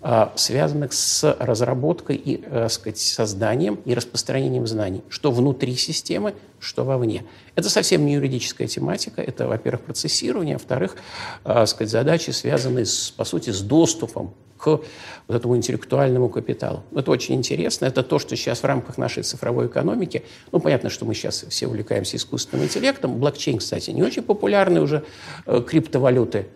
а, 0.08 0.32
связанных 0.36 0.94
с 0.94 1.36
разработкой 1.40 2.16
и 2.16 2.38
так 2.38 2.52
э, 2.52 2.70
сказать, 2.70 3.00
созданием 3.00 3.80
и 3.86 3.96
распространением 3.96 4.68
знаний, 4.68 5.02
что 5.10 5.32
внутри 5.32 5.76
системы, 5.76 6.36
что 6.60 6.84
вовне. 6.84 7.26
Это 7.56 7.70
совсем 7.70 8.06
не 8.06 8.14
юридическая 8.14 8.68
тематика, 8.68 9.22
это, 9.22 9.48
во-первых, 9.48 9.82
процессирование, 9.82 10.58
во-вторых, 10.58 10.96
а, 11.44 11.66
сказать, 11.66 11.90
задачи, 11.90 12.30
связанные, 12.30 12.86
с, 12.86 13.10
по 13.10 13.24
сути, 13.24 13.50
с 13.50 13.62
доступом 13.62 14.36
к 14.58 14.68
вот 14.68 15.36
этому 15.36 15.58
интеллектуальному 15.58 16.30
капиталу. 16.30 16.84
Это 16.96 17.12
очень 17.12 17.36
интересно. 17.36 17.86
Это 17.86 18.04
то, 18.04 18.20
что 18.20 18.36
сейчас 18.36 18.60
в 18.60 18.66
рамках 18.66 18.98
нашей 18.98 19.24
цифровой 19.24 19.68
экономики, 19.68 20.24
ну, 20.52 20.60
понятно, 20.60 20.90
что 20.90 21.06
мы 21.06 21.14
сейчас 21.14 21.46
все 21.50 21.68
увлекаемся 21.68 22.18
искусственным 22.18 22.66
интеллектом. 22.66 23.20
Блокчейн, 23.20 23.58
кстати, 23.58 23.90
не 23.92 24.04
очень 24.04 24.22
популярны 24.22 24.82
уже 24.82 25.04
э, 25.46 25.62
криптовалюты 25.66 26.48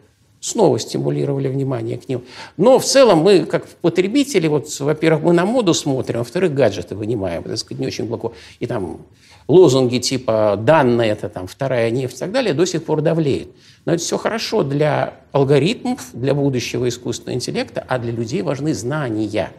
снова 0.42 0.80
стимулировали 0.80 1.48
внимание 1.48 1.98
к 1.98 2.08
ним. 2.08 2.24
Но 2.58 2.80
в 2.80 2.86
целом 2.86 3.20
мы, 3.20 3.46
как 3.46 3.68
потребители, 3.68 4.48
вот, 4.48 4.68
во-первых, 4.80 5.24
мы 5.24 5.34
на 5.34 5.46
моду 5.46 5.74
смотрим, 5.74 6.20
во-вторых, 6.20 6.54
гаджеты 6.54 6.96
вынимаем, 6.96 7.44
так 7.44 7.58
сказать, 7.58 7.80
не 7.80 7.88
очень 7.88 8.06
глубоко. 8.06 8.34
И 8.60 8.66
там 8.66 9.02
лозунги 9.48 9.98
типа 9.98 10.58
«данные– 10.62 11.12
это 11.12 11.28
там 11.30 11.48
вторая 11.48 11.92
нефть» 11.92 12.18
и 12.18 12.20
так 12.20 12.32
далее 12.32 12.54
до 12.54 12.66
сих 12.66 12.84
пор 12.84 13.02
давлеют. 13.02 13.50
Но 13.86 13.94
это 13.94 14.04
все 14.04 14.18
хорошо 14.18 14.64
для 14.64 15.16
алгоритмов, 15.32 16.10
для 16.14 16.34
будущего 16.34 16.88
искусственного 16.88 17.36
интеллекта, 17.36 17.84
а 17.88 18.00
для 18.00 18.12
людей 18.12 18.42
важны 18.42 18.74
знания. 18.74 19.52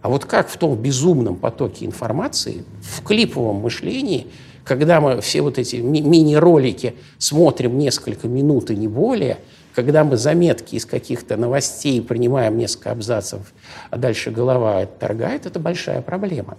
А 0.00 0.08
вот 0.08 0.24
как 0.24 0.48
в 0.48 0.56
том 0.56 0.74
безумном 0.76 1.36
потоке 1.36 1.86
информации, 1.86 2.64
в 2.80 3.04
клиповом 3.04 3.56
мышлении, 3.56 4.26
когда 4.64 5.00
мы 5.00 5.20
все 5.20 5.42
вот 5.42 5.58
эти 5.58 5.76
ми- 5.76 6.00
мини-ролики 6.00 6.94
смотрим 7.18 7.78
несколько 7.78 8.26
минут 8.26 8.70
и 8.72 8.76
не 8.76 8.88
более– 8.88 9.38
когда 9.74 10.04
мы 10.04 10.16
заметки 10.16 10.76
из 10.76 10.84
каких-то 10.84 11.36
новостей 11.36 12.00
принимаем 12.02 12.58
несколько 12.58 12.90
абзацев, 12.90 13.52
а 13.90 13.96
дальше 13.96 14.30
голова 14.30 14.80
отторгает, 14.80 15.46
это 15.46 15.58
большая 15.58 16.02
проблема. 16.02 16.58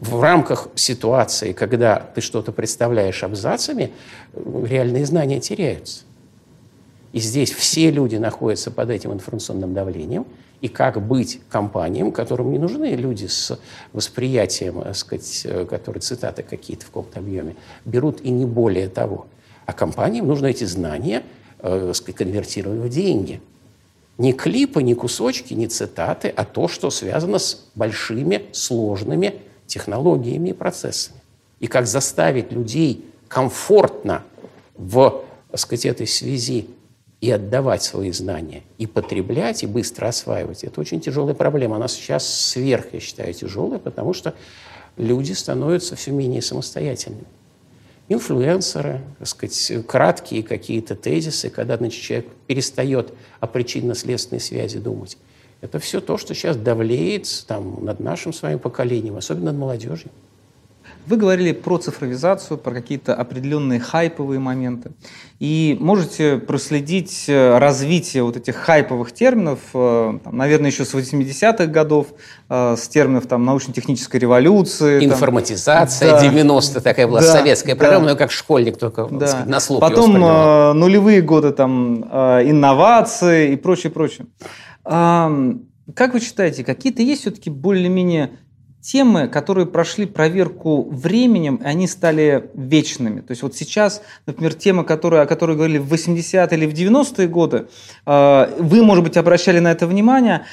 В 0.00 0.20
рамках 0.20 0.68
ситуации, 0.74 1.52
когда 1.52 1.96
ты 2.14 2.20
что-то 2.20 2.52
представляешь 2.52 3.22
абзацами, 3.22 3.92
реальные 4.34 5.06
знания 5.06 5.40
теряются. 5.40 6.02
И 7.12 7.20
здесь 7.20 7.52
все 7.52 7.90
люди 7.90 8.16
находятся 8.16 8.70
под 8.70 8.90
этим 8.90 9.12
информационным 9.12 9.74
давлением. 9.74 10.26
И 10.60 10.68
как 10.68 11.04
быть 11.04 11.40
компаниям, 11.50 12.12
которым 12.12 12.52
не 12.52 12.58
нужны 12.58 12.94
люди 12.94 13.26
с 13.26 13.58
восприятием, 13.92 14.80
так 14.82 14.96
сказать, 14.96 15.46
которые 15.68 16.00
цитаты 16.00 16.42
какие-то 16.42 16.84
в 16.84 16.88
каком-то 16.88 17.18
объеме 17.18 17.56
берут, 17.84 18.20
и 18.20 18.30
не 18.30 18.46
более 18.46 18.88
того. 18.88 19.26
А 19.66 19.72
компаниям 19.72 20.26
нужно 20.26 20.46
эти 20.46 20.64
знания– 20.64 21.22
э, 21.62 21.92
конвертировать 22.14 22.80
в 22.80 22.88
деньги. 22.88 23.40
Не 24.18 24.32
клипы, 24.32 24.82
не 24.82 24.94
кусочки, 24.94 25.54
не 25.54 25.68
цитаты, 25.68 26.28
а 26.28 26.44
то, 26.44 26.68
что 26.68 26.90
связано 26.90 27.38
с 27.38 27.66
большими 27.74 28.42
сложными 28.52 29.36
технологиями 29.66 30.50
и 30.50 30.52
процессами. 30.52 31.18
И 31.60 31.66
как 31.66 31.86
заставить 31.86 32.52
людей 32.52 33.06
комфортно 33.28 34.22
в 34.76 35.24
так 35.52 35.60
сказать, 35.60 35.84
этой 35.84 36.06
связи 36.06 36.66
и 37.20 37.30
отдавать 37.30 37.82
свои 37.82 38.10
знания, 38.10 38.62
и 38.78 38.86
потреблять, 38.86 39.62
и 39.62 39.66
быстро 39.66 40.08
осваивать. 40.08 40.64
Это 40.64 40.80
очень 40.80 40.98
тяжелая 40.98 41.34
проблема. 41.34 41.76
Она 41.76 41.88
сейчас 41.88 42.26
сверх, 42.26 42.86
я 42.94 43.00
считаю, 43.00 43.34
тяжелая, 43.34 43.78
потому 43.78 44.14
что 44.14 44.34
люди 44.96 45.32
становятся 45.32 45.94
все 45.94 46.10
менее 46.10 46.40
самостоятельными 46.40 47.26
инфлюенсеры, 48.12 49.00
так 49.18 49.28
сказать, 49.28 49.86
краткие 49.86 50.42
какие-то 50.42 50.94
тезисы, 50.94 51.50
когда 51.50 51.76
значит, 51.76 52.02
человек 52.02 52.28
перестает 52.46 53.12
о 53.40 53.46
причинно-следственной 53.46 54.40
связи 54.40 54.78
думать. 54.78 55.18
Это 55.60 55.78
все 55.78 56.00
то, 56.00 56.18
что 56.18 56.34
сейчас 56.34 56.56
давлеет 56.56 57.44
там, 57.46 57.84
над 57.84 58.00
нашим 58.00 58.32
своим 58.32 58.58
поколением, 58.58 59.16
особенно 59.16 59.52
над 59.52 59.56
молодежью. 59.56 60.10
Вы 61.06 61.16
говорили 61.16 61.52
про 61.52 61.78
цифровизацию, 61.78 62.58
про 62.58 62.72
какие-то 62.72 63.14
определенные 63.14 63.80
хайповые 63.80 64.38
моменты. 64.38 64.92
И 65.40 65.76
можете 65.80 66.36
проследить 66.36 67.24
э, 67.26 67.58
развитие 67.58 68.22
вот 68.22 68.36
этих 68.36 68.54
хайповых 68.54 69.12
терминов, 69.12 69.58
э, 69.74 70.18
там, 70.22 70.36
наверное, 70.36 70.70
еще 70.70 70.84
с 70.84 70.94
80-х 70.94 71.66
годов, 71.66 72.08
э, 72.48 72.76
с 72.78 72.86
терминов 72.86 73.26
там, 73.26 73.44
научно-технической 73.44 74.20
революции. 74.20 75.04
Информатизация, 75.04 76.12
там, 76.12 76.22
90 76.22 76.80
такая 76.80 77.08
была 77.08 77.20
да, 77.20 77.32
советская 77.32 77.74
программа, 77.74 78.04
да, 78.06 78.12
но 78.12 78.16
как 78.16 78.30
школьник 78.30 78.78
только 78.78 79.08
да. 79.10 79.26
сказать, 79.26 79.48
на 79.48 79.58
слух 79.58 79.80
Потом 79.80 80.12
нулевые 80.12 81.20
годы 81.22 81.50
там, 81.50 82.04
инновации 82.04 83.52
и 83.52 83.56
прочее, 83.56 83.90
прочее. 83.90 84.26
Как 85.94 86.14
вы 86.14 86.20
считаете, 86.20 86.62
какие-то 86.62 87.02
есть 87.02 87.22
все-таки 87.22 87.50
более-менее 87.50 88.38
темы, 88.82 89.28
которые 89.28 89.66
прошли 89.66 90.06
проверку 90.06 90.82
временем, 90.90 91.56
и 91.56 91.64
они 91.64 91.86
стали 91.86 92.50
вечными. 92.54 93.20
То 93.20 93.30
есть 93.30 93.42
вот 93.42 93.54
сейчас, 93.54 94.02
например, 94.26 94.54
тема, 94.54 94.84
которая, 94.84 95.22
о 95.22 95.26
которой 95.26 95.56
говорили 95.56 95.78
в 95.78 95.92
80-е 95.92 96.58
или 96.58 96.66
в 96.66 96.74
90-е 96.74 97.28
годы, 97.28 97.68
э, 98.04 98.56
вы, 98.58 98.82
может 98.82 99.04
быть, 99.04 99.16
обращали 99.16 99.60
на 99.60 99.70
это 99.70 99.86
внимание, 99.86 100.44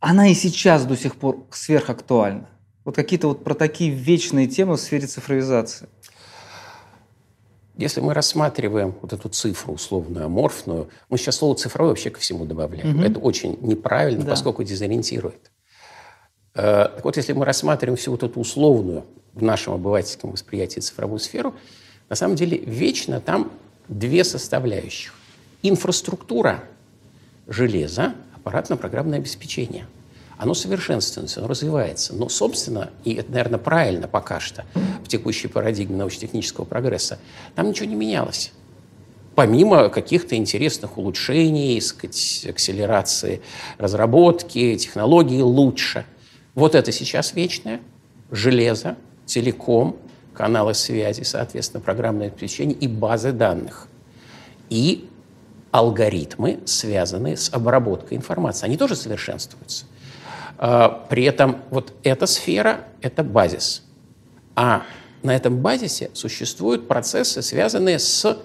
она 0.00 0.28
и 0.28 0.34
сейчас 0.34 0.84
до 0.84 0.96
сих 0.96 1.14
пор 1.14 1.46
сверхактуальна. 1.50 2.48
Вот 2.84 2.96
какие-то 2.96 3.28
вот 3.28 3.44
про 3.44 3.54
такие 3.54 3.90
вечные 3.90 4.46
темы 4.48 4.76
в 4.76 4.80
сфере 4.80 5.06
цифровизации. 5.06 5.88
Если 7.76 8.00
мы 8.00 8.14
рассматриваем 8.14 8.94
вот 9.02 9.12
эту 9.12 9.28
цифру 9.28 9.74
условную, 9.74 10.26
аморфную, 10.26 10.88
мы 11.08 11.18
сейчас 11.18 11.36
слово 11.36 11.56
цифровой 11.56 11.90
вообще 11.90 12.10
ко 12.10 12.18
всему 12.20 12.46
добавляем. 12.46 12.96
Угу. 12.96 13.04
Это 13.04 13.20
очень 13.20 13.58
неправильно, 13.60 14.24
да. 14.24 14.30
поскольку 14.30 14.64
дезориентирует. 14.64 15.50
Э, 16.56 16.88
так 16.94 17.04
вот, 17.04 17.16
если 17.16 17.34
мы 17.34 17.44
рассматриваем 17.44 17.96
всю 17.96 18.12
вот 18.12 18.22
эту 18.22 18.40
условную 18.40 19.04
в 19.34 19.42
нашем 19.42 19.74
обывательском 19.74 20.30
восприятии 20.30 20.80
цифровую 20.80 21.18
сферу, 21.18 21.54
на 22.08 22.16
самом 22.16 22.34
деле 22.34 22.56
вечно 22.58 23.20
там 23.20 23.52
две 23.88 24.24
составляющих. 24.24 25.12
Инфраструктура 25.62 26.64
железа, 27.46 28.14
аппаратно-программное 28.36 29.18
обеспечение. 29.18 29.86
Оно 30.38 30.54
совершенствуется, 30.54 31.40
оно 31.40 31.48
развивается. 31.48 32.14
Но, 32.14 32.28
собственно, 32.28 32.90
и 33.04 33.14
это, 33.14 33.30
наверное, 33.30 33.58
правильно 33.58 34.08
пока 34.08 34.40
что 34.40 34.64
в 35.04 35.08
текущей 35.08 35.48
парадигме 35.48 35.96
научно-технического 35.96 36.64
прогресса, 36.64 37.18
там 37.54 37.68
ничего 37.68 37.86
не 37.86 37.94
менялось 37.94 38.52
помимо 39.34 39.90
каких-то 39.90 40.34
интересных 40.34 40.96
улучшений, 40.96 41.78
сказать, 41.82 42.46
акселерации 42.48 43.42
разработки, 43.76 44.76
технологии 44.76 45.42
лучше– 45.42 46.06
вот 46.56 46.74
это 46.74 46.90
сейчас 46.90 47.34
вечное. 47.34 47.80
Железо, 48.32 48.96
телеком, 49.26 49.96
каналы 50.34 50.74
связи, 50.74 51.22
соответственно, 51.22 51.80
программное 51.80 52.28
обеспечение 52.28 52.76
и 52.76 52.88
базы 52.88 53.30
данных. 53.30 53.86
И 54.68 55.08
алгоритмы, 55.70 56.60
связанные 56.64 57.36
с 57.36 57.52
обработкой 57.52 58.16
информации. 58.16 58.64
Они 58.64 58.76
тоже 58.76 58.96
совершенствуются. 58.96 59.84
А, 60.58 60.88
при 61.10 61.24
этом 61.24 61.58
вот 61.70 61.92
эта 62.02 62.26
сфера– 62.26 62.80
это 63.02 63.22
базис. 63.22 63.84
А 64.54 64.82
на 65.22 65.36
этом 65.36 65.58
базисе 65.58 66.10
существуют 66.14 66.88
процессы, 66.88 67.42
связанные 67.42 67.98
с 67.98 68.38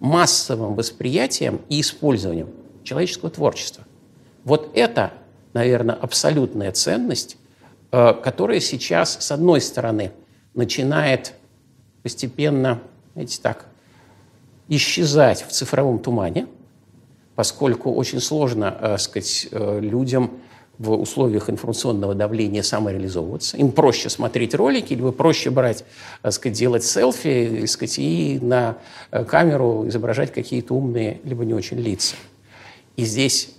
массовым 0.00 0.74
восприятием 0.74 1.60
и 1.68 1.82
использованием 1.82 2.48
человеческого 2.82 3.30
творчества. 3.30 3.84
Вот 4.44 4.70
это, 4.74 5.12
наверное, 5.52 5.96
абсолютная 5.96 6.72
ценность, 6.72 7.36
которая 7.90 8.60
сейчас, 8.60 9.18
с 9.20 9.32
одной 9.32 9.60
стороны, 9.60 10.12
начинает 10.54 11.34
постепенно, 12.02 12.80
знаете, 13.14 13.38
так, 13.42 13.66
исчезать 14.68 15.42
в 15.42 15.50
цифровом 15.50 15.98
тумане, 15.98 16.46
поскольку 17.34 17.92
очень 17.92 18.20
сложно, 18.20 18.76
э, 18.80 18.98
сказать, 18.98 19.48
э, 19.50 19.80
людям 19.80 20.32
в 20.78 20.92
условиях 20.92 21.50
информационного 21.50 22.14
давления 22.14 22.62
самореализовываться. 22.62 23.56
Им 23.56 23.72
проще 23.72 24.08
смотреть 24.08 24.54
ролики, 24.54 24.94
либо 24.94 25.12
проще 25.12 25.50
брать, 25.50 25.84
так 26.22 26.32
сказать, 26.32 26.56
делать 26.56 26.84
селфи 26.84 27.58
так 27.60 27.68
сказать, 27.68 27.98
и 27.98 28.38
на 28.40 28.78
камеру 29.10 29.88
изображать 29.88 30.32
какие-то 30.32 30.74
умные, 30.74 31.20
либо 31.24 31.44
не 31.44 31.54
очень 31.54 31.78
лица. 31.78 32.14
И 32.96 33.04
здесь 33.04 33.50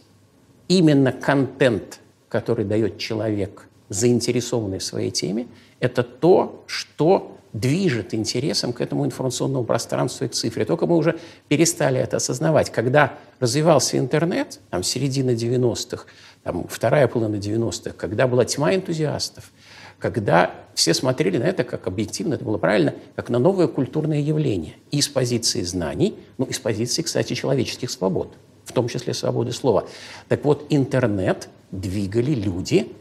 именно 0.69 1.11
контент, 1.11 1.99
который 2.30 2.63
дает 2.63 2.97
человек 2.97 3.68
заинтересованы 3.89 4.79
в 4.79 4.83
своей 4.83 5.11
теме, 5.11 5.47
это 5.79 6.03
то, 6.03 6.63
что 6.67 7.35
движет 7.53 8.13
интересом 8.13 8.73
к 8.73 8.81
этому 8.81 9.05
информационному 9.05 9.65
пространству 9.65 10.25
и 10.25 10.29
цифре. 10.29 10.65
Только 10.65 10.85
мы 10.85 10.95
уже 10.95 11.19
перестали 11.47 11.99
это 11.99 12.17
осознавать. 12.17 12.69
Когда 12.69 13.17
развивался 13.39 13.97
интернет, 13.97 14.59
там, 14.69 14.83
середина 14.83 15.31
90-х, 15.31 16.05
там, 16.43 16.67
вторая 16.67 17.07
половина 17.07 17.39
90-х, 17.39 17.95
когда 17.97 18.27
была 18.27 18.45
тьма 18.45 18.75
энтузиастов, 18.75 19.51
когда 19.97 20.51
все 20.75 20.93
смотрели 20.93 21.37
на 21.37 21.43
это 21.43 21.63
как 21.63 21.87
объективно, 21.87 22.35
это 22.35 22.45
было 22.45 22.57
правильно, 22.57 22.93
как 23.15 23.29
на 23.29 23.39
новое 23.39 23.67
культурное 23.67 24.19
явление. 24.19 24.75
И 24.91 25.01
с 25.01 25.09
позиции 25.09 25.61
знаний, 25.61 26.15
ну 26.37 26.45
и 26.45 26.53
с 26.53 26.59
позиции, 26.59 27.01
кстати, 27.01 27.33
человеческих 27.33 27.89
свобод, 27.89 28.33
в 28.63 28.71
том 28.71 28.87
числе 28.87 29.13
свободы 29.13 29.51
слова. 29.51 29.87
Так 30.29 30.45
вот, 30.45 30.67
интернет 30.69 31.49
двигали 31.71 32.31
люди, 32.31 32.91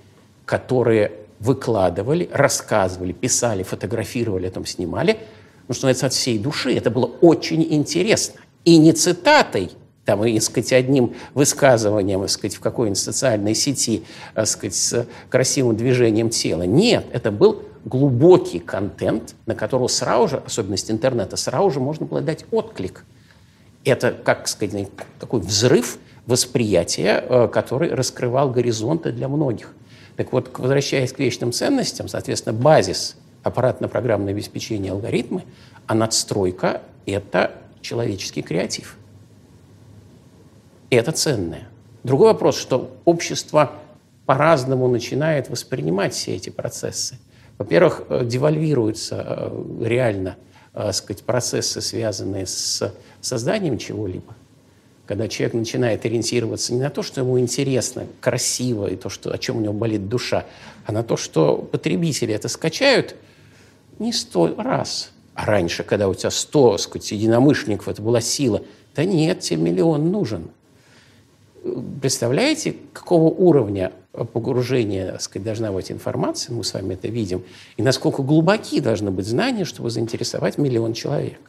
которые 0.49 1.13
выкладывали, 1.41 2.29
рассказывали, 2.33 3.13
писали, 3.13 3.63
фотографировали, 3.63 4.49
там 4.49 4.65
снимали, 4.65 5.19
ну, 5.69 5.75
что 5.75 5.87
называется, 5.87 6.07
от 6.07 6.15
всей 6.15 6.39
души. 6.39 6.75
Это 6.75 6.91
было 6.91 7.05
очень 7.21 7.63
интересно. 7.63 8.41
И 8.65 8.79
не 8.79 8.93
цитатой, 8.93 9.71
там, 10.07 10.25
и, 10.25 10.41
сказать, 10.41 10.73
одним 10.73 11.15
высказыванием, 11.35 12.27
сказать, 12.29 12.57
в 12.57 12.61
какой-нибудь 12.61 12.99
социальной 12.99 13.55
сети, 13.55 14.05
сказать, 14.47 14.75
с 14.75 15.07
красивым 15.29 15.77
движением 15.77 16.31
тела. 16.31 16.63
Нет, 16.63 17.05
это 17.13 17.31
был 17.31 17.63
глубокий 17.85 18.59
контент, 18.59 19.35
на 19.45 19.55
которого 19.55 19.89
сразу 19.89 20.29
же, 20.29 20.43
особенность 20.47 20.91
интернета, 20.91 21.37
сразу 21.37 21.73
же 21.73 21.81
можно 21.81 22.07
было 22.07 22.23
дать 22.23 22.47
отклик. 22.51 23.05
Это, 23.85 24.13
как 24.13 24.49
сказать, 24.49 24.89
такой 25.21 25.41
взрыв 25.41 25.99
восприятия, 26.27 27.23
э, 27.29 27.49
который 27.49 27.91
раскрывал 27.91 28.51
горизонты 28.51 29.13
для 29.13 29.29
многих. 29.29 29.75
Так 30.19 30.33
вот, 30.33 30.59
возвращаясь 30.59 31.13
к 31.13 31.21
вечным 31.21 31.53
ценностям, 31.53 32.09
соответственно, 32.09 32.53
базис 32.53 33.15
аппаратно-программное 33.45 34.33
обеспечение 34.33 34.91
алгоритмы, 34.91 35.45
а 35.87 35.95
надстройка– 35.95 36.83
это 37.07 37.53
человеческий 37.83 38.43
креатив. 38.43 38.97
И 40.91 40.97
это 40.97 41.13
ценное. 41.13 41.69
Другой 42.03 42.33
вопрос, 42.33 42.59
что 42.59 42.97
общество 43.05 43.75
по-разному 44.27 44.89
начинает 44.89 45.51
воспринимать 45.51 46.15
все 46.15 46.35
эти 46.35 46.51
процессы. 46.51 47.21
Во-первых, 47.57 48.03
э, 48.09 48.25
девальвируются 48.25 49.25
э, 49.25 49.85
реально 49.85 50.37
э, 50.75 50.91
сказать, 50.91 51.23
процессы, 51.23 51.81
связанные 51.81 52.49
с 52.49 52.93
созданием 53.21 53.79
чего-либо 53.79 54.35
когда 55.09 55.27
человек 55.27 55.55
начинает 55.55 56.05
ориентироваться 56.05 56.75
не 56.75 56.81
на 56.81 56.91
то, 56.91 57.03
что 57.03 57.23
ему 57.23 57.41
интересно, 57.41 58.07
красиво, 58.21 58.87
и 58.87 58.95
то, 58.95 59.09
что, 59.09 59.33
о 59.33 59.39
чем 59.39 59.57
у 59.57 59.61
него 59.61 59.73
болит 59.73 60.07
душа, 60.07 60.45
а 60.85 60.93
на 60.93 61.03
то, 61.03 61.17
что 61.17 61.57
потребители 61.57 62.35
это 62.35 62.49
скачают 62.49 63.17
не 63.99 64.13
сто 64.13 64.55
раз. 64.59 65.11
А 65.33 65.47
раньше, 65.47 65.83
когда 65.83 66.09
у 66.09 66.15
тебя 66.15 66.31
сто, 66.31 66.77
сказать, 66.77 67.11
единомышленников, 67.11 67.89
это 67.89 68.03
была 68.03 68.21
сила. 68.21 68.61
Да 68.95 69.05
нет, 69.05 69.41
тебе 69.41 69.63
миллион 69.63 70.11
нужен. 70.13 70.51
Представляете, 72.03 72.77
какого 72.93 73.33
уровня 73.33 73.93
погружения 74.13 75.17
сказать, 75.19 75.45
должна 75.45 75.73
быть 75.73 75.91
информация, 75.91 76.55
мы 76.55 76.65
с 76.65 76.75
вами 76.75 76.95
это 76.95 77.09
видим, 77.09 77.45
и 77.79 77.83
насколько 77.83 78.23
глубоки 78.23 78.81
должны 78.81 79.11
быть 79.11 79.27
знания, 79.27 79.65
чтобы 79.65 79.89
заинтересовать 79.89 80.59
миллион 80.59 80.93
человек. 80.93 81.41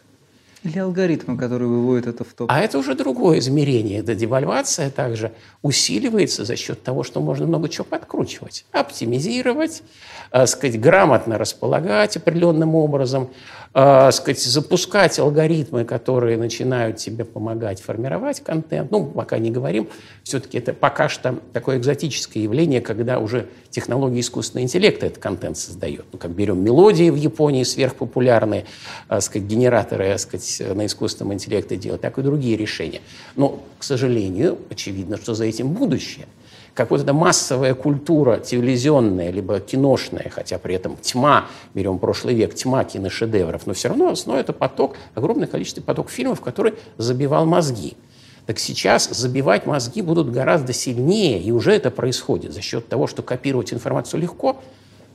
Или 0.63 0.79
алгоритмы, 0.79 1.37
которые 1.37 1.69
выводят 1.69 2.07
это 2.07 2.23
в 2.25 2.33
топ. 2.33 2.51
А 2.51 2.59
это 2.59 2.77
уже 2.77 2.93
другое 2.93 3.39
измерение. 3.39 3.99
Эта 3.99 4.13
девальвация 4.13 4.89
также 4.89 5.31
усиливается 5.61 6.43
за 6.43 6.57
счет 6.57 6.83
того, 6.83 7.03
что 7.03 7.21
можно 7.21 7.47
много 7.47 7.69
чего 7.69 7.85
подкручивать, 7.85 8.65
оптимизировать, 8.73 9.83
э, 10.31 10.45
сказать, 10.47 10.79
грамотно 10.79 11.37
располагать 11.37 12.17
определенным 12.17 12.75
образом, 12.75 13.29
э, 13.73 14.11
сказать, 14.11 14.41
запускать 14.41 15.17
алгоритмы, 15.19 15.85
которые 15.85 16.37
начинают 16.37 16.97
тебе 16.97 17.23
помогать 17.23 17.81
формировать 17.81 18.41
контент. 18.41 18.91
Ну, 18.91 19.05
пока 19.05 19.37
не 19.37 19.51
говорим, 19.51 19.87
все-таки 20.23 20.57
это 20.57 20.73
пока 20.73 21.07
что 21.07 21.39
такое 21.53 21.77
экзотическое 21.77 22.43
явление, 22.43 22.81
когда 22.81 23.19
уже 23.19 23.47
технологии 23.69 24.19
искусственного 24.19 24.65
интеллекта 24.65 25.05
этот 25.05 25.19
контент 25.19 25.57
создает. 25.57 26.05
Ну, 26.11 26.19
как 26.19 26.31
берем 26.31 26.61
мелодии 26.63 27.09
в 27.09 27.15
Японии 27.15 27.63
сверхпопулярные, 27.63 28.65
э, 29.07 29.21
сказать, 29.21 29.47
генераторы, 29.47 30.17
сказать, 30.17 30.48
Э, 30.59 30.73
на 30.73 30.85
искусственном 30.85 31.33
интеллекте 31.33 31.75
делать, 31.75 32.01
так 32.01 32.17
и 32.17 32.21
другие 32.21 32.57
решения. 32.57 33.01
Но, 33.35 33.61
к 33.77 33.83
сожалению, 33.83 34.57
очевидно, 34.69 35.17
что 35.17 35.33
за 35.33 35.45
этим 35.45 35.73
будущее. 35.73 36.27
как 36.73 36.91
вот 36.91 37.01
эта 37.01 37.13
массовая 37.13 37.73
культура 37.73 38.37
телевизионная, 38.37 39.31
либо 39.31 39.59
киношная, 39.59 40.29
хотя 40.29 40.57
при 40.57 40.75
этом 40.75 40.95
тьма, 41.01 41.47
берем 41.73 41.99
прошлый 41.99 42.35
век, 42.35 42.55
тьма 42.55 42.85
киношедевров, 42.85 43.67
но 43.67 43.73
все 43.73 43.89
равно 43.89 44.09
основа 44.09 44.37
это 44.37 44.53
поток, 44.53 44.95
огромное 45.13 45.47
количество 45.47 45.81
поток 45.81 46.09
фильмов, 46.09 46.39
который 46.39 46.75
забивал 46.97 47.45
мозги. 47.45 47.97
Так 48.45 48.59
сейчас 48.59 49.09
забивать 49.09 49.65
мозги 49.65 50.01
будут 50.01 50.31
гораздо 50.31 50.71
сильнее, 50.71 51.41
и 51.41 51.51
уже 51.51 51.71
это 51.73 51.91
происходит 51.91 52.53
за 52.53 52.61
счет 52.61 52.87
того, 52.87 53.07
что 53.07 53.23
копировать 53.23 53.73
информацию 53.73 54.21
легко, 54.21 54.61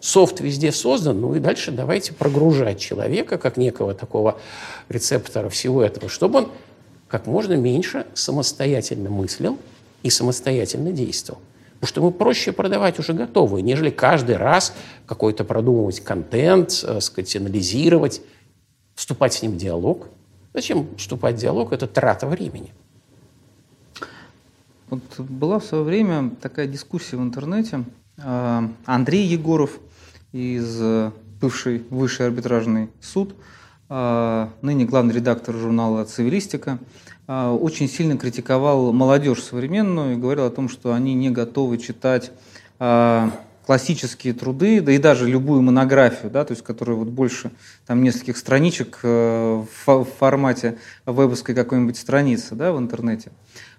софт 0.04 0.40
везде 0.40 0.70
создан, 0.70 1.18
ну 1.20 1.34
и 1.34 1.40
дальше 1.40 1.72
давайте 1.72 2.12
прогружать 2.12 2.78
человека 2.78 3.38
как 3.38 3.56
некого 3.56 3.94
такого 3.94 4.38
рецептора 4.90 5.48
всего 5.48 5.82
этого, 5.82 6.10
чтобы 6.10 6.40
он 6.40 6.48
как 7.08 7.26
можно 7.26 7.54
меньше 7.54 8.06
самостоятельно 8.12 9.08
мыслил 9.08 9.58
и 10.02 10.10
самостоятельно 10.10 10.92
действовал. 10.92 11.40
Потому 11.74 11.88
что 11.88 12.00
ему 12.02 12.10
проще 12.10 12.52
продавать 12.52 12.98
уже 12.98 13.14
готовые, 13.14 13.62
нежели 13.62 13.88
каждый 13.88 14.36
раз 14.36 14.74
какой-то 15.06 15.42
продумывать 15.42 16.00
контент, 16.00 16.84
э, 16.86 17.00
сказать, 17.00 17.34
анализировать, 17.36 18.20
вступать 18.94 19.32
с 19.32 19.42
ним 19.42 19.52
в 19.52 19.56
диалог. 19.56 20.08
Зачем 20.52 20.86
вступать 20.98 21.36
в 21.36 21.38
диалог? 21.38 21.72
Это 21.72 21.86
трата 21.86 22.26
времени. 22.26 22.74
Вот 24.90 25.02
была 25.18 25.60
в 25.60 25.64
свое 25.64 25.82
время 25.82 26.30
такая 26.42 26.66
дискуссия 26.66 27.16
в 27.16 27.22
интернете. 27.22 27.84
А, 28.22 28.70
Андрей 28.84 29.26
Егоров 29.26 29.80
из 30.34 30.78
э, 30.80 31.12
бывший 31.40 31.84
высший 31.90 32.26
арбитражный 32.26 32.90
суд, 33.00 33.36
а, 33.88 34.50
ныне 34.62 34.84
главный 34.84 35.14
редактор 35.14 35.54
журнала 35.54 36.04
«Цивилистика», 36.04 36.78
а, 37.28 37.54
очень 37.54 37.88
сильно 37.88 38.18
критиковал 38.18 38.92
молодежь 38.92 39.42
современную 39.42 40.14
и 40.14 40.16
говорил 40.16 40.44
о 40.44 40.50
том, 40.50 40.68
что 40.68 40.92
они 40.92 41.14
не 41.14 41.30
готовы 41.30 41.78
читать 41.78 42.32
а, 42.80 43.30
классические 43.66 44.34
труды, 44.34 44.80
да 44.80 44.92
и 44.92 44.98
даже 44.98 45.28
любую 45.28 45.62
монографию, 45.62 46.30
да, 46.30 46.44
то 46.44 46.52
есть 46.52 46.62
которая 46.62 46.96
вот 46.96 47.08
больше 47.08 47.50
там 47.86 48.02
нескольких 48.02 48.36
страничек 48.36 49.00
э, 49.02 49.64
в 49.86 50.04
формате 50.18 50.76
вебовской 51.06 51.54
какой-нибудь 51.54 51.96
страницы 51.96 52.54
да, 52.54 52.72
в 52.72 52.78
интернете. 52.78 53.32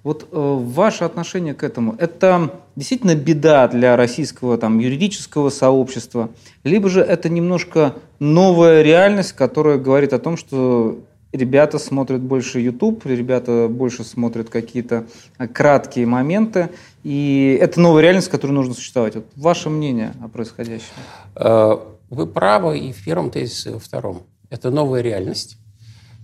Вот 0.03 0.23
э, 0.23 0.25
ваше 0.31 1.03
отношение 1.03 1.53
к 1.53 1.63
этому, 1.63 1.95
это 1.99 2.59
действительно 2.75 3.15
беда 3.15 3.67
для 3.67 3.95
российского 3.95 4.57
там, 4.57 4.79
юридического 4.79 5.49
сообщества, 5.49 6.29
либо 6.63 6.89
же 6.89 7.01
это 7.01 7.29
немножко 7.29 7.95
новая 8.19 8.81
реальность, 8.81 9.33
которая 9.33 9.77
говорит 9.77 10.13
о 10.13 10.19
том, 10.19 10.38
что 10.38 10.99
ребята 11.36 11.79
смотрят 11.79 12.21
больше 12.21 12.59
YouTube, 12.59 13.05
ребята 13.05 13.67
больше 13.69 14.03
смотрят 14.03 14.49
какие-то 14.49 15.05
краткие 15.53 16.05
моменты, 16.05 16.69
и 17.03 17.57
это 17.61 17.79
новая 17.79 18.03
реальность, 18.03 18.27
в 18.27 18.31
которой 18.31 18.51
нужно 18.51 18.73
существовать. 18.73 19.15
Вот 19.15 19.25
ваше 19.36 19.69
мнение 19.69 20.13
о 20.23 20.27
происходящем? 20.27 20.93
Э, 21.36 21.77
вы 22.09 22.27
правы 22.27 22.79
и 22.79 22.91
в 22.93 23.03
первом 23.03 23.31
тезисе, 23.31 23.69
и 23.69 23.73
во 23.73 23.79
втором. 23.79 24.23
Это 24.49 24.71
новая 24.71 25.01
реальность. 25.01 25.57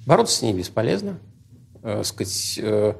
Бороться 0.05 0.37
с 0.37 0.41
ней 0.41 0.53
бесполезно. 0.53 1.19
Э, 1.83 2.03
сказать, 2.03 2.59
э, 2.61 2.93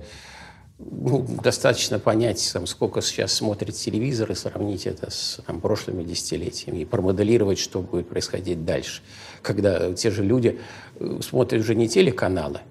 ну, 0.90 1.26
достаточно 1.44 2.00
понять, 2.00 2.50
там, 2.54 2.68
сколько 2.68 3.02
сейчас 3.02 3.34
смотрит 3.34 3.76
телевизор, 3.76 4.32
и 4.32 4.36
сравнить 4.36 4.88
это 4.88 5.12
с 5.12 5.40
там, 5.46 5.62
прошлыми 5.62 6.04
десятилетиями, 6.04 6.80
и 6.80 6.86
промоделировать, 6.86 7.60
что 7.60 7.82
будет 7.82 8.10
происходить 8.10 8.66
дальше. 8.66 9.02
Когда 9.42 9.94
те 9.94 10.12
же 10.12 10.24
люди 10.24 10.60
э, 11.00 11.20
смотрят 11.22 11.62
уже 11.62 11.76
не 11.76 11.88
телеканалы, 11.88 12.62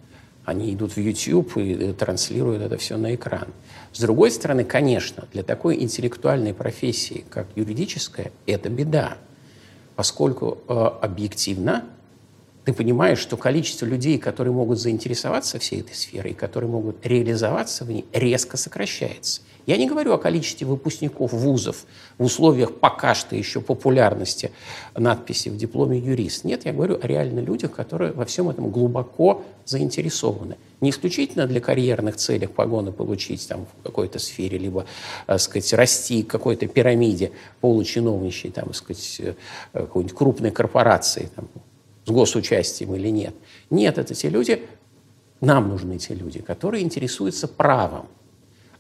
они 0.44 0.74
идут 0.74 0.92
в 0.92 0.96
YouTube 0.98 1.56
и 1.56 1.72
э, 1.72 1.92
транслируют 1.92 2.62
это 2.62 2.76
все 2.76 2.96
на 2.96 3.14
экран. 3.14 3.48
С 3.92 4.00
другой 4.00 4.30
стороны, 4.30 4.64
конечно, 4.64 5.28
для 5.32 5.42
такой 5.42 5.82
интеллектуальной 5.82 6.54
профессии, 6.54 7.24
как 7.30 7.46
юридическая, 7.54 8.32
это 8.46 8.68
беда, 8.68 9.18
поскольку 9.96 10.58
э, 10.68 10.72
объективно 10.72 11.84
ты 12.64 12.72
понимаешь, 12.72 13.18
что 13.18 13.36
количество 13.36 13.86
людей, 13.86 14.18
которые 14.18 14.52
могут 14.52 14.78
заинтересоваться 14.78 15.58
всей 15.58 15.80
этой 15.80 15.94
сферой, 15.94 16.34
которые 16.34 16.70
могут 16.70 17.04
реализоваться 17.06 17.84
в 17.84 17.90
ней, 17.90 18.04
резко 18.12 18.56
сокращается. 18.56 19.42
Я 19.66 19.76
не 19.76 19.86
говорю 19.86 20.12
о 20.14 20.18
количестве 20.18 20.66
выпускников 20.66 21.32
вузов 21.32 21.84
в 22.18 22.24
условиях 22.24 22.74
пока 22.74 23.14
что 23.14 23.36
еще 23.36 23.60
популярности 23.60 24.50
надписи 24.96 25.48
в 25.48 25.56
дипломе 25.56 25.98
юрист. 25.98 26.44
Нет, 26.44 26.64
я 26.64 26.72
говорю 26.72 26.98
о 27.00 27.06
реально 27.06 27.40
людях, 27.40 27.72
которые 27.72 28.12
во 28.12 28.24
всем 28.24 28.48
этом 28.48 28.70
глубоко 28.70 29.44
заинтересованы. 29.66 30.56
Не 30.80 30.90
исключительно 30.90 31.46
для 31.46 31.60
карьерных 31.60 32.16
целей 32.16 32.46
погоны 32.46 32.90
получить 32.90 33.46
там, 33.46 33.66
в 33.66 33.82
какой-то 33.84 34.18
сфере, 34.18 34.58
либо, 34.58 34.86
так 35.26 35.36
э, 35.36 35.38
сказать, 35.38 35.72
расти 35.74 36.22
в 36.22 36.26
какой-то 36.26 36.66
пирамиде 36.66 37.32
получиновничьей, 37.60 38.52
там, 38.52 38.66
так 38.66 38.74
сказать, 38.74 39.20
э, 39.20 39.34
какой-нибудь 39.72 40.16
крупной 40.16 40.50
корпорации, 40.50 41.28
там, 41.36 41.48
с 42.04 42.10
госучастием 42.10 42.94
или 42.94 43.08
нет. 43.08 43.34
Нет, 43.70 43.98
это 43.98 44.14
те 44.14 44.28
люди, 44.28 44.62
нам 45.40 45.68
нужны 45.68 45.98
те 45.98 46.14
люди, 46.14 46.40
которые 46.40 46.82
интересуются 46.82 47.48
правом. 47.48 48.06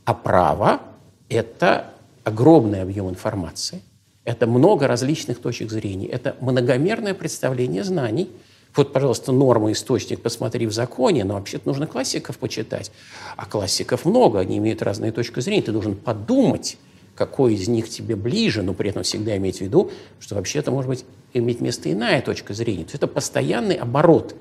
А 0.04 0.14
право– 0.14 0.80
это 1.28 1.92
огромный 2.24 2.82
объем 2.82 3.08
информации, 3.08 3.82
это 4.24 4.46
много 4.46 4.86
различных 4.86 5.40
точек 5.40 5.70
зрения, 5.70 6.06
это 6.08 6.36
многомерное 6.40 7.14
представление 7.14 7.84
знаний. 7.84 8.30
Вот, 8.76 8.92
пожалуйста, 8.92 9.32
норма, 9.32 9.72
источник, 9.72 10.20
посмотри 10.20 10.66
в 10.66 10.72
законе, 10.72 11.24
но 11.24 11.34
вообще-то 11.34 11.66
нужно 11.66 11.86
классиков 11.86 12.38
почитать. 12.38 12.92
А 13.36 13.46
классиков 13.46 14.04
много, 14.04 14.38
они 14.38 14.58
имеют 14.58 14.82
разные 14.82 15.10
точки 15.10 15.40
зрения. 15.40 15.62
Ты 15.62 15.72
должен 15.72 15.96
подумать, 15.96 16.78
какой 17.14 17.54
из 17.54 17.68
них 17.68 17.88
тебе 17.88 18.16
ближе, 18.16 18.62
но 18.62 18.72
при 18.74 18.90
этом 18.90 19.02
всегда 19.02 19.36
иметь 19.36 19.58
в 19.58 19.60
виду, 19.60 19.90
что 20.18 20.34
вообще-то, 20.34 20.70
может 20.70 20.88
быть, 20.88 21.04
иметь 21.34 21.60
место 21.60 21.92
иная 21.92 22.22
точка 22.22 22.54
зрения. 22.54 22.84
То 22.84 22.90
есть 22.90 22.94
это 22.96 23.06
постоянный 23.06 23.74
оборот 23.74 24.34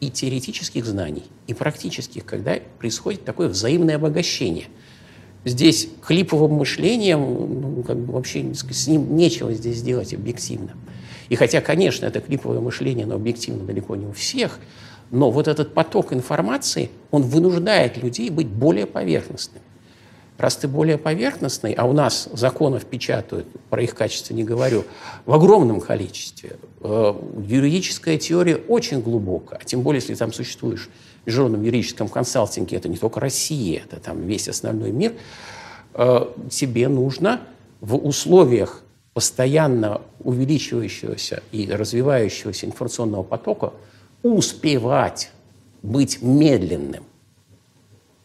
и 0.00 0.10
теоретических 0.10 0.84
знаний, 0.84 1.24
и 1.46 1.54
практических, 1.54 2.24
когда 2.24 2.58
происходит 2.78 3.24
такое 3.24 3.48
взаимное 3.48 3.96
обогащение. 3.96 4.66
Здесь 5.44 5.88
клиповым 6.04 6.52
мышлением 6.54 7.20
ну, 7.20 7.82
как 7.82 7.96
бы 7.98 8.12
вообще 8.12 8.44
с 8.52 8.88
ним 8.88 9.16
нечего 9.16 9.52
здесь 9.54 9.76
сделать 9.76 10.12
объективно. 10.12 10.72
И 11.28 11.36
хотя, 11.36 11.60
конечно, 11.60 12.06
это 12.06 12.20
клиповое 12.20 12.60
мышление, 12.60 13.04
оно 13.04 13.14
объективно 13.14 13.64
далеко 13.64 13.96
не 13.96 14.06
у 14.06 14.12
всех, 14.12 14.58
но 15.10 15.30
вот 15.30 15.48
этот 15.48 15.72
поток 15.72 16.12
информации, 16.12 16.90
он 17.10 17.22
вынуждает 17.22 17.96
людей 17.96 18.28
быть 18.30 18.48
более 18.48 18.86
поверхностными. 18.86 19.64
Раз 20.38 20.56
ты 20.56 20.68
более 20.68 20.98
поверхностный, 20.98 21.72
а 21.72 21.86
у 21.86 21.92
нас 21.92 22.28
законов 22.32 22.84
печатают, 22.84 23.46
про 23.70 23.82
их 23.82 23.94
качество 23.94 24.34
не 24.34 24.44
говорю, 24.44 24.84
в 25.24 25.32
огромном 25.32 25.80
количестве, 25.80 26.56
э, 26.80 27.14
юридическая 27.46 28.18
теория 28.18 28.56
очень 28.56 29.00
глубокая, 29.00 29.60
тем 29.64 29.82
более, 29.82 30.00
если 30.00 30.14
там 30.14 30.32
существуешь 30.32 30.90
в 31.22 31.26
международном 31.26 31.62
юридическом 31.62 32.08
консалтинге, 32.08 32.76
это 32.76 32.88
не 32.88 32.98
только 32.98 33.18
Россия, 33.18 33.82
это 33.84 33.98
там 33.98 34.26
весь 34.26 34.48
остальной 34.48 34.90
мир, 34.90 35.14
э, 35.94 36.26
тебе 36.50 36.88
нужно 36.88 37.40
в 37.80 37.96
условиях 37.96 38.82
постоянно 39.14 40.02
увеличивающегося 40.20 41.42
и 41.50 41.70
развивающегося 41.70 42.66
информационного 42.66 43.22
потока 43.22 43.72
успевать 44.22 45.30
быть 45.82 46.20
медленным, 46.20 47.04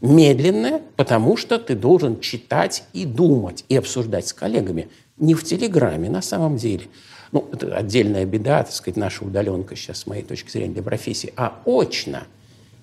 Медленное, 0.01 0.81
потому 0.95 1.37
что 1.37 1.59
ты 1.59 1.75
должен 1.75 2.19
читать 2.19 2.83
и 2.91 3.05
думать, 3.05 3.63
и 3.69 3.75
обсуждать 3.75 4.27
с 4.27 4.33
коллегами. 4.33 4.89
Не 5.17 5.35
в 5.35 5.43
Телеграме 5.43 6.09
на 6.09 6.23
самом 6.23 6.57
деле. 6.57 6.85
Ну, 7.31 7.47
это 7.51 7.75
отдельная 7.77 8.25
беда, 8.25 8.63
так 8.63 8.73
сказать, 8.73 8.97
наша 8.97 9.23
удаленка 9.23 9.75
сейчас, 9.75 9.99
с 9.99 10.07
моей 10.07 10.23
точки 10.23 10.49
зрения, 10.49 10.73
для 10.73 10.83
профессии. 10.83 11.31
А 11.37 11.61
очно, 11.65 12.23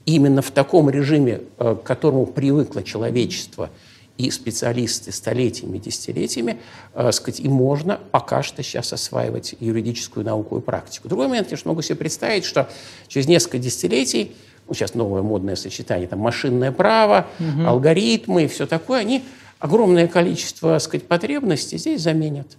именно 0.06 0.42
в 0.42 0.52
таком 0.52 0.88
режиме, 0.88 1.42
э, 1.58 1.76
к 1.76 1.82
которому 1.82 2.24
привыкло 2.24 2.82
человечество 2.84 3.70
и 4.16 4.30
специалисты 4.30 5.12
столетиями, 5.12 5.78
десятилетиями, 5.78 6.58
э, 6.94 7.12
сказать, 7.12 7.40
и 7.40 7.48
можно 7.48 8.00
пока 8.10 8.42
что 8.42 8.62
сейчас 8.62 8.92
осваивать 8.92 9.54
юридическую 9.60 10.24
науку 10.24 10.58
и 10.58 10.60
практику. 10.60 11.08
Другой 11.08 11.28
момент, 11.28 11.48
конечно, 11.48 11.70
могу 11.70 11.82
себе 11.82 11.96
представить, 11.96 12.44
что 12.44 12.68
через 13.06 13.28
несколько 13.28 13.58
десятилетий 13.58 14.34
сейчас 14.74 14.94
новое 14.94 15.22
модное 15.22 15.56
сочетание, 15.56 16.08
там, 16.08 16.18
машинное 16.18 16.72
право, 16.72 17.26
угу. 17.38 17.66
алгоритмы 17.66 18.44
и 18.44 18.48
все 18.48 18.66
такое, 18.66 19.00
они 19.00 19.24
огромное 19.58 20.08
количество, 20.08 20.72
так 20.72 20.82
сказать, 20.82 21.06
потребностей 21.06 21.78
здесь 21.78 22.02
заменят. 22.02 22.56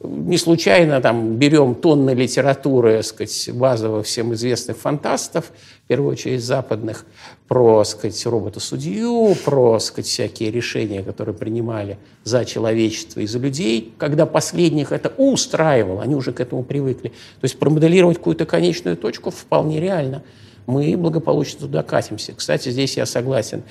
Не 0.00 0.36
случайно 0.36 1.00
там 1.00 1.36
берем 1.36 1.74
тонны 1.74 2.10
литературы, 2.10 2.96
так 2.96 3.06
сказать, 3.06 3.50
базово 3.54 4.02
всем 4.02 4.34
известных 4.34 4.76
фантастов, 4.76 5.46
в 5.84 5.88
первую 5.88 6.12
очередь 6.12 6.44
западных, 6.44 7.06
про, 7.48 7.78
так 7.78 7.86
сказать, 7.86 8.26
робота-судью, 8.26 9.34
про, 9.42 9.74
так 9.74 9.82
сказать, 9.82 10.06
всякие 10.06 10.50
решения, 10.50 11.02
которые 11.02 11.34
принимали 11.34 11.98
за 12.24 12.44
человечество 12.44 13.20
и 13.20 13.26
за 13.26 13.38
людей. 13.38 13.94
Когда 13.96 14.26
последних 14.26 14.92
это 14.92 15.10
устраивало, 15.16 16.02
они 16.02 16.14
уже 16.14 16.32
к 16.32 16.40
этому 16.40 16.62
привыкли. 16.62 17.08
То 17.08 17.44
есть 17.44 17.58
промоделировать 17.58 18.18
какую-то 18.18 18.44
конечную 18.44 18.98
точку 18.98 19.30
вполне 19.30 19.80
реально– 19.80 20.22
мы 20.66 20.96
благополучно 20.96 21.60
туда 21.60 21.82
катимся. 21.82 22.32
Кстати, 22.34 22.70
здесь 22.70 22.96
я 22.96 23.06
согласен, 23.06 23.62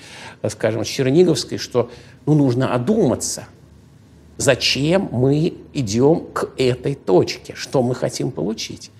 скажем, 0.49 0.85
с 0.85 0.87
Черниговской, 0.87 1.57
что 1.57 1.89
ну, 2.25 2.33
нужно 2.33 2.73
одуматься. 2.73 3.45
зачем 4.37 5.09
мы 5.11 5.53
идем 5.73 6.25
к 6.33 6.49
этой 6.57 6.95
точке, 6.95 7.53
что 7.55 7.81
мы 7.81 7.95
хотим 7.95 8.31
получить. 8.31 8.91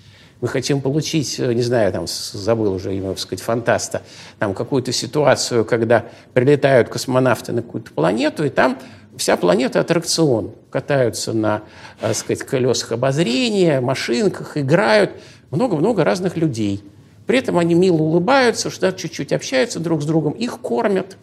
Мы 0.41 0.47
хотим 0.49 0.81
получить, 0.81 1.39
э, 1.39 1.53
не 1.53 1.61
знаю, 1.61 1.91
там, 1.91 2.05
забыл 2.07 2.73
уже 2.73 2.95
имя, 2.95 3.09
так 3.09 3.19
сказать, 3.19 3.41
фантаста, 3.41 4.01
там 4.37 4.53
какую-то 4.53 4.91
ситуацию, 4.91 5.65
когда 5.65 6.05
прилетают 6.33 6.89
космонавты 6.89 7.53
на 7.53 7.61
какую-то 7.61 7.91
планету, 7.91 8.43
и 8.43 8.49
там 8.49 8.77
вся 9.17 9.37
планета 9.37 9.79
аттракцион. 9.79 10.51
Катаются 10.69 11.33
на, 11.33 11.63
так 11.99 12.15
сказать, 12.15 12.43
колесах 12.43 12.91
обозрения, 12.91 13.79
машинках, 13.79 14.57
играют. 14.57 15.11
Много-много 15.51 16.03
разных 16.03 16.35
людей. 16.35 16.83
При 17.25 17.39
этом 17.39 17.57
они 17.57 17.73
мило 17.73 17.97
улыбаются, 17.97 18.69
что 18.69 18.91
чуть-чуть 18.91 19.33
общаются 19.33 19.79
друг 19.79 20.01
с 20.01 20.05
другом, 20.05 20.33
их 20.33 20.59
кормят. 20.59 21.17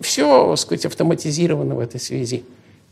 Все, 0.00 0.48
так 0.50 0.58
сказать, 0.58 0.86
автоматизировано 0.86 1.74
в 1.74 1.80
этой 1.80 2.00
связи. 2.00 2.44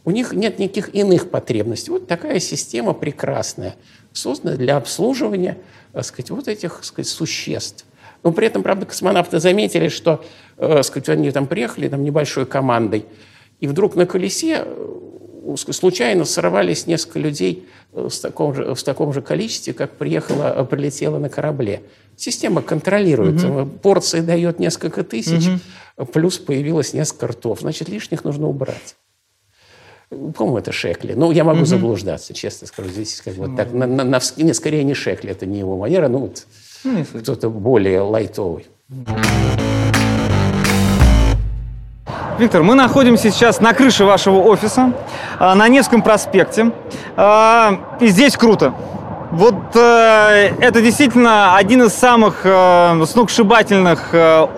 У 0.04 0.10
них 0.10 0.32
нет 0.32 0.58
никаких 0.58 0.94
иных 0.94 1.30
потребностей. 1.30 1.90
Вот 1.90 2.06
такая 2.06 2.40
система 2.40 2.92
прекрасная, 2.92 3.76
создана 4.12 4.56
для 4.56 4.76
обслуживания 4.76 5.58
так 5.92 6.04
сказать, 6.04 6.30
вот 6.30 6.48
этих 6.48 6.76
так 6.76 6.84
сказать, 6.84 7.08
существ. 7.08 7.84
Но 8.22 8.32
при 8.32 8.46
этом, 8.46 8.62
правда, 8.62 8.86
космонавты 8.86 9.40
заметили, 9.40 9.88
что 9.88 10.24
э, 10.56 10.68
так 10.68 10.84
сказать, 10.84 11.08
они 11.10 11.30
там 11.30 11.46
приехали 11.46 11.88
там, 11.88 12.04
небольшой 12.04 12.46
командой, 12.46 13.04
и 13.60 13.66
вдруг 13.66 13.94
на 13.94 14.06
колесе 14.06 14.62
э, 14.64 14.98
случайно 15.56 16.24
сорвались 16.24 16.86
несколько 16.86 17.18
людей 17.18 17.66
в 17.92 18.10
таком 18.10 18.54
же, 18.54 18.74
в 18.74 18.82
таком 18.82 19.12
же 19.12 19.22
количестве, 19.22 19.72
как 19.72 19.92
приехала, 19.92 20.54
э, 20.56 20.64
прилетела 20.64 21.18
на 21.18 21.28
корабле. 21.28 21.82
Система 22.16 22.62
контролирует. 22.62 23.42
Угу. 23.42 23.66
Порции 23.82 24.20
дает 24.20 24.58
несколько 24.58 25.02
тысяч, 25.04 25.48
угу. 25.96 26.06
плюс 26.06 26.38
появилось 26.38 26.94
несколько 26.94 27.28
ртов. 27.28 27.60
Значит, 27.60 27.88
лишних 27.88 28.24
нужно 28.24 28.48
убрать. 28.48 28.96
По-моему, 30.10 30.58
это 30.58 30.72
Шекли. 30.72 31.14
Ну, 31.14 31.30
я 31.32 31.44
могу 31.44 31.60
угу. 31.60 31.66
заблуждаться, 31.66 32.34
честно 32.34 32.66
скажу. 32.66 32.90
Здесь 32.90 33.20
как 33.22 33.34
бы 33.34 33.56
так, 33.56 33.72
на, 33.72 33.86
на, 33.86 34.04
на, 34.04 34.20
нет, 34.36 34.56
скорее 34.56 34.84
не 34.84 34.94
Шекли, 34.94 35.30
это 35.30 35.46
не 35.46 35.58
его 35.58 35.76
манера, 35.76 36.08
ну, 36.08 36.18
вот 36.18 36.46
ну, 36.84 37.04
кто-то 37.04 37.48
более 37.48 38.00
лайтовый. 38.00 38.66
Виктор, 42.42 42.64
мы 42.64 42.74
находимся 42.74 43.30
сейчас 43.30 43.60
на 43.60 43.72
крыше 43.72 44.04
вашего 44.04 44.38
офиса, 44.38 44.92
а, 45.38 45.54
на 45.54 45.68
Невском 45.68 46.02
проспекте. 46.02 46.72
А, 47.16 47.78
и 48.00 48.08
здесь 48.08 48.36
круто. 48.36 48.74
Вот 49.30 49.54
э, 49.76 50.50
это 50.58 50.82
действительно 50.82 51.54
один 51.54 51.84
из 51.84 51.92
самых 51.92 52.40
э, 52.42 53.00
сногсшибательных 53.06 54.08
э, 54.10 54.48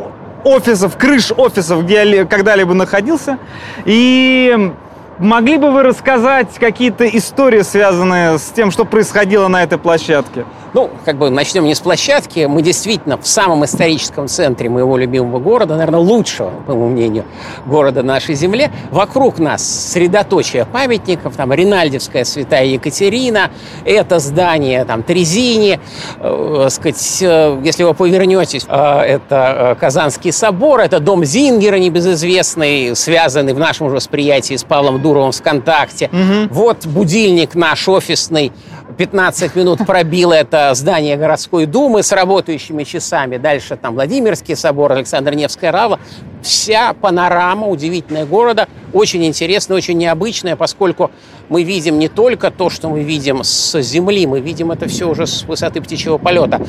офисов, 0.45 0.97
крыш 0.97 1.31
офисов, 1.37 1.85
где 1.85 2.09
я 2.11 2.25
когда-либо 2.25 2.73
находился. 2.73 3.37
И 3.85 4.73
Могли 5.19 5.59
бы 5.59 5.71
вы 5.71 5.85
рассказать 5.85 6.49
какие-то 6.59 7.07
истории, 7.07 7.63
связанные 7.63 8.37
с 8.37 8.51
тем, 8.51 8.73
что 8.73 8.85
происходило 8.85 9.47
на 9.47 9.63
этой 9.63 9.79
площадке? 9.79 10.45
Ну, 10.75 10.91
как 11.05 11.19
бы 11.19 11.31
начнем 11.31 11.65
не 11.67 11.77
с 11.77 11.81
площадки. 11.81 12.47
Мы 12.47 12.61
действительно 12.61 13.17
в 13.17 13.29
самом 13.29 13.65
историческом 13.65 14.27
центре 14.27 14.69
моего 14.69 14.97
любимого 14.97 15.39
города, 15.39 15.77
наверное, 15.77 16.01
лучшего, 16.01 16.51
по 16.67 16.73
моему 16.73 16.89
мнению, 16.89 17.25
города 17.65 18.03
нашей 18.03 18.35
земле. 18.35 18.73
Вокруг 18.91 19.39
нас 19.39 19.63
средоточие 19.93 20.65
памятников, 20.65 21.37
там 21.37 21.53
Ринальдевская 21.53 22.25
святая 22.25 22.65
Екатерина, 22.65 23.53
это 23.85 24.19
здание, 24.19 24.85
там 24.85 25.05
Трезини, 25.05 25.79
э, 26.19 26.67
сказать, 26.71 27.19
э, 27.23 27.61
если 27.63 27.85
вы 27.85 27.95
повернетесь, 27.95 28.67
э, 28.69 28.99
это 29.03 29.77
э, 29.77 29.81
Казанский 29.81 30.33
собор, 30.33 30.81
это 30.81 30.99
дом 30.99 31.25
Зингера, 31.25 31.77
небезызвестный, 31.77 32.97
связанный 32.97 33.53
в 33.53 33.61
нашем 33.61 33.91
восприятии 33.91 34.57
с 34.57 34.65
Павлом 34.65 35.01
Дуровым 35.05 35.33
ВКонтакте. 35.33 36.09
Угу. 36.11 36.55
Вот 36.55 36.87
будильник 36.87 37.55
наш 37.55 37.87
офисный, 37.89 38.53
15 38.97 39.55
минут 39.55 39.87
пробило 39.87 40.33
это 40.33 40.73
здание 40.75 41.17
городской 41.17 41.67
думы 41.67 42.03
с 42.03 42.11
работающими 42.13 42.85
часами. 42.85 43.37
Дальше 43.37 43.77
там 43.77 43.95
Владимирский 43.95 44.57
собор, 44.57 44.93
Александр 44.93 45.35
Невская 45.35 45.73
Рава. 45.73 46.01
Вся 46.43 46.95
панорама 46.95 47.67
удивительная 47.67 48.25
города, 48.25 48.69
очень 48.93 49.25
интересная, 49.25 49.77
очень 49.77 49.99
необычная, 49.99 50.57
поскольку 50.57 51.11
мы 51.49 51.63
видим 51.63 51.99
не 51.99 52.09
только 52.09 52.51
то, 52.51 52.71
что 52.71 52.89
мы 52.89 53.03
видим 53.03 53.43
с 53.45 53.81
земли, 53.83 54.27
мы 54.27 54.41
видим 54.41 54.71
это 54.71 54.89
все 54.89 55.09
уже 55.09 55.27
с 55.27 55.45
высоты 55.45 55.81
птичьего 55.81 56.19
полета 56.19 56.61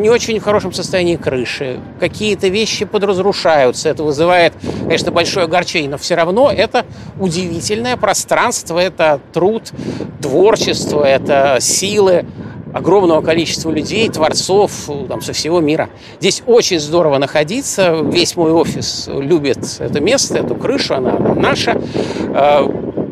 не 0.00 0.08
очень 0.08 0.40
хорошем 0.40 0.72
состоянии 0.72 1.16
крыши, 1.16 1.78
какие-то 1.98 2.48
вещи 2.48 2.84
подразрушаются, 2.84 3.88
это 3.88 4.02
вызывает, 4.02 4.54
конечно, 4.82 5.12
большое 5.12 5.44
огорчение, 5.44 5.90
но 5.90 5.98
все 5.98 6.14
равно 6.14 6.50
это 6.50 6.86
удивительное 7.18 7.96
пространство, 7.96 8.78
это 8.78 9.20
труд, 9.32 9.70
творчество, 10.20 11.04
это 11.04 11.58
силы 11.60 12.24
огромного 12.72 13.20
количества 13.20 13.70
людей, 13.70 14.08
творцов 14.08 14.88
там, 15.08 15.22
со 15.22 15.32
всего 15.32 15.60
мира. 15.60 15.90
Здесь 16.20 16.42
очень 16.46 16.78
здорово 16.78 17.18
находиться. 17.18 17.98
Весь 18.02 18.36
мой 18.36 18.52
офис 18.52 19.08
любит 19.12 19.58
это 19.80 20.00
место, 20.00 20.38
эту 20.38 20.54
крышу, 20.54 20.94
она 20.94 21.18
наша. 21.18 21.80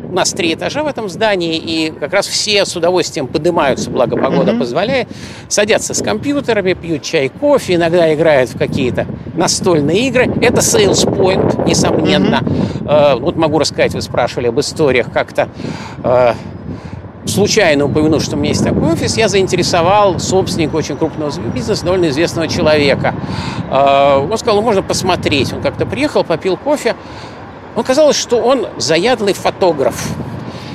У 0.09 0.11
нас 0.11 0.31
три 0.31 0.55
этажа 0.55 0.81
в 0.81 0.87
этом 0.87 1.07
здании, 1.07 1.55
и 1.55 1.91
как 1.91 2.13
раз 2.13 2.25
все 2.25 2.65
с 2.65 2.75
удовольствием 2.75 3.27
поднимаются, 3.27 3.91
благо 3.91 4.17
погода 4.17 4.51
mm-hmm. 4.51 4.59
позволяет, 4.59 5.07
садятся 5.47 5.93
с 5.93 6.01
компьютерами, 6.01 6.73
пьют 6.73 7.03
чай, 7.03 7.29
кофе, 7.29 7.75
иногда 7.75 8.11
играют 8.11 8.49
в 8.49 8.57
какие-то 8.57 9.05
настольные 9.35 10.07
игры. 10.07 10.23
Это 10.41 10.61
sales 10.61 11.05
point, 11.05 11.63
несомненно. 11.67 12.37
Mm-hmm. 12.41 13.15
Э, 13.17 13.19
вот 13.19 13.35
могу 13.35 13.59
рассказать, 13.59 13.93
вы 13.93 14.01
спрашивали 14.01 14.47
об 14.47 14.59
историях 14.59 15.11
как-то. 15.13 15.47
Э, 16.03 16.33
случайно 17.27 17.85
упомянув, 17.85 18.23
что 18.23 18.35
у 18.35 18.39
меня 18.39 18.49
есть 18.49 18.63
такой 18.63 18.93
офис, 18.93 19.15
я 19.15 19.27
заинтересовал 19.27 20.19
собственника 20.19 20.75
очень 20.75 20.97
крупного 20.97 21.31
бизнеса, 21.53 21.85
довольно 21.85 22.09
известного 22.09 22.47
человека. 22.47 23.13
Э, 23.69 24.27
он 24.27 24.35
сказал, 24.39 24.55
ну, 24.55 24.61
можно 24.63 24.81
посмотреть. 24.81 25.53
Он 25.53 25.61
как-то 25.61 25.85
приехал, 25.85 26.23
попил 26.23 26.57
кофе, 26.57 26.95
Оказалось, 27.79 28.17
что 28.17 28.37
он 28.37 28.67
заядлый 28.77 29.33
фотограф. 29.33 29.95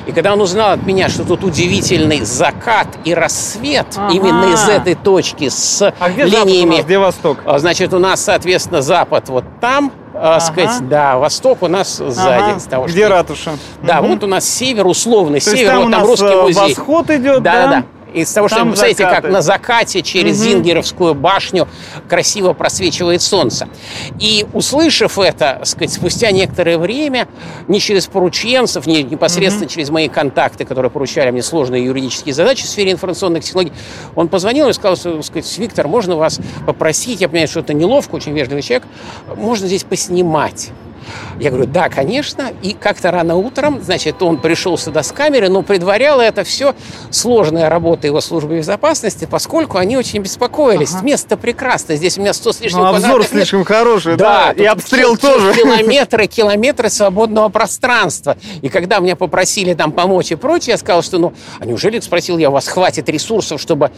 И 0.06 0.12
когда 0.12 0.32
он 0.34 0.40
узнал 0.40 0.72
от 0.72 0.84
меня, 0.84 1.08
что 1.08 1.24
тут 1.24 1.44
удивительный 1.44 2.20
закат 2.24 2.88
и 3.04 3.14
рассвет 3.14 3.86
ага. 3.96 4.12
именно 4.12 4.52
из 4.52 4.68
этой 4.68 4.94
точки 4.94 5.48
с 5.48 5.82
а 5.98 6.10
где 6.10 6.24
линиями... 6.24 6.74
У 6.74 6.76
нас, 6.76 6.84
где 6.84 6.98
восток? 6.98 7.38
А, 7.46 7.58
значит, 7.58 7.94
у 7.94 7.98
нас, 7.98 8.22
соответственно, 8.22 8.82
запад 8.82 9.28
вот 9.28 9.44
там, 9.60 9.92
а, 10.12 10.36
ага. 10.36 10.40
сказать, 10.40 10.88
да, 10.88 11.16
восток 11.16 11.62
у 11.62 11.68
нас 11.68 11.96
сзади. 11.96 12.52
Ага. 12.52 12.60
Того, 12.68 12.86
Где 12.86 13.06
что... 13.06 13.08
ратуша? 13.08 13.52
Да, 13.82 14.00
угу. 14.00 14.08
вот 14.08 14.24
у 14.24 14.26
нас 14.26 14.46
север, 14.46 14.86
условный 14.86 15.40
То 15.40 15.56
север, 15.56 15.72
там 15.72 15.82
вот 15.84 15.92
там 15.92 16.04
русский 16.04 16.26
э, 16.26 16.42
музей. 16.42 16.74
Восход 16.74 17.10
идет? 17.10 17.42
Да, 17.42 17.52
да, 17.52 17.68
да 17.68 17.84
из 18.14 18.32
того, 18.32 18.48
что, 18.48 18.64
вы 18.64 18.76
как 18.94 19.24
на 19.24 19.42
закате 19.42 20.02
через 20.02 20.38
угу. 20.38 20.44
Зингеровскую 20.44 21.14
башню 21.14 21.68
красиво 22.08 22.52
просвечивает 22.52 23.22
солнце. 23.22 23.68
И 24.18 24.46
услышав 24.52 25.18
это, 25.18 25.60
сказать, 25.64 25.92
спустя 25.92 26.30
некоторое 26.30 26.78
время, 26.78 27.28
не 27.68 27.80
через 27.80 28.06
порученцев, 28.06 28.86
не 28.86 29.02
непосредственно 29.02 29.66
угу. 29.66 29.72
через 29.72 29.90
мои 29.90 30.08
контакты, 30.08 30.64
которые 30.64 30.90
поручали 30.90 31.30
мне 31.30 31.42
сложные 31.42 31.84
юридические 31.84 32.34
задачи 32.34 32.64
в 32.64 32.68
сфере 32.68 32.92
информационных 32.92 33.44
технологий, 33.44 33.72
он 34.14 34.28
позвонил 34.28 34.68
и 34.68 34.72
сказал, 34.72 34.96
что, 34.96 35.22
сказать, 35.22 35.58
Виктор, 35.58 35.88
можно 35.88 36.16
вас 36.16 36.40
попросить, 36.66 37.20
я 37.20 37.28
понимаю, 37.28 37.48
что 37.48 37.60
это 37.60 37.74
неловко, 37.74 38.14
очень 38.14 38.32
вежливый 38.32 38.62
человек, 38.62 38.86
можно 39.36 39.66
здесь 39.66 39.84
поснимать. 39.84 40.70
Я 41.38 41.50
говорю, 41.50 41.66
да, 41.66 41.88
конечно. 41.88 42.52
И 42.62 42.72
как-то 42.72 43.10
рано 43.10 43.36
утром, 43.36 43.82
значит, 43.82 44.22
он 44.22 44.38
пришел 44.38 44.78
сюда 44.78 45.02
с 45.02 45.12
камерой, 45.12 45.48
но 45.48 45.62
предваряло 45.62 46.20
это 46.20 46.44
все 46.44 46.74
сложная 47.10 47.68
работа 47.68 48.06
его 48.06 48.20
службы 48.20 48.58
безопасности, 48.58 49.26
поскольку 49.30 49.78
они 49.78 49.96
очень 49.96 50.20
беспокоились. 50.20 50.94
Ага. 50.94 51.04
Место 51.04 51.36
прекрасное. 51.36 51.96
Здесь 51.96 52.18
у 52.18 52.20
меня 52.20 52.32
100 52.32 52.52
с 52.52 52.60
лишним 52.60 52.80
ну, 52.80 52.86
обзор 52.86 53.24
слишком 53.24 53.60
метров. 53.60 53.76
хороший, 53.76 54.16
да. 54.16 54.52
да. 54.56 54.62
И 54.62 54.64
обстрел 54.66 55.16
тоже. 55.16 55.54
Километры, 55.62 56.26
километры 56.26 56.90
свободного 56.90 57.48
пространства. 57.48 58.36
И 58.62 58.68
когда 58.68 58.98
меня 58.98 59.16
попросили 59.16 59.74
там 59.74 59.92
помочь 59.92 60.32
и 60.32 60.34
прочее, 60.36 60.72
я 60.72 60.78
сказал, 60.78 61.02
что, 61.02 61.18
ну, 61.18 61.32
а 61.58 61.66
неужели, 61.66 62.00
спросил 62.00 62.38
я, 62.38 62.50
у 62.50 62.52
вас 62.52 62.68
хватит 62.68 63.08
ресурсов, 63.08 63.60
чтобы 63.60 63.90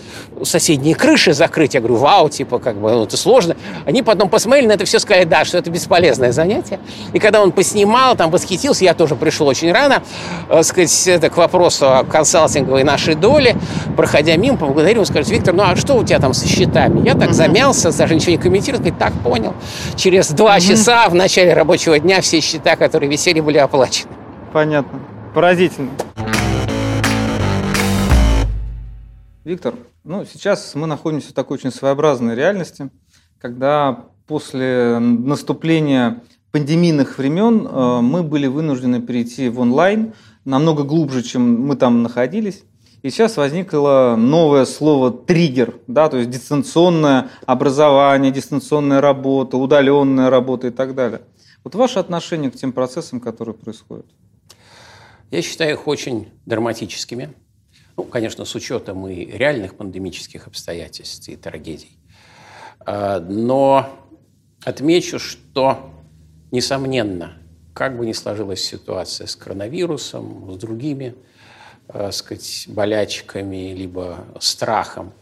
соседние 0.43 0.95
крыши 0.95 1.33
закрыть? 1.33 1.75
Я 1.75 1.81
говорю, 1.81 1.97
вау, 1.97 2.29
типа, 2.29 2.59
как 2.59 2.77
бы, 2.77 2.91
ну, 2.91 3.05
это 3.05 3.17
сложно. 3.17 3.57
Они 3.85 4.03
потом 4.03 4.29
посмотрели 4.29 4.67
на 4.67 4.73
это 4.73 4.85
все, 4.85 4.99
сказали, 4.99 5.25
да, 5.25 5.45
что 5.45 5.59
это 5.59 5.71
бесполезное 5.71 6.33
занятие. 6.33 6.81
И 7.13 7.19
когда 7.19 7.43
он 7.43 7.53
поснимал, 7.53 8.17
там 8.17 8.31
восхитился, 8.31 8.85
я 8.85 8.95
тоже 8.95 9.17
пришел 9.17 9.47
очень 9.47 9.73
рано, 9.73 10.03
э, 10.49 10.63
сказать, 10.63 11.07
это 11.07 11.31
к 11.31 11.37
вопросу 11.37 11.87
о 11.91 12.05
консалтинговой 12.05 12.85
нашей 12.85 13.15
доле, 13.15 13.57
проходя 13.97 14.37
мимо, 14.37 14.57
поблагодарил, 14.57 15.01
он 15.01 15.07
скажет, 15.07 15.31
Виктор, 15.31 15.55
ну 15.55 15.63
а 15.63 15.77
что 15.77 15.95
у 15.95 16.05
тебя 16.05 16.19
там 16.19 16.35
со 16.35 16.47
счетами? 16.47 17.07
Я 17.07 17.15
так 17.15 17.33
замялся, 17.33 17.97
даже 17.97 18.15
ничего 18.15 18.33
не 18.33 18.39
комментировал, 18.39 18.81
говорит, 18.81 18.99
так, 18.99 19.13
понял. 19.23 19.55
Через 19.97 20.31
два 20.31 20.61
часа 20.61 21.09
в 21.09 21.15
начале 21.15 21.53
рабочего 21.53 21.99
дня 21.99 22.21
все 22.21 22.41
счета, 22.41 22.77
которые 22.77 23.11
висели, 23.11 23.41
были 23.41 23.59
оплачены. 23.59 24.11
Понятно. 24.53 25.01
Поразительно. 25.35 25.91
Виктор, 29.45 29.75
ну, 30.03 30.25
сейчас 30.25 30.75
мы 30.75 30.87
находимся 30.87 31.31
в 31.31 31.33
такой 31.33 31.59
очень 31.59 31.71
своеобразной 31.71 32.35
реальности, 32.35 32.91
когда 33.41 34.05
после 34.27 34.99
наступления 34.99 36.23
пандемийных 36.57 37.19
времен 37.19 37.67
э, 37.67 38.01
мы 38.01 38.23
были 38.23 38.47
вынуждены 38.47 39.03
перейти 39.03 39.51
в 39.51 39.61
онлайн, 39.61 40.15
намного 40.47 40.85
глубже, 40.85 41.23
чем 41.23 41.67
мы 41.67 41.77
там 41.77 42.03
находились. 42.03 42.63
И 43.03 43.11
сейчас 43.11 43.37
возникло 43.37 44.17
новое 44.17 44.65
слово 44.65 45.11
«триггер», 45.11 45.75
да, 45.87 46.09
то 46.09 46.17
есть 46.17 46.31
дистанционное 46.31 47.29
образование, 47.45 48.33
дистанционная 48.33 49.03
работа, 49.03 49.59
удаленная 49.59 50.31
работа 50.31 50.69
и 50.69 50.71
так 50.71 50.95
далее. 50.95 51.21
Вот 51.63 51.75
ваше 51.75 51.99
отношение 51.99 52.51
к 52.51 52.57
тем 52.57 52.73
процессам, 52.73 53.21
которые 53.21 53.55
происходят? 53.55 54.07
Я 55.31 55.43
считаю 55.43 55.73
их 55.73 55.87
очень 55.87 56.29
драматическими. 56.47 57.35
Ну, 57.99 58.05
конечно, 58.05 58.47
с 58.47 58.55
учетом 58.55 59.07
и 59.07 59.27
реальных 59.27 59.75
пандемических 59.75 60.47
обстоятельств 60.47 61.29
и 61.29 61.37
трагедий. 61.37 61.99
А, 62.81 63.21
но 63.21 63.91
отмечу, 64.65 65.19
что, 65.19 65.91
несомненно, 66.51 67.35
как 67.75 67.97
бы 67.97 68.07
ни 68.07 68.13
сложилась 68.13 68.65
ситуация 68.65 69.27
с 69.27 69.37
коронавирусом, 69.37 70.53
с 70.53 70.57
другими 70.57 71.15
э, 71.89 72.11
сказать, 72.13 72.65
болячками, 72.69 73.73
либо 73.75 74.25
страхом, 74.41 75.13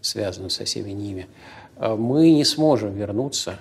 связанным 0.00 0.50
со 0.50 0.64
всеми 0.64 0.90
ними, 0.90 1.28
э, 1.76 1.94
мы 1.94 2.30
не 2.30 2.44
сможем 2.44 2.94
вернуться 2.94 3.58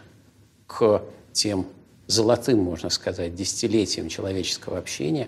к 0.65 1.01
тем 1.33 1.67
золотым, 2.07 2.59
можно 2.59 2.89
сказать, 2.89 3.35
десятилетиям 3.35 4.09
человеческого 4.09 4.77
общения, 4.77 5.27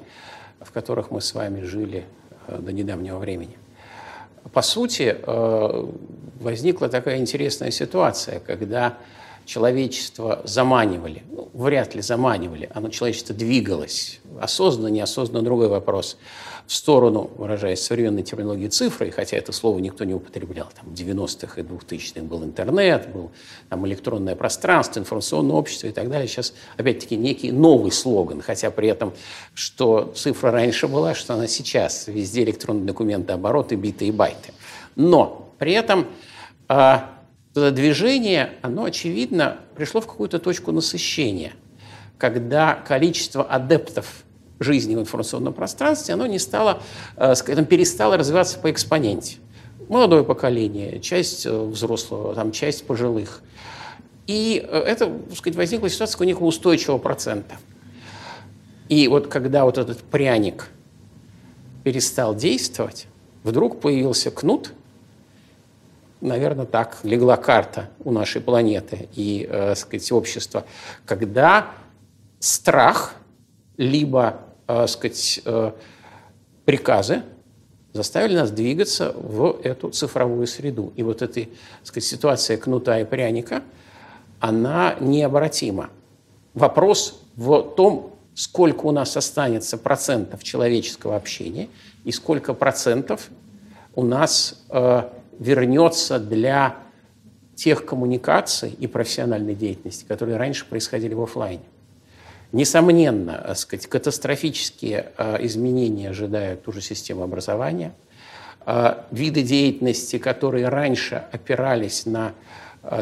в 0.59 0.71
которых 0.71 1.11
мы 1.11 1.21
с 1.21 1.33
вами 1.33 1.61
жили 1.61 2.05
э, 2.47 2.57
до 2.57 2.71
недавнего 2.71 3.19
времени. 3.19 3.57
По 4.53 4.61
сути, 4.61 5.17
э, 5.21 5.87
возникла 6.39 6.89
такая 6.89 7.17
интересная 7.17 7.71
ситуация, 7.71 8.39
когда 8.39 8.97
человечество 9.49 10.41
заманивали, 10.43 11.23
ну, 11.31 11.49
вряд 11.53 11.95
ли 11.95 12.03
заманивали, 12.03 12.69
оно 12.71 12.89
человечество 12.89 13.33
двигалось, 13.33 14.19
осознанно, 14.39 14.89
неосознанно, 14.89 15.43
другой 15.43 15.69
вопрос, 15.69 16.17
в 16.67 16.73
сторону, 16.75 17.31
выражаясь 17.35 17.81
современной 17.81 18.21
терминологией 18.21 18.69
цифры, 18.69 19.09
хотя 19.09 19.37
это 19.37 19.51
слово 19.51 19.79
никто 19.79 20.03
не 20.03 20.13
употреблял, 20.13 20.67
там, 20.75 20.93
в 20.93 20.93
90-х 20.93 21.59
и 21.59 21.63
2000-х 21.63 22.21
был 22.21 22.43
интернет, 22.43 23.11
был 23.11 23.31
там, 23.69 23.87
электронное 23.87 24.35
пространство, 24.35 24.99
информационное 24.99 25.55
общество 25.55 25.87
и 25.87 25.91
так 25.91 26.09
далее. 26.09 26.27
Сейчас, 26.27 26.53
опять-таки, 26.77 27.17
некий 27.17 27.51
новый 27.51 27.91
слоган, 27.91 28.43
хотя 28.43 28.69
при 28.69 28.87
этом, 28.87 29.13
что 29.55 30.13
цифра 30.15 30.51
раньше 30.51 30.87
была, 30.87 31.15
что 31.15 31.33
она 31.33 31.47
сейчас, 31.47 32.07
везде 32.07 32.43
электронные 32.43 32.85
документы, 32.85 33.33
обороты, 33.33 33.73
биты 33.73 34.05
и 34.05 34.11
байты. 34.11 34.53
Но 34.95 35.51
при 35.57 35.73
этом 35.73 36.05
это 37.59 37.71
движение, 37.71 38.51
оно, 38.61 38.85
очевидно, 38.85 39.57
пришло 39.75 40.01
в 40.01 40.07
какую-то 40.07 40.39
точку 40.39 40.71
насыщения, 40.71 41.53
когда 42.17 42.73
количество 42.75 43.43
адептов 43.43 44.23
жизни 44.59 44.95
в 44.95 44.99
информационном 44.99 45.53
пространстве, 45.53 46.13
оно 46.13 46.25
не 46.25 46.39
стало, 46.39 46.81
э, 47.15 47.35
скажем, 47.35 47.65
перестало 47.65 48.17
развиваться 48.17 48.59
по 48.59 48.69
экспоненте. 48.69 49.37
Молодое 49.87 50.23
поколение, 50.23 50.99
часть 50.99 51.45
э, 51.45 51.63
взрослого, 51.63 52.35
там, 52.35 52.51
часть 52.51 52.85
пожилых. 52.85 53.41
И 54.27 54.63
э, 54.67 54.77
это, 54.79 55.07
так 55.07 55.37
сказать, 55.37 55.55
возникла 55.55 55.89
ситуация 55.89 56.25
некого 56.25 56.47
устойчивого 56.47 56.99
процента. 56.99 57.55
И 58.89 59.07
вот 59.07 59.27
когда 59.27 59.65
вот 59.65 59.77
этот 59.77 59.99
пряник 59.99 60.67
перестал 61.83 62.35
действовать, 62.35 63.07
вдруг 63.43 63.79
появился 63.79 64.31
кнут, 64.31 64.73
наверное, 66.21 66.65
так 66.65 66.97
легла 67.03 67.37
карта 67.37 67.89
у 68.03 68.11
нашей 68.11 68.41
планеты 68.41 69.09
и, 69.15 69.47
э, 69.49 69.75
сказать, 69.75 70.11
общества, 70.11 70.65
когда 71.05 71.71
страх, 72.39 73.15
либо, 73.77 74.41
э, 74.67 74.87
сказать, 74.87 75.41
э, 75.45 75.71
приказы 76.65 77.23
заставили 77.93 78.35
нас 78.35 78.51
двигаться 78.51 79.13
в 79.15 79.59
эту 79.63 79.89
цифровую 79.89 80.47
среду. 80.47 80.93
И 80.95 81.03
вот 81.03 81.21
эта 81.21 81.47
сказать, 81.83 82.03
ситуация 82.03 82.57
кнута 82.57 82.99
и 82.99 83.05
пряника, 83.05 83.63
она 84.39 84.95
необратима. 84.99 85.89
Вопрос 86.53 87.21
в 87.35 87.61
том, 87.75 88.15
сколько 88.35 88.85
у 88.85 88.91
нас 88.91 89.17
останется 89.17 89.77
процентов 89.77 90.43
человеческого 90.43 91.15
общения 91.15 91.69
и 92.05 92.11
сколько 92.11 92.53
процентов 92.53 93.29
у 93.95 94.03
нас 94.03 94.63
э, 94.69 95.03
вернется 95.39 96.19
для 96.19 96.75
тех 97.55 97.85
коммуникаций 97.85 98.69
и 98.69 98.87
профессиональной 98.87 99.55
деятельности, 99.55 100.05
которые 100.07 100.37
раньше 100.37 100.65
происходили 100.65 101.13
в 101.13 101.21
офлайне. 101.21 101.63
Несомненно, 102.51 103.43
так 103.47 103.57
сказать, 103.57 103.87
катастрофические 103.87 105.11
э, 105.17 105.45
изменения 105.45 106.09
ожидают 106.09 106.63
ту 106.63 106.71
же 106.71 106.81
систему 106.81 107.23
образования. 107.23 107.93
Э, 108.65 109.03
виды 109.11 109.43
деятельности, 109.43 110.17
которые 110.17 110.69
раньше 110.69 111.23
опирались 111.31 112.05
на 112.05 112.33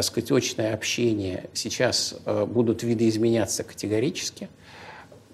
сказать, 0.02 0.32
очное 0.32 0.74
общение, 0.74 1.52
сейчас 1.54 2.16
будут 2.26 2.82
видоизменяться 2.82 3.64
категорически. 3.64 4.50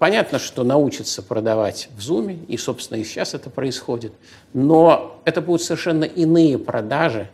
Понятно, 0.04 0.38
что 0.38 0.64
научатся 0.64 1.22
продавать 1.22 1.88
в 1.96 2.00
Zoom, 2.00 2.44
и, 2.46 2.58
собственно, 2.58 2.98
и 2.98 3.04
сейчас 3.04 3.32
это 3.32 3.48
происходит, 3.48 4.12
но 4.52 5.18
это 5.24 5.40
будут 5.40 5.62
совершенно 5.62 6.04
иные 6.04 6.58
продажи 6.58 7.30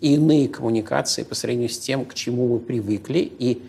и 0.00 0.16
иные 0.16 0.46
коммуникации 0.46 1.22
по 1.22 1.34
сравнению 1.34 1.70
с 1.70 1.78
тем, 1.78 2.04
к 2.04 2.12
чему 2.12 2.46
мы 2.46 2.58
привыкли 2.58 3.20
и 3.20 3.62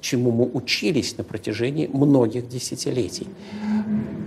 чему 0.00 0.32
мы 0.32 0.46
учились 0.46 1.16
на 1.16 1.22
протяжении 1.22 1.86
многих 1.86 2.48
десятилетий. 2.48 3.28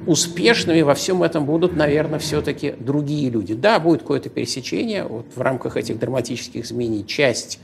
Успешными 0.08 0.80
во 0.80 0.94
всем 0.94 1.22
этом 1.22 1.46
будут, 1.46 1.76
наверное, 1.76 2.20
все-таки 2.20 2.76
другие 2.80 3.30
люди. 3.30 3.54
Да, 3.54 3.82
будет 3.82 4.04
какое-то 4.04 4.30
пересечение. 4.30 5.04
Вот 5.04 5.26
в 5.36 5.42
рамках 5.42 5.76
этих 5.76 6.00
драматических 6.00 6.64
изменений 6.64 7.06
часть 7.06 7.60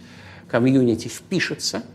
комьюнити 0.49 1.07
впишется– 1.07 1.83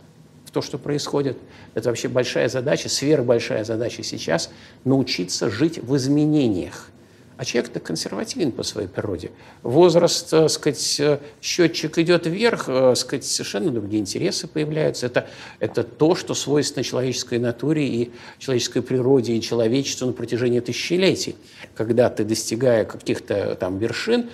то, 0.53 0.63
что 0.63 0.79
происходит. 0.79 1.39
Это 1.75 1.89
вообще 1.89 2.09
большая 2.09 2.49
задача, 2.49 2.89
сверхбольшая 2.89 3.65
задача 3.65 4.03
сейчас– 4.03 4.51
научиться 4.85 5.51
жить 5.51 5.79
в 5.79 5.97
изменениях. 5.97 6.89
А 7.37 7.45
человек-то 7.45 7.81
консервативен 7.81 8.53
по 8.53 8.63
своей 8.63 8.89
природе. 8.89 9.31
Возраст, 9.63 10.31
так 10.31 10.51
сказать, 10.51 11.01
счетчик 11.41 11.99
идет 11.99 12.27
вверх, 12.27 12.67
так 12.67 12.97
сказать, 12.97 13.25
совершенно 13.25 13.71
другие 13.71 14.01
интересы 14.01 14.47
появляются. 14.47 15.07
Это, 15.07 15.29
это 15.59 15.83
то, 15.83 16.15
что 16.15 16.35
свойственно 16.35 16.85
человеческой 16.85 17.39
натуре 17.39 17.87
и 17.87 18.13
человеческой 18.39 18.83
природе, 18.83 19.35
и 19.35 19.41
человечеству 19.41 20.07
на 20.07 20.13
протяжении 20.13 20.61
тысячелетий. 20.61 21.37
Когда 21.75 22.11
ты, 22.11 22.25
достигая 22.25 22.85
каких-то 22.85 23.57
там 23.57 23.79
вершин, 23.79 24.31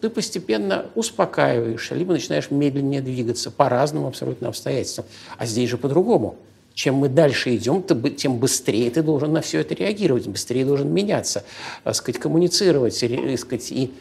ты 0.00 0.10
постепенно 0.10 0.86
успокаиваешься, 0.94 1.94
либо 1.94 2.12
начинаешь 2.12 2.50
медленнее 2.50 3.00
двигаться 3.00 3.50
по 3.50 3.68
разным 3.68 4.06
абсолютно 4.06 4.48
обстоятельствам. 4.48 5.06
А 5.38 5.46
здесь 5.46 5.70
же 5.70 5.78
по-другому. 5.78 6.36
Чем 6.74 6.96
мы 6.96 7.08
дальше 7.08 7.54
идем, 7.54 7.82
тем 8.16 8.38
быстрее 8.38 8.90
ты 8.90 9.02
должен 9.02 9.32
на 9.32 9.42
все 9.42 9.60
это 9.60 9.74
реагировать, 9.74 10.26
быстрее 10.26 10.64
должен 10.64 10.92
меняться, 10.92 11.44
так 11.84 11.94
сказать, 11.94 12.20
коммуницировать. 12.20 12.98
Так 12.98 13.38
сказать, 13.38 13.72
и 13.72 13.92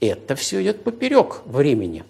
это 0.00 0.34
все 0.34 0.62
идет 0.62 0.84
поперек 0.84 1.42
времени. 1.46 2.04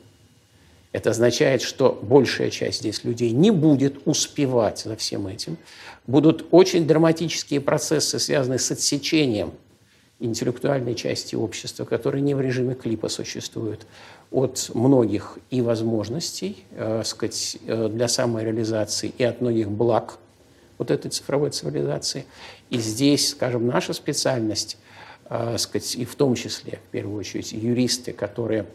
Это 0.93 1.11
означает, 1.11 1.63
что 1.63 1.97
большая 2.03 2.51
часть 2.51 2.81
здесь 2.81 3.05
людей 3.05 3.31
не 3.31 3.53
будет 3.53 4.01
успевать 4.07 4.81
за 4.81 4.97
всем 4.97 5.29
этим. 5.29 5.57
Будут 6.07 6.47
очень 6.51 6.87
драматические 6.87 7.61
процессы, 7.61 8.19
связанные 8.19 8.59
с 8.59 8.71
отсечением 8.73 9.53
интеллектуальной 10.21 10.95
части 10.95 11.35
общества, 11.35 11.85
которые 11.85 12.23
не 12.23 12.35
в 12.35 12.41
режиме 12.41 12.75
клипа 12.75 13.09
существуют, 13.09 13.87
от 14.31 14.71
многих 14.75 15.39
и 15.51 15.61
возможностей 15.61 16.65
э, 16.73 17.03
сказать, 17.05 17.57
э, 17.67 17.89
для 17.89 18.07
самореализации 18.07 19.13
и 19.19 19.25
от 19.25 19.41
многих 19.41 19.71
благ 19.71 20.19
вот 20.79 20.91
этой 20.91 21.11
цифровой 21.11 21.51
цивилизации. 21.51 22.27
И 22.69 22.79
здесь, 22.79 23.31
скажем, 23.31 23.67
наша 23.67 23.93
специальность, 23.93 24.77
э, 25.29 25.59
сказать, 25.59 25.97
и 25.97 26.05
в 26.05 26.15
том 26.15 26.35
числе, 26.37 26.79
в 26.89 26.91
первую 26.93 27.19
очередь, 27.19 27.53
юристы, 27.53 28.13
которые 28.13 28.67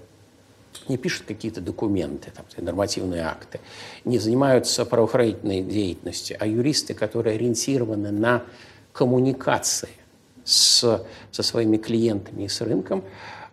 не 0.89 0.97
пишут 0.97 1.25
какие-то 1.25 1.61
документы, 1.61 2.31
там, 2.31 2.45
нормативные 2.57 3.21
акты, 3.21 3.61
не 4.03 4.19
занимаются 4.19 4.83
правоохранительной 4.85 5.61
деятельностью, 5.61 6.35
а 6.39 6.45
юристы, 6.45 6.93
которые 6.93 7.35
ориентированы 7.35 8.11
на 8.11 8.43
коммуникации 8.91 9.89
с, 10.45 11.03
со 11.31 11.43
своими 11.43 11.75
клиентами 11.75 12.43
и 12.43 12.47
с 12.47 12.61
рынком, 12.61 13.03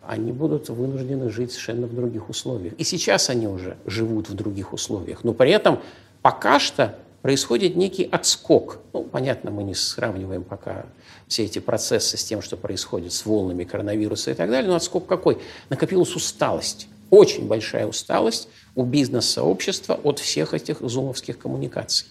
они 0.07 0.33
будут 0.33 0.69
вынуждены 0.69 1.31
жить 1.31 1.51
совершенно 1.51 1.87
в 1.87 1.95
других 1.95 2.29
условиях. 2.29 2.75
И 2.75 2.85
сейчас 2.85 3.31
они 3.31 3.49
уже 3.49 3.77
живут 3.87 4.29
в 4.29 4.35
других 4.35 4.73
условиях. 4.73 5.25
Но 5.25 5.33
при 5.33 5.51
этом 5.51 5.81
пока 6.23 6.61
что 6.61 6.97
происходит 7.23 7.77
некий 7.77 8.05
отскок. 8.05 8.81
Ну, 8.93 9.05
понятно, 9.05 9.51
мы 9.51 9.63
не 9.63 9.75
сравниваем 9.75 10.43
пока 10.43 10.87
все 11.29 11.45
эти 11.45 11.61
процессы 11.61 12.17
с 12.17 12.25
тем, 12.25 12.43
что 12.43 12.57
происходит 12.57 13.13
с 13.13 13.25
волнами 13.25 13.65
коронавируса 13.65 14.33
и 14.33 14.35
так 14.35 14.51
далее, 14.51 14.69
но 14.69 14.77
отскок 14.77 15.07
какой? 15.07 15.39
Накопилась 15.71 16.15
усталость. 16.15 16.89
Очень 17.11 17.47
большая 17.47 17.87
усталость 17.87 18.49
у 18.75 18.85
бизнес-сообщества 18.85 19.95
от 20.03 20.19
всех 20.19 20.55
этих 20.55 20.81
зумовских 20.81 21.39
коммуникаций. 21.39 22.09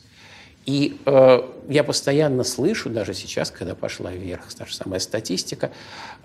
И 0.66 1.00
э, 1.06 1.40
я 1.70 1.84
постоянно 1.84 2.44
слышу, 2.44 2.90
даже 2.90 3.14
сейчас, 3.14 3.50
когда 3.52 3.76
пошла 3.76 4.12
вверх 4.12 4.54
та 4.54 4.66
же 4.66 4.76
самая 4.76 5.00
статистика, 5.00 5.72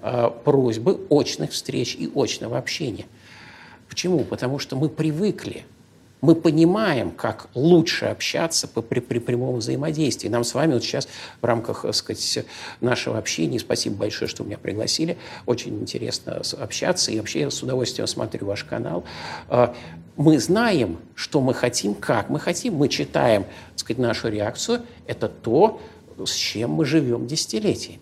э, 0.03 0.30
просьбы 0.45 1.07
очных 1.09 1.53
встреч 1.53 1.97
и 1.97 2.11
очного 2.14 2.59
общения. 2.59 3.07
Почему? 3.89 4.24
Потому 4.24 4.59
что 4.59 4.76
мы 4.76 4.89
привыкли– 4.89 5.64
мы 6.20 6.34
понимаем, 6.34 7.10
как 7.10 7.48
лучше 7.54 8.06
общаться 8.06 8.66
при, 8.68 9.00
при 9.00 9.18
прямом 9.18 9.56
взаимодействии. 9.56 10.28
Нам 10.28 10.44
с 10.44 10.54
вами 10.54 10.74
вот 10.74 10.82
сейчас 10.82 11.08
в 11.40 11.44
рамках 11.44 11.82
так 11.82 11.94
сказать, 11.94 12.46
нашего 12.80 13.18
общения, 13.18 13.58
спасибо 13.58 13.96
большое, 13.96 14.28
что 14.28 14.42
меня 14.42 14.58
пригласили, 14.58 15.18
очень 15.44 15.78
интересно 15.80 16.42
общаться, 16.58 17.10
и 17.10 17.18
вообще 17.18 17.40
я 17.40 17.50
с 17.50 17.62
удовольствием 17.62 18.06
смотрю 18.06 18.46
ваш 18.46 18.64
канал. 18.64 19.04
А, 19.48 19.74
мы 20.16 20.38
знаем, 20.38 20.98
что 21.14 21.40
мы 21.40 21.52
хотим, 21.52 21.94
как 21.94 22.30
мы 22.30 22.40
хотим, 22.40 22.74
мы 22.74 22.88
читаем 22.88 23.44
так 23.44 23.80
сказать, 23.80 23.98
нашу 23.98 24.28
реакцию, 24.28 24.82
это 25.06 25.28
то, 25.28 25.80
с 26.24 26.32
чем 26.32 26.70
мы 26.70 26.86
живем 26.86 27.26
десятилетиями. 27.26 28.00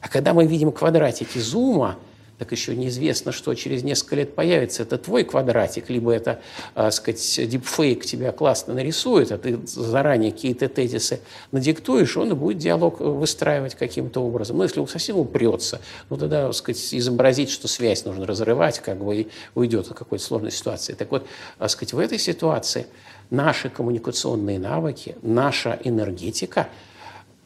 А 0.00 0.08
когда 0.08 0.32
мы 0.32 0.46
видим 0.46 0.72
квадратики 0.72 1.38
зума, 1.38 1.98
так 2.42 2.50
еще 2.50 2.74
неизвестно, 2.74 3.30
что 3.30 3.54
через 3.54 3.84
несколько 3.84 4.16
лет 4.16 4.34
появится. 4.34 4.82
Это 4.82 4.98
твой 4.98 5.22
квадратик, 5.22 5.88
либо 5.90 6.10
это, 6.10 6.40
так 6.74 6.92
сказать, 6.92 7.48
дипфейк 7.48 8.04
тебя 8.04 8.32
классно 8.32 8.74
нарисует, 8.74 9.30
а 9.30 9.38
ты 9.38 9.60
заранее 9.64 10.32
какие-то 10.32 10.68
тезисы 10.68 11.20
надиктуешь, 11.52 12.16
он 12.16 12.32
и 12.32 12.34
будет 12.34 12.58
диалог 12.58 12.98
выстраивать 12.98 13.76
каким-то 13.76 14.20
образом. 14.20 14.56
Но 14.56 14.64
если 14.64 14.80
он 14.80 14.88
совсем 14.88 15.18
упрется, 15.18 15.80
ну 16.10 16.16
тогда, 16.16 16.46
так 16.46 16.54
сказать, 16.56 16.92
изобразить, 16.94 17.48
что 17.48 17.68
связь 17.68 18.04
нужно 18.04 18.26
разрывать, 18.26 18.80
как 18.80 18.98
бы 18.98 19.14
и 19.14 19.28
уйдет 19.54 19.88
от 19.88 19.96
какой-то 19.96 20.24
сложной 20.24 20.50
ситуации. 20.50 20.94
Так 20.94 21.12
вот, 21.12 21.24
так 21.58 21.70
сказать, 21.70 21.92
в 21.92 21.98
этой 22.00 22.18
ситуации 22.18 22.88
наши 23.30 23.70
коммуникационные 23.70 24.58
навыки, 24.58 25.14
наша 25.22 25.78
энергетика, 25.84 26.66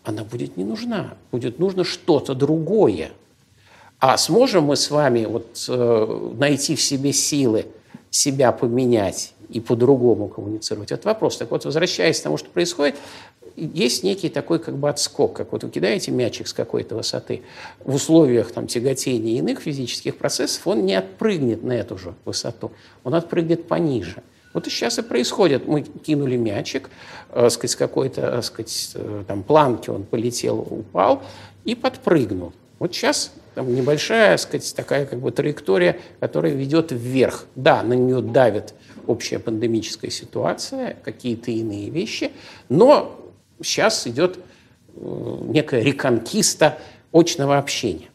она 0.05 0.25
будет 0.25 0.57
не 0.57 0.65
нужна. 0.65 1.19
Будет 1.33 1.59
нужно 1.59 1.85
что-то 1.85 2.33
другое, 2.35 3.11
а 4.07 4.17
сможем 4.19 4.65
мы 4.65 4.77
с 4.77 4.91
вами 4.91 5.25
вот, 5.25 5.65
э, 5.69 6.31
найти 6.39 6.77
в 6.77 6.81
себе 6.81 7.13
силы 7.13 7.67
себя 8.11 8.53
поменять 8.53 9.35
и 9.49 9.61
по-другому 9.61 10.29
коммуницировать? 10.29 10.93
Это 10.93 11.09
вопрос. 11.09 11.37
Так 11.37 11.51
вот, 11.51 11.65
возвращаясь 11.65 12.21
к 12.21 12.23
тому, 12.23 12.37
что 12.37 12.49
происходит, 12.49 12.95
есть 13.57 14.05
некий 14.05 14.29
такой 14.29 14.59
как 14.59 14.77
бы 14.77 14.89
отскок, 14.89 15.33
как 15.35 15.51
вот 15.51 15.65
вы 15.65 15.71
кидаете 15.71 16.13
мячик 16.13 16.47
с 16.47 16.53
какой-то 16.53 16.95
высоты, 16.95 17.43
в 17.85 17.95
условиях 17.95 18.53
там, 18.53 18.67
тяготения 18.67 19.39
иных 19.39 19.61
физических 19.61 20.17
процессов 20.17 20.67
он 20.67 20.87
не 20.87 20.95
отпрыгнет 20.95 21.65
на 21.65 21.73
эту 21.73 21.99
же 21.99 22.15
высоту, 22.25 22.71
он 23.03 23.15
отпрыгнет 23.15 23.67
пониже. 23.67 24.23
Вот 24.53 24.67
и 24.67 24.71
сейчас 24.71 24.99
и 24.99 25.03
происходит. 25.03 25.67
Мы 25.67 25.83
кинули 25.83 26.37
мячик, 26.37 26.91
э, 27.33 27.51
сказать, 27.51 27.73
с 27.73 27.77
какой-то 27.77 28.39
э, 28.39 28.43
сказать, 28.43 28.93
э, 28.95 29.25
там, 29.27 29.43
планки 29.43 29.91
он 29.91 30.05
полетел, 30.05 30.61
упал 30.61 31.23
и 31.65 31.75
подпрыгнул. 31.75 32.53
Вот 32.79 32.95
сейчас 32.95 33.33
там 33.57 33.75
небольшая, 33.75 34.37
сказать, 34.37 34.75
такая 34.77 35.07
как 35.07 35.19
бы 35.19 35.33
траектория, 35.33 35.99
которая 36.21 36.53
ведет 36.53 36.93
вверх. 36.93 37.47
Да, 37.55 37.83
на 37.83 37.95
нее 37.95 38.21
давит 38.21 38.75
общая 39.07 39.39
пандемическая 39.39 40.11
ситуация, 40.11 40.99
какие-то 41.03 41.51
иные 41.51 41.89
вещи, 41.89 42.33
но 42.69 43.19
сейчас 43.63 44.07
идет 44.07 44.39
э, 44.95 45.39
некая 45.45 45.81
реконкиста 45.81 46.77
очного 47.13 47.57
общения. 47.57 48.11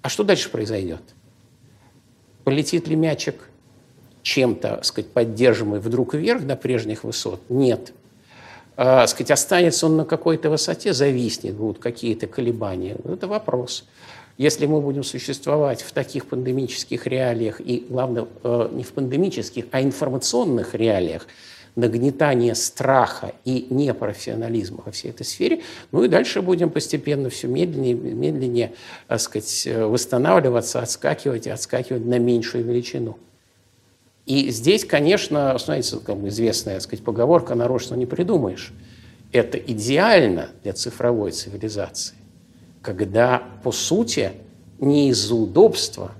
А 0.00 0.08
что 0.08 0.24
дальше 0.24 0.48
произойдет? 0.48 1.02
Полетит 2.44 2.88
ли 2.88 2.96
мячик 2.96 3.50
чем-то, 4.22 4.80
сказать, 4.84 5.10
поддерживаемый 5.10 5.80
вдруг 5.80 6.14
вверх 6.14 6.46
до 6.46 6.56
прежних 6.56 7.04
высот? 7.04 7.42
Нет. 7.50 7.92
А, 8.78 9.06
сказать, 9.06 9.32
останется 9.32 9.84
он 9.84 9.98
на 9.98 10.06
какой-то 10.06 10.48
высоте, 10.48 10.94
зависнет, 10.94 11.56
будут 11.56 11.78
какие-то 11.78 12.26
колебания. 12.26 12.96
Это 13.04 13.26
вопрос. 13.26 13.84
Если 14.38 14.66
мы 14.66 14.82
будем 14.82 15.02
существовать 15.02 15.80
в 15.80 15.92
таких 15.92 16.26
пандемических 16.26 17.06
реалиях, 17.06 17.60
и, 17.60 17.86
главное, 17.88 18.26
э, 18.44 18.68
не 18.72 18.82
в 18.82 18.92
пандемических, 18.92 19.64
а 19.70 19.82
информационных 19.82 20.74
реалиях, 20.74 21.26
нагнетания 21.74 22.54
страха 22.54 23.32
и 23.44 23.66
непрофессионализма 23.70 24.82
во 24.84 24.92
всей 24.92 25.10
этой 25.10 25.24
сфере, 25.24 25.62
ну 25.92 26.04
и 26.04 26.08
дальше 26.08 26.42
будем 26.42 26.70
постепенно 26.70 27.30
все 27.30 27.48
медленнее, 27.48 27.94
медленнее 27.94 28.72
так 29.08 29.20
сказать, 29.20 29.68
восстанавливаться, 29.72 30.80
отскакивать 30.80 31.46
и 31.46 31.50
отскакивать 31.50 32.04
на 32.04 32.18
меньшую 32.18 32.64
величину. 32.64 33.18
И 34.26 34.50
здесь, 34.50 34.84
конечно, 34.84 35.56
знаете, 35.58 35.98
как 36.04 36.16
известная 36.24 36.74
так 36.74 36.82
сказать, 36.82 37.04
поговорка 37.04 37.54
«нарочно 37.54 37.94
не 37.94 38.06
придумаешь». 38.06 38.72
Это 39.32 39.58
идеально 39.58 40.50
для 40.62 40.72
цифровой 40.72 41.30
цивилизации 41.30 42.15
когда, 42.86 43.42
по 43.64 43.72
сути, 43.72 44.30
не 44.78 45.08
из-за 45.08 45.34
удобства, 45.34 46.12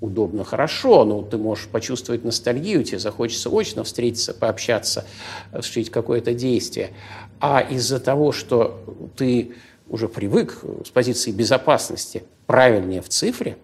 удобно 0.00 0.42
хорошо, 0.42 1.04
но 1.04 1.22
ты 1.22 1.38
можешь 1.38 1.68
почувствовать 1.68 2.24
ностальгию, 2.24 2.82
тебе 2.82 2.98
захочется 2.98 3.48
очно 3.50 3.84
встретиться, 3.84 4.34
пообщаться, 4.34 5.04
осуществить 5.52 5.90
какое-то 5.90 6.34
действие, 6.34 6.90
а 7.38 7.60
из-за 7.60 8.00
того, 8.00 8.32
что 8.32 8.82
ты 9.16 9.54
уже 9.88 10.08
привык 10.08 10.58
с 10.84 10.90
позиции 10.90 11.30
безопасности 11.30 12.24
правильнее 12.46 13.00
в 13.00 13.08
цифре, 13.08 13.56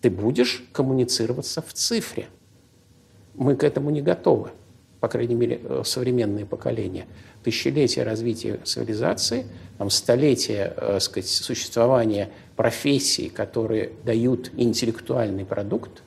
ты 0.00 0.08
будешь 0.08 0.64
коммуницироваться 0.72 1.60
в 1.60 1.74
цифре. 1.74 2.26
Мы 3.34 3.54
к 3.54 3.64
этому 3.64 3.90
не 3.90 4.00
готовы, 4.00 4.50
по 5.06 5.12
крайней 5.12 5.36
мере, 5.36 5.60
э, 5.62 5.82
современные 5.84 6.44
поколения 6.44 7.06
тысячелетия 7.44 8.02
развития 8.02 8.58
цивилизации, 8.64 9.46
там, 9.78 9.88
столетия 9.88 10.74
э, 10.76 10.98
сказать, 10.98 11.28
существования 11.30 12.30
профессий, 12.56 13.28
которые 13.28 13.92
дают 14.04 14.50
интеллектуальный 14.56 15.44
продукт, 15.44 16.02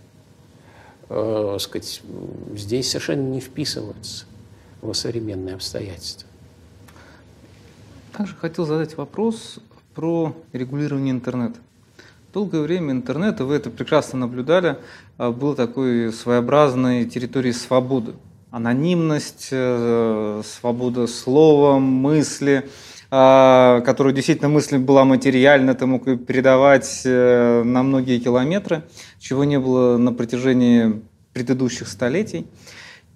э, 1.08 1.58
сказать, 1.62 2.02
здесь 2.58 2.90
совершенно 2.90 3.22
не 3.22 3.40
вписываются 3.40 4.26
в 4.82 4.94
современные 4.94 5.56
обстоятельства. 5.56 6.28
Также 8.18 8.36
хотел 8.36 8.66
задать 8.66 8.98
вопрос 8.98 9.60
про 9.96 10.36
регулирование 10.52 11.12
интернета. 11.12 11.60
Долгое 12.34 12.64
время 12.64 12.92
интернет, 12.92 13.40
и 13.40 13.44
вы 13.44 13.56
это 13.56 13.70
прекрасно 13.70 14.20
наблюдали, 14.20 14.78
э, 15.18 15.30
был 15.30 15.56
такой 15.56 16.12
своеобразной 16.12 17.06
территорией 17.06 17.54
свободы 17.54 18.16
анонимность, 18.52 19.50
э, 19.52 20.42
свобода 20.46 21.08
слова, 21.08 21.80
мысли, 21.80 22.70
а, 23.12 23.82
которую 23.82 24.14
действительно 24.14 24.50
мысль 24.50 24.78
была 24.78 25.04
материальна, 25.04 25.74
ты 25.74 25.86
мог 25.86 26.04
передавать 26.26 27.02
э, 27.06 27.64
на 27.64 27.84
многие 27.84 28.20
километры, 28.20 28.84
чего 29.20 29.44
не 29.44 29.60
было 29.60 29.98
на 29.98 30.14
протяжении 30.14 31.02
предыдущих 31.34 31.88
столетий. 31.88 32.46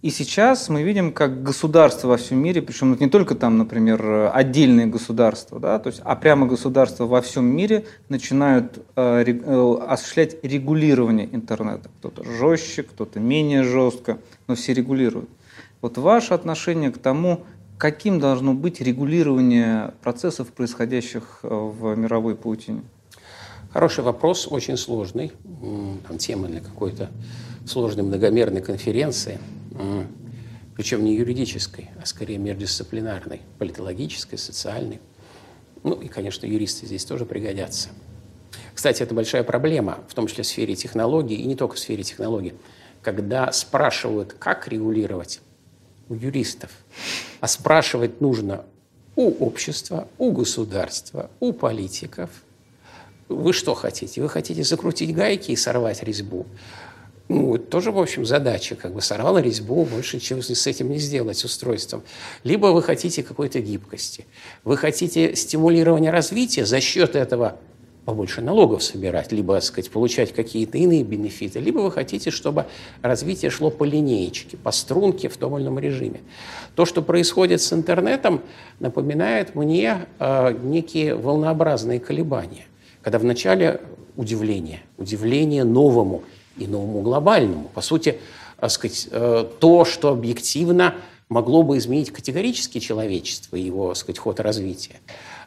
И 0.03 0.09
сейчас 0.09 0.67
мы 0.67 0.83
видим, 0.83 1.13
как 1.13 1.43
государства 1.43 2.09
во 2.09 2.17
всем 2.17 2.37
мире, 2.37 2.61
причем 2.61 2.91
это 2.91 3.05
не 3.05 3.09
только 3.09 3.35
там, 3.35 3.57
например, 3.57 4.31
отдельные 4.33 4.85
государства, 4.85 5.61
да, 5.61 5.79
то 5.79 5.87
есть, 5.87 6.01
а 6.03 6.17
прямо 6.17 6.45
государства 6.45 7.05
во 7.05 7.21
всем 7.21 7.45
мире 7.45 7.85
начинают 8.09 8.79
э, 8.97 9.23
э, 9.25 9.77
осуществлять 9.87 10.43
регулирование 10.43 11.29
интернета. 11.33 11.89
Кто-то 11.99 12.25
жестче, 12.25 12.83
кто-то 12.83 13.21
менее 13.21 13.63
жестко, 13.63 14.17
но 14.47 14.55
все 14.55 14.73
регулируют. 14.73 15.29
Вот 15.79 15.97
ваше 15.97 16.33
отношение 16.33 16.91
к 16.91 16.97
тому, 16.97 17.45
каким 17.77 18.19
должно 18.19 18.53
быть 18.53 18.81
регулирование 18.81 19.93
процессов, 20.01 20.49
происходящих 20.49 21.39
э, 21.43 21.47
в 21.47 21.95
мировой 21.95 22.35
паутине? 22.35 22.81
Хороший 23.71 24.03
вопрос, 24.03 24.49
очень 24.51 24.75
сложный. 24.75 25.31
Там 26.05 26.17
тема 26.17 26.49
для 26.49 26.59
какой-то 26.59 27.09
сложной 27.65 28.03
многомерной 28.03 28.61
конференции– 28.61 29.39
причем 30.75 31.03
не 31.03 31.15
юридической, 31.15 31.89
а 32.01 32.05
скорее 32.05 32.37
междисциплинарной, 32.37 33.41
политологической, 33.59 34.37
социальной. 34.37 34.99
Ну 35.83 35.93
и, 35.93 36.07
конечно, 36.07 36.45
юристы 36.45 36.85
здесь 36.85 37.05
тоже 37.05 37.25
пригодятся. 37.25 37.89
Кстати, 38.73 39.03
это 39.03 39.13
большая 39.13 39.43
проблема, 39.43 39.99
в 40.07 40.13
том 40.13 40.27
числе 40.27 40.43
в 40.43 40.47
сфере 40.47 40.75
технологий, 40.75 41.35
и 41.35 41.45
не 41.45 41.55
только 41.55 41.75
в 41.75 41.79
сфере 41.79 42.03
технологий, 42.03 42.53
когда 43.01 43.51
спрашивают, 43.51 44.33
как 44.33 44.67
регулировать 44.67 45.41
у 46.09 46.15
юристов, 46.15 46.71
а 47.39 47.47
спрашивать 47.47 48.21
нужно 48.21 48.65
у 49.15 49.45
общества, 49.45 50.07
у 50.17 50.31
государства, 50.31 51.29
у 51.39 51.53
политиков. 51.53 52.29
Вы 53.29 53.53
что 53.53 53.73
хотите? 53.73 54.21
Вы 54.21 54.29
хотите 54.29 54.63
закрутить 54.63 55.13
гайки 55.13 55.51
и 55.51 55.55
сорвать 55.55 56.03
резьбу? 56.03 56.45
Ну, 57.33 57.57
тоже, 57.57 57.91
в 57.91 57.97
общем, 57.97 58.25
задача, 58.25 58.75
как 58.75 58.93
бы 58.93 59.01
сорвала 59.01 59.39
резьбу, 59.39 59.85
больше 59.85 60.17
ничего 60.17 60.41
с 60.41 60.67
этим 60.67 60.91
не 60.91 60.99
сделать 60.99 61.43
устройством. 61.43 62.03
Либо 62.43 62.67
вы 62.67 62.83
хотите 62.83 63.23
какой-то 63.23 63.59
гибкости, 63.59 64.27
вы 64.63 64.77
хотите 64.77 65.35
стимулирования 65.35 66.11
развития, 66.11 66.63
за 66.65 66.79
счет 66.79 67.15
этого 67.15 67.57
побольше 68.05 68.41
налогов 68.41 68.83
собирать, 68.83 69.31
либо, 69.31 69.55
так 69.55 69.63
сказать, 69.63 69.89
получать 69.89 70.31
какие-то 70.31 70.77
иные 70.77 71.03
бенефиты, 71.03 71.59
либо 71.59 71.79
вы 71.79 71.91
хотите, 71.91 72.29
чтобы 72.29 72.67
развитие 73.01 73.49
шло 73.49 73.71
по 73.71 73.83
линеечке, 73.83 74.55
по 74.55 74.71
струнке 74.71 75.27
в 75.27 75.37
том 75.37 75.57
или 75.57 75.63
ином 75.63 75.79
режиме. 75.79 76.21
То, 76.75 76.85
что 76.85 77.01
происходит 77.01 77.61
с 77.61 77.73
интернетом, 77.73 78.41
напоминает 78.79 79.55
мне 79.55 80.05
э, 80.19 80.55
некие 80.61 81.15
волнообразные 81.15 81.99
колебания. 81.99 82.65
Когда 83.01 83.17
вначале 83.17 83.81
удивление, 84.17 84.81
удивление 84.97 85.63
новому 85.63 86.23
и 86.57 86.67
новому 86.67 87.01
глобальному. 87.01 87.69
По 87.73 87.81
сути, 87.81 88.19
так 88.59 88.71
сказать, 88.71 89.07
э, 89.11 89.45
то, 89.59 89.85
что 89.85 90.09
объективно 90.09 90.95
могло 91.29 91.63
бы 91.63 91.77
изменить 91.77 92.11
категорически 92.11 92.79
человечество 92.79 93.55
и 93.55 93.61
его 93.61 93.95
сказать, 93.95 94.19
ход 94.19 94.39
развития. 94.39 94.97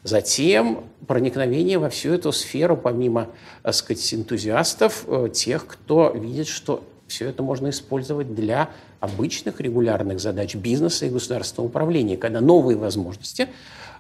Затем 0.02 0.84
проникновение 1.06 1.78
во 1.78 1.88
всю 1.88 2.12
эту 2.12 2.32
сферу, 2.32 2.76
помимо 2.76 3.28
так 3.62 3.74
сказать, 3.74 4.14
энтузиастов, 4.14 5.04
э, 5.06 5.28
тех, 5.32 5.66
кто 5.66 6.10
видит, 6.10 6.48
что 6.48 6.82
все 7.06 7.28
это 7.28 7.42
можно 7.42 7.70
использовать 7.70 8.34
для 8.34 8.70
обычных 9.00 9.60
регулярных 9.60 10.20
задач 10.20 10.54
бизнеса 10.54 11.06
и 11.06 11.10
государственного 11.10 11.68
управления, 11.68 12.16
когда 12.16 12.40
новые 12.40 12.76
возможности 12.76 13.48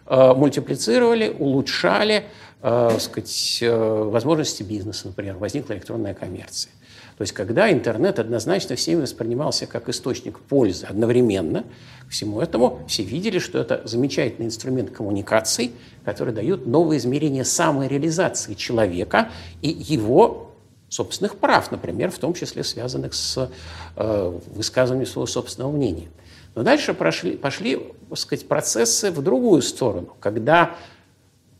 э, 0.06 0.34
мультиплицировали, 0.34 1.34
улучшали 1.38 2.24
э, 2.62 2.96
сказать, 2.98 3.58
э, 3.60 4.02
возможности 4.04 4.62
бизнеса, 4.62 5.08
например, 5.08 5.36
возникла 5.36 5.74
электронная 5.74 6.14
коммерция. 6.14 6.72
То 7.16 7.22
есть 7.22 7.32
когда 7.32 7.72
интернет 7.72 8.18
однозначно 8.18 8.76
всеми 8.76 9.02
воспринимался 9.02 9.66
как 9.66 9.88
источник 9.88 10.38
пользы 10.38 10.86
одновременно, 10.86 11.64
к 12.06 12.10
всему 12.10 12.40
этому 12.40 12.80
все 12.86 13.02
видели, 13.02 13.38
что 13.38 13.58
это 13.58 13.80
замечательный 13.84 14.46
инструмент 14.46 14.90
коммуникаций, 14.90 15.72
который 16.04 16.34
дает 16.34 16.66
новые 16.66 16.98
измерения 16.98 17.44
самореализации 17.44 18.54
человека 18.54 19.30
и 19.62 19.68
его 19.68 20.52
собственных 20.88 21.36
прав, 21.36 21.70
например, 21.70 22.10
в 22.10 22.18
том 22.18 22.34
числе 22.34 22.62
связанных 22.62 23.14
с 23.14 23.50
э, 23.96 24.40
высказыванием 24.54 25.06
своего 25.06 25.26
собственного 25.26 25.72
мнения. 25.72 26.08
Но 26.54 26.62
дальше 26.62 26.94
прошли, 26.94 27.36
пошли 27.36 27.92
так 28.08 28.18
сказать, 28.18 28.46
процессы 28.46 29.10
в 29.10 29.22
другую 29.22 29.62
сторону, 29.62 30.16
когда 30.20 30.76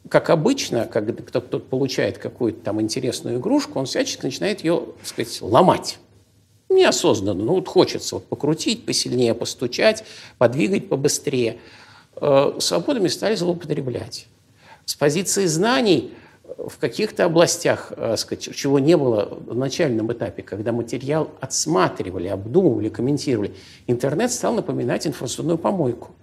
как 0.09 0.30
обычно, 0.30 0.86
когда 0.86 1.12
кто-то 1.12 1.59
получает 1.59 2.18
какую-то 2.18 2.61
там 2.61 2.80
интересную 2.80 3.38
игрушку, 3.38 3.78
он 3.78 3.86
всячески 3.86 4.24
начинает 4.24 4.62
ее, 4.62 4.82
так 4.98 5.07
сказать, 5.07 5.42
ломать. 5.42 5.98
Неосознанно, 6.68 7.44
ну 7.44 7.54
вот 7.54 7.68
хочется 7.68 8.16
вот 8.16 8.26
покрутить, 8.26 8.84
посильнее 8.84 9.34
постучать, 9.34 10.04
подвигать 10.38 10.88
побыстрее. 10.88 11.59
Э, 12.16 12.54
свободами 12.59 13.09
стали 13.09 13.36
злоупотреблять. 13.36 14.26
С 14.84 14.94
позиции 14.94 15.46
знаний 15.46 16.12
в 16.59 16.78
каких-то 16.78 17.24
областях, 17.24 17.92
э, 17.96 18.16
сказать, 18.16 18.54
чего 18.54 18.78
не 18.78 18.96
было 18.96 19.38
в 19.46 19.54
начальном 19.54 20.12
этапе, 20.12 20.42
когда 20.42 20.72
материал 20.72 21.30
отсматривали, 21.40 22.28
обдумывали, 22.28 22.88
комментировали, 22.88 23.54
интернет 23.86 24.32
стал 24.32 24.54
напоминать 24.54 25.07
информационную 25.07 25.59
помойку. 25.59 26.15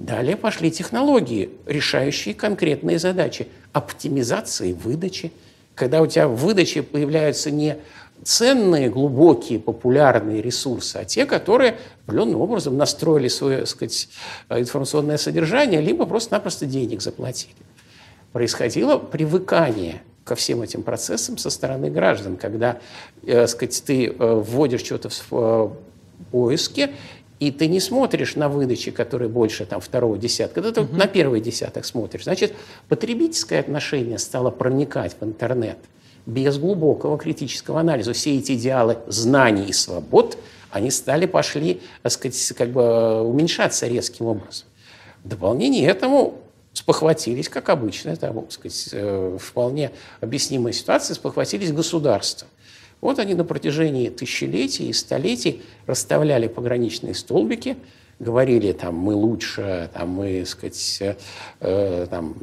Далее 0.00 0.34
пошли 0.34 0.70
технологии, 0.70 1.50
решающие 1.66 2.34
конкретные 2.34 2.98
задачи 2.98 3.48
оптимизации 3.74 4.72
выдачи. 4.72 5.30
Когда 5.74 6.00
у 6.00 6.06
тебя 6.06 6.26
в 6.26 6.36
выдаче 6.36 6.82
появляются 6.82 7.50
не 7.50 7.76
ценные, 8.24 8.88
глубокие, 8.88 9.60
популярные 9.60 10.40
ресурсы, 10.40 10.96
а 10.96 11.04
те, 11.04 11.26
которые 11.26 11.76
определенным 12.06 12.40
образом 12.40 12.78
настроили 12.78 13.28
свое 13.28 13.66
сказать, 13.66 14.08
информационное 14.48 15.18
содержание, 15.18 15.82
либо 15.82 16.06
просто-напросто 16.06 16.64
денег 16.64 17.02
заплатили. 17.02 17.52
Происходило 18.32 18.96
привыкание 18.96 20.00
ко 20.24 20.34
всем 20.34 20.62
этим 20.62 20.82
процессам 20.82 21.36
со 21.36 21.50
стороны 21.50 21.90
граждан, 21.90 22.38
когда 22.38 22.78
э, 23.26 23.46
сказать, 23.46 23.82
ты 23.84 24.06
э, 24.06 24.12
вводишь 24.18 24.80
что-то 24.82 25.10
в 25.10 25.26
э, 25.32 25.68
поиске, 26.30 26.90
и 27.40 27.50
ты 27.50 27.68
не 27.68 27.80
смотришь 27.80 28.36
на 28.36 28.50
выдачи, 28.50 28.90
которые 28.90 29.30
больше 29.30 29.64
там, 29.64 29.80
второго 29.80 30.18
десятка, 30.18 30.60
ты 30.60 30.82
угу. 30.82 30.94
на 30.94 31.06
первый 31.06 31.40
десяток 31.40 31.86
смотришь. 31.86 32.24
Значит, 32.24 32.54
потребительское 32.88 33.58
отношение 33.60 34.18
стало 34.18 34.50
проникать 34.50 35.16
в 35.18 35.24
интернет 35.24 35.78
без 36.26 36.58
глубокого 36.58 37.16
критического 37.18 37.80
анализа. 37.80 38.12
Все 38.12 38.36
эти 38.36 38.52
идеалы 38.52 38.98
знаний 39.06 39.64
и 39.64 39.72
свобод, 39.72 40.36
они 40.70 40.90
стали, 40.90 41.24
пошли, 41.24 41.80
так 42.02 42.12
сказать, 42.12 42.52
как 42.56 42.70
бы 42.70 43.22
уменьшаться 43.22 43.86
резким 43.88 44.26
образом. 44.26 44.66
В 45.24 45.28
дополнение 45.28 45.86
этому 45.86 46.34
спохватились, 46.74 47.48
как 47.48 47.70
обычно, 47.70 48.10
это, 48.10 48.32
так 48.32 48.52
сказать, 48.52 48.90
э, 48.92 49.38
вполне 49.40 49.92
объяснимая 50.20 50.74
ситуация, 50.74 51.14
спохватились 51.14 51.72
государства– 51.72 52.46
вот 53.00 53.18
они 53.18 53.34
на 53.34 53.44
протяжении 53.44 54.08
тысячелетий 54.08 54.88
и 54.88 54.92
столетий 54.92 55.62
расставляли 55.86 56.48
пограничные 56.48 57.14
столбики, 57.14 57.76
говорили, 58.18 58.72
там, 58.72 58.94
мы 58.96 59.14
лучше, 59.14 59.90
там, 59.94 60.10
мы, 60.10 60.44
сказать, 60.44 61.16
э, 61.60 62.06
там, 62.10 62.34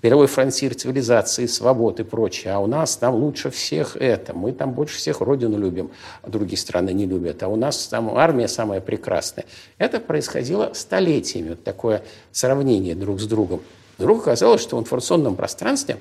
перовой 0.00 0.26
фронтир 0.26 0.74
цивилизации, 0.74 1.46
свободы 1.46 2.02
и 2.02 2.06
прочее, 2.06 2.54
а 2.54 2.60
у 2.60 2.66
нас 2.66 2.96
там 2.96 3.14
лучше 3.14 3.50
всех 3.50 3.96
это, 3.96 4.34
мы 4.34 4.52
там 4.52 4.72
больше 4.72 4.96
всех 4.96 5.20
родину 5.20 5.58
любим, 5.58 5.90
а 6.22 6.30
другие 6.30 6.58
страны 6.58 6.92
не 6.92 7.06
любят, 7.06 7.42
а 7.42 7.48
у 7.48 7.56
нас 7.56 7.86
там 7.88 8.16
армия 8.16 8.48
самая 8.48 8.80
прекрасная. 8.80 9.46
Это 9.78 10.00
происходило 10.00 10.72
столетиями, 10.74 11.50
вот 11.50 11.64
такое 11.64 12.02
сравнение 12.32 12.94
друг 12.94 13.20
с 13.20 13.26
другом. 13.26 13.60
Вдруг 13.98 14.22
оказалось, 14.22 14.62
что 14.62 14.76
в 14.76 14.80
информационном 14.80 15.36
пространстве 15.36 15.98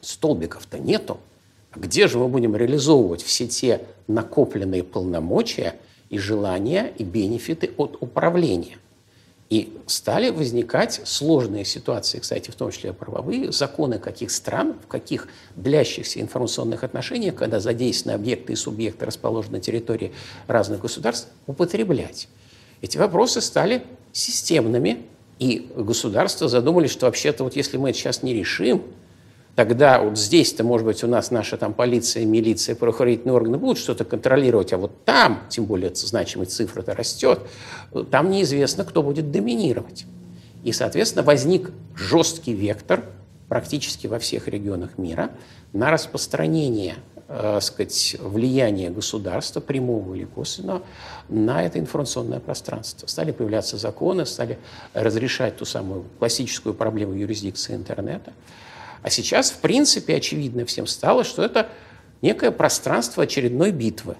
столбиков-то 0.00 0.78
нету, 0.78 1.18
где 1.74 2.08
же 2.08 2.18
мы 2.18 2.28
будем 2.28 2.56
реализовывать 2.56 3.22
все 3.22 3.46
те 3.46 3.82
накопленные 4.06 4.84
полномочия 4.84 5.76
и 6.10 6.18
желания 6.18 6.92
и 6.98 7.04
бенефиты 7.04 7.70
от 7.76 7.96
управления? 8.00 8.78
И 9.48 9.76
стали 9.86 10.30
возникать 10.30 11.02
сложные 11.04 11.66
ситуации, 11.66 12.20
кстати, 12.20 12.50
в 12.50 12.54
том 12.54 12.70
числе 12.70 12.94
правовые, 12.94 13.52
законы 13.52 13.98
каких 13.98 14.30
стран, 14.30 14.76
в 14.82 14.86
каких 14.86 15.28
длящихся 15.56 16.22
информационных 16.22 16.84
отношениях, 16.84 17.34
когда 17.34 17.60
задействованы 17.60 18.14
объекты 18.16 18.54
и 18.54 18.56
субъекты, 18.56 19.04
расположены 19.04 19.58
на 19.58 19.60
территории 19.60 20.12
разных 20.46 20.80
государств, 20.80 21.28
употреблять. 21.46 22.28
Эти 22.80 22.96
вопросы 22.96 23.42
стали 23.42 23.82
системными, 24.12 25.02
и 25.38 25.70
государства 25.76 26.48
задумались, 26.48 26.90
что 26.90 27.04
вообще-то 27.04 27.44
вот 27.44 27.54
если 27.54 27.76
мы 27.76 27.90
это 27.90 27.98
сейчас 27.98 28.22
не 28.22 28.32
решим, 28.32 28.82
Тогда 29.54 30.00
вот 30.00 30.16
здесь-то, 30.16 30.64
может 30.64 30.86
быть, 30.86 31.04
у 31.04 31.06
нас 31.06 31.30
наша 31.30 31.58
там 31.58 31.74
полиция, 31.74 32.24
милиция, 32.24 32.74
правоохранительные 32.74 33.34
органы 33.34 33.58
будут 33.58 33.78
что-то 33.78 34.04
контролировать, 34.04 34.72
а 34.72 34.78
вот 34.78 35.04
там, 35.04 35.42
тем 35.50 35.66
более 35.66 35.94
значимость 35.94 36.52
цифры-то 36.52 36.94
растет, 36.94 37.40
там 38.10 38.30
неизвестно, 38.30 38.84
кто 38.84 39.02
будет 39.02 39.30
доминировать. 39.30 40.06
И, 40.64 40.72
соответственно, 40.72 41.22
возник 41.22 41.70
жесткий 41.94 42.54
вектор 42.54 43.04
практически 43.48 44.06
во 44.06 44.18
всех 44.18 44.48
регионах 44.48 44.96
мира 44.96 45.30
на 45.74 45.90
распространение 45.90 46.96
э, 47.28 47.58
сказать, 47.60 48.16
влияния 48.20 48.88
государства, 48.88 49.60
прямого 49.60 50.14
или 50.14 50.24
косвенного, 50.24 50.82
на 51.28 51.62
это 51.62 51.78
информационное 51.78 52.40
пространство. 52.40 53.06
Стали 53.06 53.32
появляться 53.32 53.76
законы, 53.76 54.24
стали 54.24 54.58
разрешать 54.94 55.56
ту 55.58 55.66
самую 55.66 56.04
классическую 56.18 56.74
проблему 56.74 57.12
юрисдикции 57.12 57.74
интернета. 57.74 58.32
А 59.02 59.10
сейчас, 59.10 59.50
в 59.50 59.58
принципе, 59.58 60.16
очевидно 60.16 60.64
всем 60.64 60.86
стало, 60.86 61.24
что 61.24 61.42
это 61.42 61.68
некое 62.20 62.50
пространство 62.50 63.24
очередной 63.24 63.72
битвы. 63.72 64.16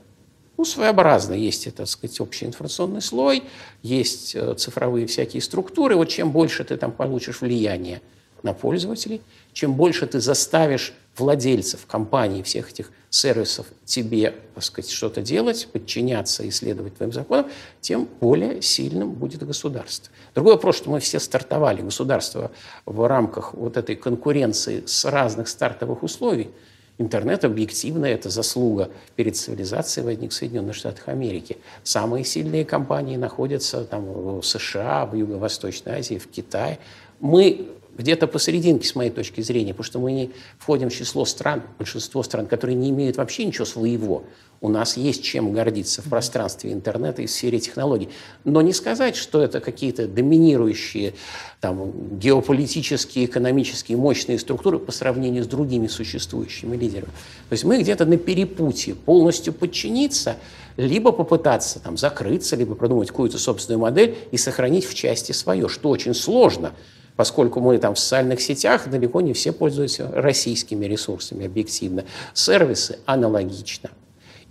Ну, 0.59 0.65
своеобразно. 0.65 1.35
Есть, 1.35 1.67
это, 1.67 1.79
так 1.79 1.89
сказать, 1.89 2.21
общий 2.21 2.47
информационный 2.47 3.01
слой, 3.01 3.45
есть 3.83 4.35
э, 4.35 4.55
цифровые 4.55 5.07
всякие 5.07 5.41
структуры. 5.41 5.97
Вот 5.97 6.09
чем 6.09 6.31
больше 6.31 6.65
ты 6.65 6.77
там 6.77 6.93
получишь 6.93 7.41
влияния 7.41 8.03
на 8.43 8.53
пользователей, 8.53 9.21
чем 9.53 9.75
больше 9.75 10.07
ты 10.07 10.21
заставишь 10.21 10.95
владельцев 11.17 11.87
компаний 11.87 12.43
всех 12.43 12.71
этих 12.71 12.91
сервисов 13.11 13.67
тебе, 13.85 14.35
так 14.55 14.65
сказать, 14.65 14.91
что-то 14.91 15.21
делать, 15.21 15.69
подчиняться 15.71 16.43
и 16.45 16.51
следовать 16.51 16.97
твоим 16.97 17.13
законам, 17.13 17.51
тем 17.81 18.09
более 18.21 18.63
сильным 18.63 19.13
будет 19.13 19.47
государство. 19.47 20.11
Другой 20.35 20.55
вопрос, 20.55 20.77
что 20.79 20.91
мы 20.91 21.01
все 21.01 21.21
стартовали, 21.21 21.83
государство 21.83 22.51
в 22.87 23.07
рамках 23.07 23.53
вот 23.53 23.77
этой 23.77 23.97
конкуренции 23.97 24.85
с 24.87 25.05
разных 25.05 25.49
стартовых 25.49 26.03
условий. 26.03 26.51
Интернет 26.99 27.45
объективно 27.45 28.07
это 28.07 28.31
заслуга 28.31 28.91
перед 29.17 29.37
цивилизацией 29.37 30.05
возник 30.05 30.31
в 30.31 30.35
Соединенных 30.35 30.75
Штатах 30.75 31.09
Америки. 31.09 31.59
Самые 31.83 32.25
сильные 32.25 32.65
компании 32.65 33.17
находятся 33.17 33.85
там 33.85 34.05
в 34.05 34.43
США, 34.43 35.05
в 35.07 35.15
Юго-Восточной 35.15 35.99
Азии, 35.99 36.17
в 36.17 36.29
Китае. 36.29 36.79
Мы 37.21 37.69
где-то 37.97 38.27
посерединке, 38.27 38.87
с 38.89 38.95
моей 38.95 39.11
точки 39.11 39.41
зрения, 39.41 39.73
потому 39.73 39.85
что 39.85 39.99
мы 39.99 40.13
не 40.13 40.31
входим 40.59 40.91
в 40.91 40.95
число 40.95 41.25
стран, 41.25 41.63
большинство 41.79 42.23
стран, 42.23 42.47
которые 42.47 42.77
не 42.77 42.91
имеют 42.91 43.17
вообще 43.17 43.45
ничего 43.45 43.65
своего. 43.65 44.25
У 44.63 44.69
нас 44.69 44.97
есть 44.97 45.25
чем 45.25 45.53
гордиться 45.53 46.03
в 46.03 46.05
пространстве 46.09 46.73
интернета 46.73 47.21
и 47.21 47.27
в 47.27 47.31
сфере 47.31 47.59
технологий. 47.59 48.09
Но 48.45 48.63
не 48.63 48.73
сказать, 48.73 49.17
что 49.17 49.43
это 49.43 49.59
какие-то 49.59 50.07
доминирующие 50.07 51.15
там, 51.61 52.19
геополитические, 52.19 53.25
экономические 53.25 53.99
мощные 53.99 54.39
структуры 54.39 54.79
по 54.79 54.93
сравнению 54.93 55.43
с 55.43 55.49
другими 55.49 55.89
существующими 55.89 56.77
лидерами. 56.77 57.11
То 57.49 57.55
есть 57.55 57.65
мы 57.65 57.81
где-то 57.81 58.07
на 58.07 58.17
перепутье 58.17 58.95
полностью 58.95 59.53
подчиниться, 59.53 60.37
либо 60.77 61.11
попытаться 61.11 61.81
там, 61.81 61.97
закрыться, 61.97 62.55
либо 62.55 62.77
продумать 62.77 63.09
какую-то 63.09 63.39
собственную 63.39 63.81
модель 63.81 64.17
и 64.31 64.37
сохранить 64.37 64.87
в 64.87 64.95
части 64.95 65.33
свое, 65.33 65.69
что 65.69 65.91
очень 65.91 66.15
сложно, 66.15 66.73
поскольку 67.17 67.61
мы 67.61 67.79
там 67.79 67.95
в 67.95 67.99
социальных 67.99 68.41
сетях 68.41 68.89
далеко 68.89 69.21
не 69.21 69.33
все 69.33 69.53
пользуются 69.53 70.11
российскими 70.13 70.87
ресурсами 70.87 71.47
объективно. 71.47 72.05
Сервисы 72.35 72.99
аналогично– 73.07 73.91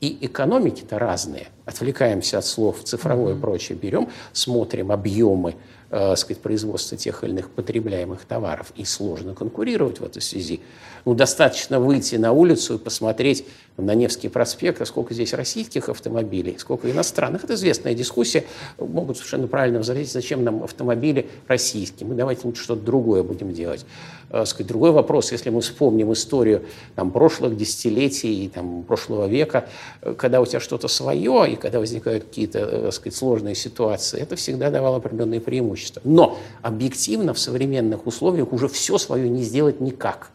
и 0.01 0.17
экономики-то 0.21 0.99
разные. 0.99 1.47
Отвлекаемся 1.65 2.39
от 2.39 2.45
слов 2.45 2.83
цифровое 2.83 3.35
и 3.35 3.39
прочее, 3.39 3.77
берем, 3.77 4.09
смотрим 4.33 4.91
объемы 4.91 5.55
э, 5.91 6.15
сказать, 6.15 6.41
производства 6.41 6.97
тех 6.97 7.23
или 7.23 7.31
иных 7.31 7.49
потребляемых 7.49 8.25
товаров. 8.25 8.71
И 8.75 8.85
сложно 8.85 9.35
конкурировать 9.35 9.99
в 9.99 10.03
этой 10.03 10.21
связи. 10.21 10.61
Ну, 11.05 11.13
достаточно 11.13 11.79
выйти 11.79 12.15
на 12.15 12.31
улицу 12.31 12.75
и 12.75 12.77
посмотреть 12.77 13.45
на 13.77 13.93
Невский 13.95 14.29
проспект, 14.29 14.81
а 14.81 14.85
сколько 14.85 15.13
здесь 15.13 15.33
российских 15.33 15.89
автомобилей, 15.89 16.55
сколько 16.59 16.89
иностранных. 16.89 17.43
Это 17.43 17.55
известная 17.55 17.93
дискуссия. 17.93 18.45
Могут 18.77 19.17
совершенно 19.17 19.47
правильно 19.47 19.83
заметить, 19.83 20.11
зачем 20.11 20.43
нам 20.43 20.63
автомобили 20.63 21.29
российские. 21.47 22.07
Мы 22.07 22.15
давайте 22.15 22.41
лучше 22.47 22.63
что-то 22.63 22.81
другое 22.81 23.23
будем 23.23 23.53
делать. 23.53 23.85
Э, 24.33 24.45
сказать, 24.45 24.67
другой 24.67 24.91
вопрос, 24.91 25.31
если 25.33 25.49
мы 25.49 25.59
вспомним 25.59 26.13
историю 26.13 26.63
там, 26.95 27.11
прошлых 27.11 27.57
десятилетий, 27.57 28.49
там, 28.53 28.83
прошлого 28.83 29.27
века, 29.27 29.67
э, 30.01 30.13
когда 30.13 30.39
у 30.39 30.45
тебя 30.45 30.61
что-то 30.61 30.87
свое, 30.87 31.51
и 31.51 31.55
когда 31.57 31.79
возникают 31.79 32.23
какие-то 32.23 32.59
э, 32.59 32.91
сказать, 32.91 33.15
сложные 33.15 33.55
ситуации, 33.55 34.21
это 34.21 34.37
всегда 34.37 34.69
давало 34.69 34.97
определенные 34.97 35.41
преимущества. 35.41 36.01
Но 36.05 36.37
объективно 36.61 37.33
в 37.33 37.39
современных 37.39 38.07
условиях 38.07 38.53
уже 38.53 38.69
все 38.69 38.97
свое 38.97 39.27
не 39.27 39.43
сделать 39.43 39.81
никак. 39.81 40.31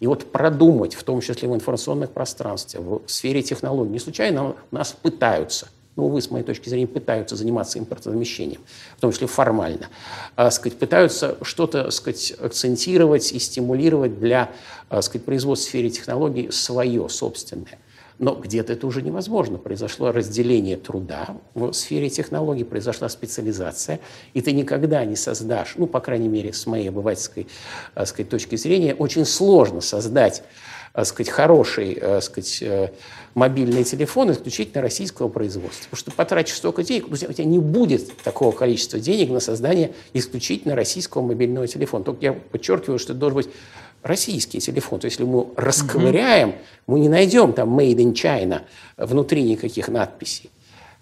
И 0.00 0.06
вот 0.06 0.32
продумать, 0.32 0.94
в 0.94 1.02
том 1.02 1.20
числе 1.20 1.46
в 1.48 1.54
информационных 1.54 2.10
пространствах, 2.10 3.02
в 3.06 3.10
сфере 3.10 3.42
технологий, 3.42 3.92
не 3.92 3.98
случайно 3.98 4.56
нас 4.70 4.92
пытаются– 4.92 5.68
ну, 5.96 6.06
увы, 6.06 6.20
с 6.20 6.30
моей 6.30 6.44
точки 6.44 6.68
зрения, 6.68 6.86
пытаются 6.86 7.36
заниматься 7.36 7.78
импортозамещением, 7.78 8.60
в 8.96 9.00
том 9.00 9.12
числе 9.12 9.26
формально, 9.26 9.88
а, 10.36 10.50
сказать, 10.50 10.78
пытаются 10.78 11.36
что-то 11.42 11.90
сказать, 11.90 12.34
акцентировать 12.40 13.32
и 13.32 13.38
стимулировать 13.38 14.18
для 14.18 14.50
а, 14.88 15.02
сказать, 15.02 15.24
производства 15.24 15.66
в 15.66 15.68
сфере 15.70 15.90
технологий 15.90 16.50
свое, 16.50 17.08
собственное. 17.08 17.78
Но 18.20 18.36
где-то 18.36 18.74
это 18.74 18.86
уже 18.86 19.02
невозможно. 19.02 19.58
Произошло 19.58 20.12
разделение 20.12 20.76
труда 20.76 21.36
в 21.54 21.72
сфере 21.72 22.08
технологий, 22.08 22.62
произошла 22.62 23.08
специализация, 23.08 23.98
и 24.34 24.40
ты 24.40 24.52
никогда 24.52 25.04
не 25.04 25.16
создашь, 25.16 25.74
ну, 25.76 25.88
по 25.88 25.98
крайней 25.98 26.28
мере, 26.28 26.52
с 26.52 26.64
моей 26.66 26.88
обывательской 26.90 27.48
сказать, 28.04 28.28
точки 28.28 28.54
зрения, 28.54 28.94
очень 28.94 29.24
сложно 29.24 29.80
создать 29.80 30.44
сказать, 31.02 31.28
хороший 31.30 32.00
сказать, 32.20 32.62
э, 32.62 32.90
мобильный 33.34 33.84
телефон 33.84 34.30
исключительно 34.32 34.80
российского 34.80 35.28
производства. 35.28 35.84
Потому 35.90 35.98
что 35.98 36.10
потратишь 36.12 36.54
столько 36.54 36.82
денег, 36.84 37.08
у 37.10 37.16
тебя 37.16 37.44
не 37.44 37.58
будет 37.58 38.16
такого 38.18 38.52
количества 38.52 39.00
денег 39.00 39.30
на 39.30 39.40
создание 39.40 39.92
исключительно 40.12 40.76
российского 40.76 41.22
мобильного 41.22 41.66
телефона. 41.66 42.04
Только 42.04 42.26
я 42.26 42.32
подчеркиваю, 42.32 42.98
что 42.98 43.12
это 43.12 43.20
должен 43.20 43.36
быть 43.38 43.48
российский 44.02 44.60
телефон. 44.60 45.00
То 45.00 45.06
есть, 45.06 45.18
если 45.18 45.30
мы 45.30 45.46
расковыряем, 45.56 46.50
угу. 46.50 46.58
мы 46.86 47.00
не 47.00 47.08
найдем 47.08 47.52
там 47.52 47.78
«Made 47.78 47.96
in 47.96 48.12
China» 48.12 48.62
внутри 48.96 49.42
никаких 49.42 49.88
надписей. 49.88 50.50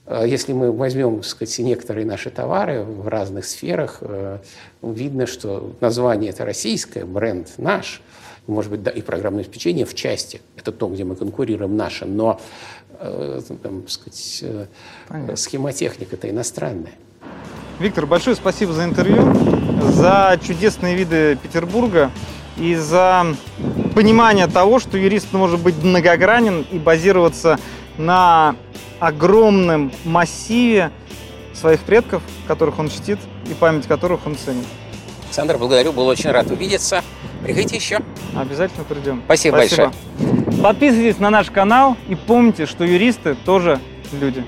Э, 0.06 0.24
если 0.26 0.54
мы 0.54 0.72
возьмем 0.72 1.16
так 1.16 1.26
сказать, 1.26 1.58
некоторые 1.58 2.06
наши 2.06 2.30
товары 2.30 2.82
в 2.82 3.08
разных 3.08 3.44
сферах, 3.44 3.98
э, 4.00 4.38
видно, 4.80 5.26
что 5.26 5.74
название 5.80 6.30
это 6.30 6.46
российское, 6.46 7.04
бренд 7.04 7.52
наш– 7.58 8.00
может 8.46 8.70
быть, 8.70 8.82
да, 8.82 8.90
и 8.90 9.02
программное 9.02 9.42
обеспечение 9.42 9.86
в 9.86 9.94
части. 9.94 10.40
Это 10.56 10.72
то, 10.72 10.88
где 10.88 11.04
мы 11.04 11.16
конкурируем 11.16 11.76
наше, 11.76 12.06
но 12.06 12.40
э, 12.98 13.40
там, 13.62 13.86
сказать, 13.88 14.40
э, 14.42 15.36
схемотехника 15.36 16.16
это 16.16 16.28
иностранная. 16.30 16.92
Виктор, 17.78 18.06
большое 18.06 18.36
спасибо 18.36 18.72
за 18.72 18.84
интервью, 18.84 19.34
за 19.92 20.38
чудесные 20.42 20.94
виды 20.94 21.38
Петербурга 21.42 22.10
и 22.56 22.74
за 22.74 23.26
понимание 23.94 24.46
того, 24.46 24.78
что 24.78 24.98
юрист 24.98 25.32
может 25.32 25.60
быть 25.60 25.82
многогранен 25.82 26.66
и 26.70 26.78
базироваться 26.78 27.58
на 27.98 28.56
огромном 29.00 29.92
массиве 30.04 30.90
своих 31.54 31.80
предков, 31.80 32.22
которых 32.46 32.78
он 32.78 32.88
чтит 32.88 33.18
и 33.50 33.54
память 33.54 33.86
которых 33.86 34.26
он 34.26 34.36
ценит. 34.36 34.66
Александр, 35.24 35.58
благодарю, 35.58 35.92
был 35.92 36.06
очень 36.06 36.30
рад 36.30 36.50
увидеться. 36.50 37.02
Приходите 37.42 37.76
еще. 37.76 38.00
Обязательно 38.36 38.84
придем. 38.84 39.22
Спасибо, 39.24 39.56
Спасибо. 39.56 39.92
большое. 40.18 40.62
Подписывайтесь 40.62 41.18
на 41.18 41.30
наш 41.30 41.50
канал 41.50 41.96
и 42.08 42.14
помните, 42.14 42.66
что 42.66 42.84
юристы 42.84 43.34
тоже 43.34 43.80
люди. 44.12 44.44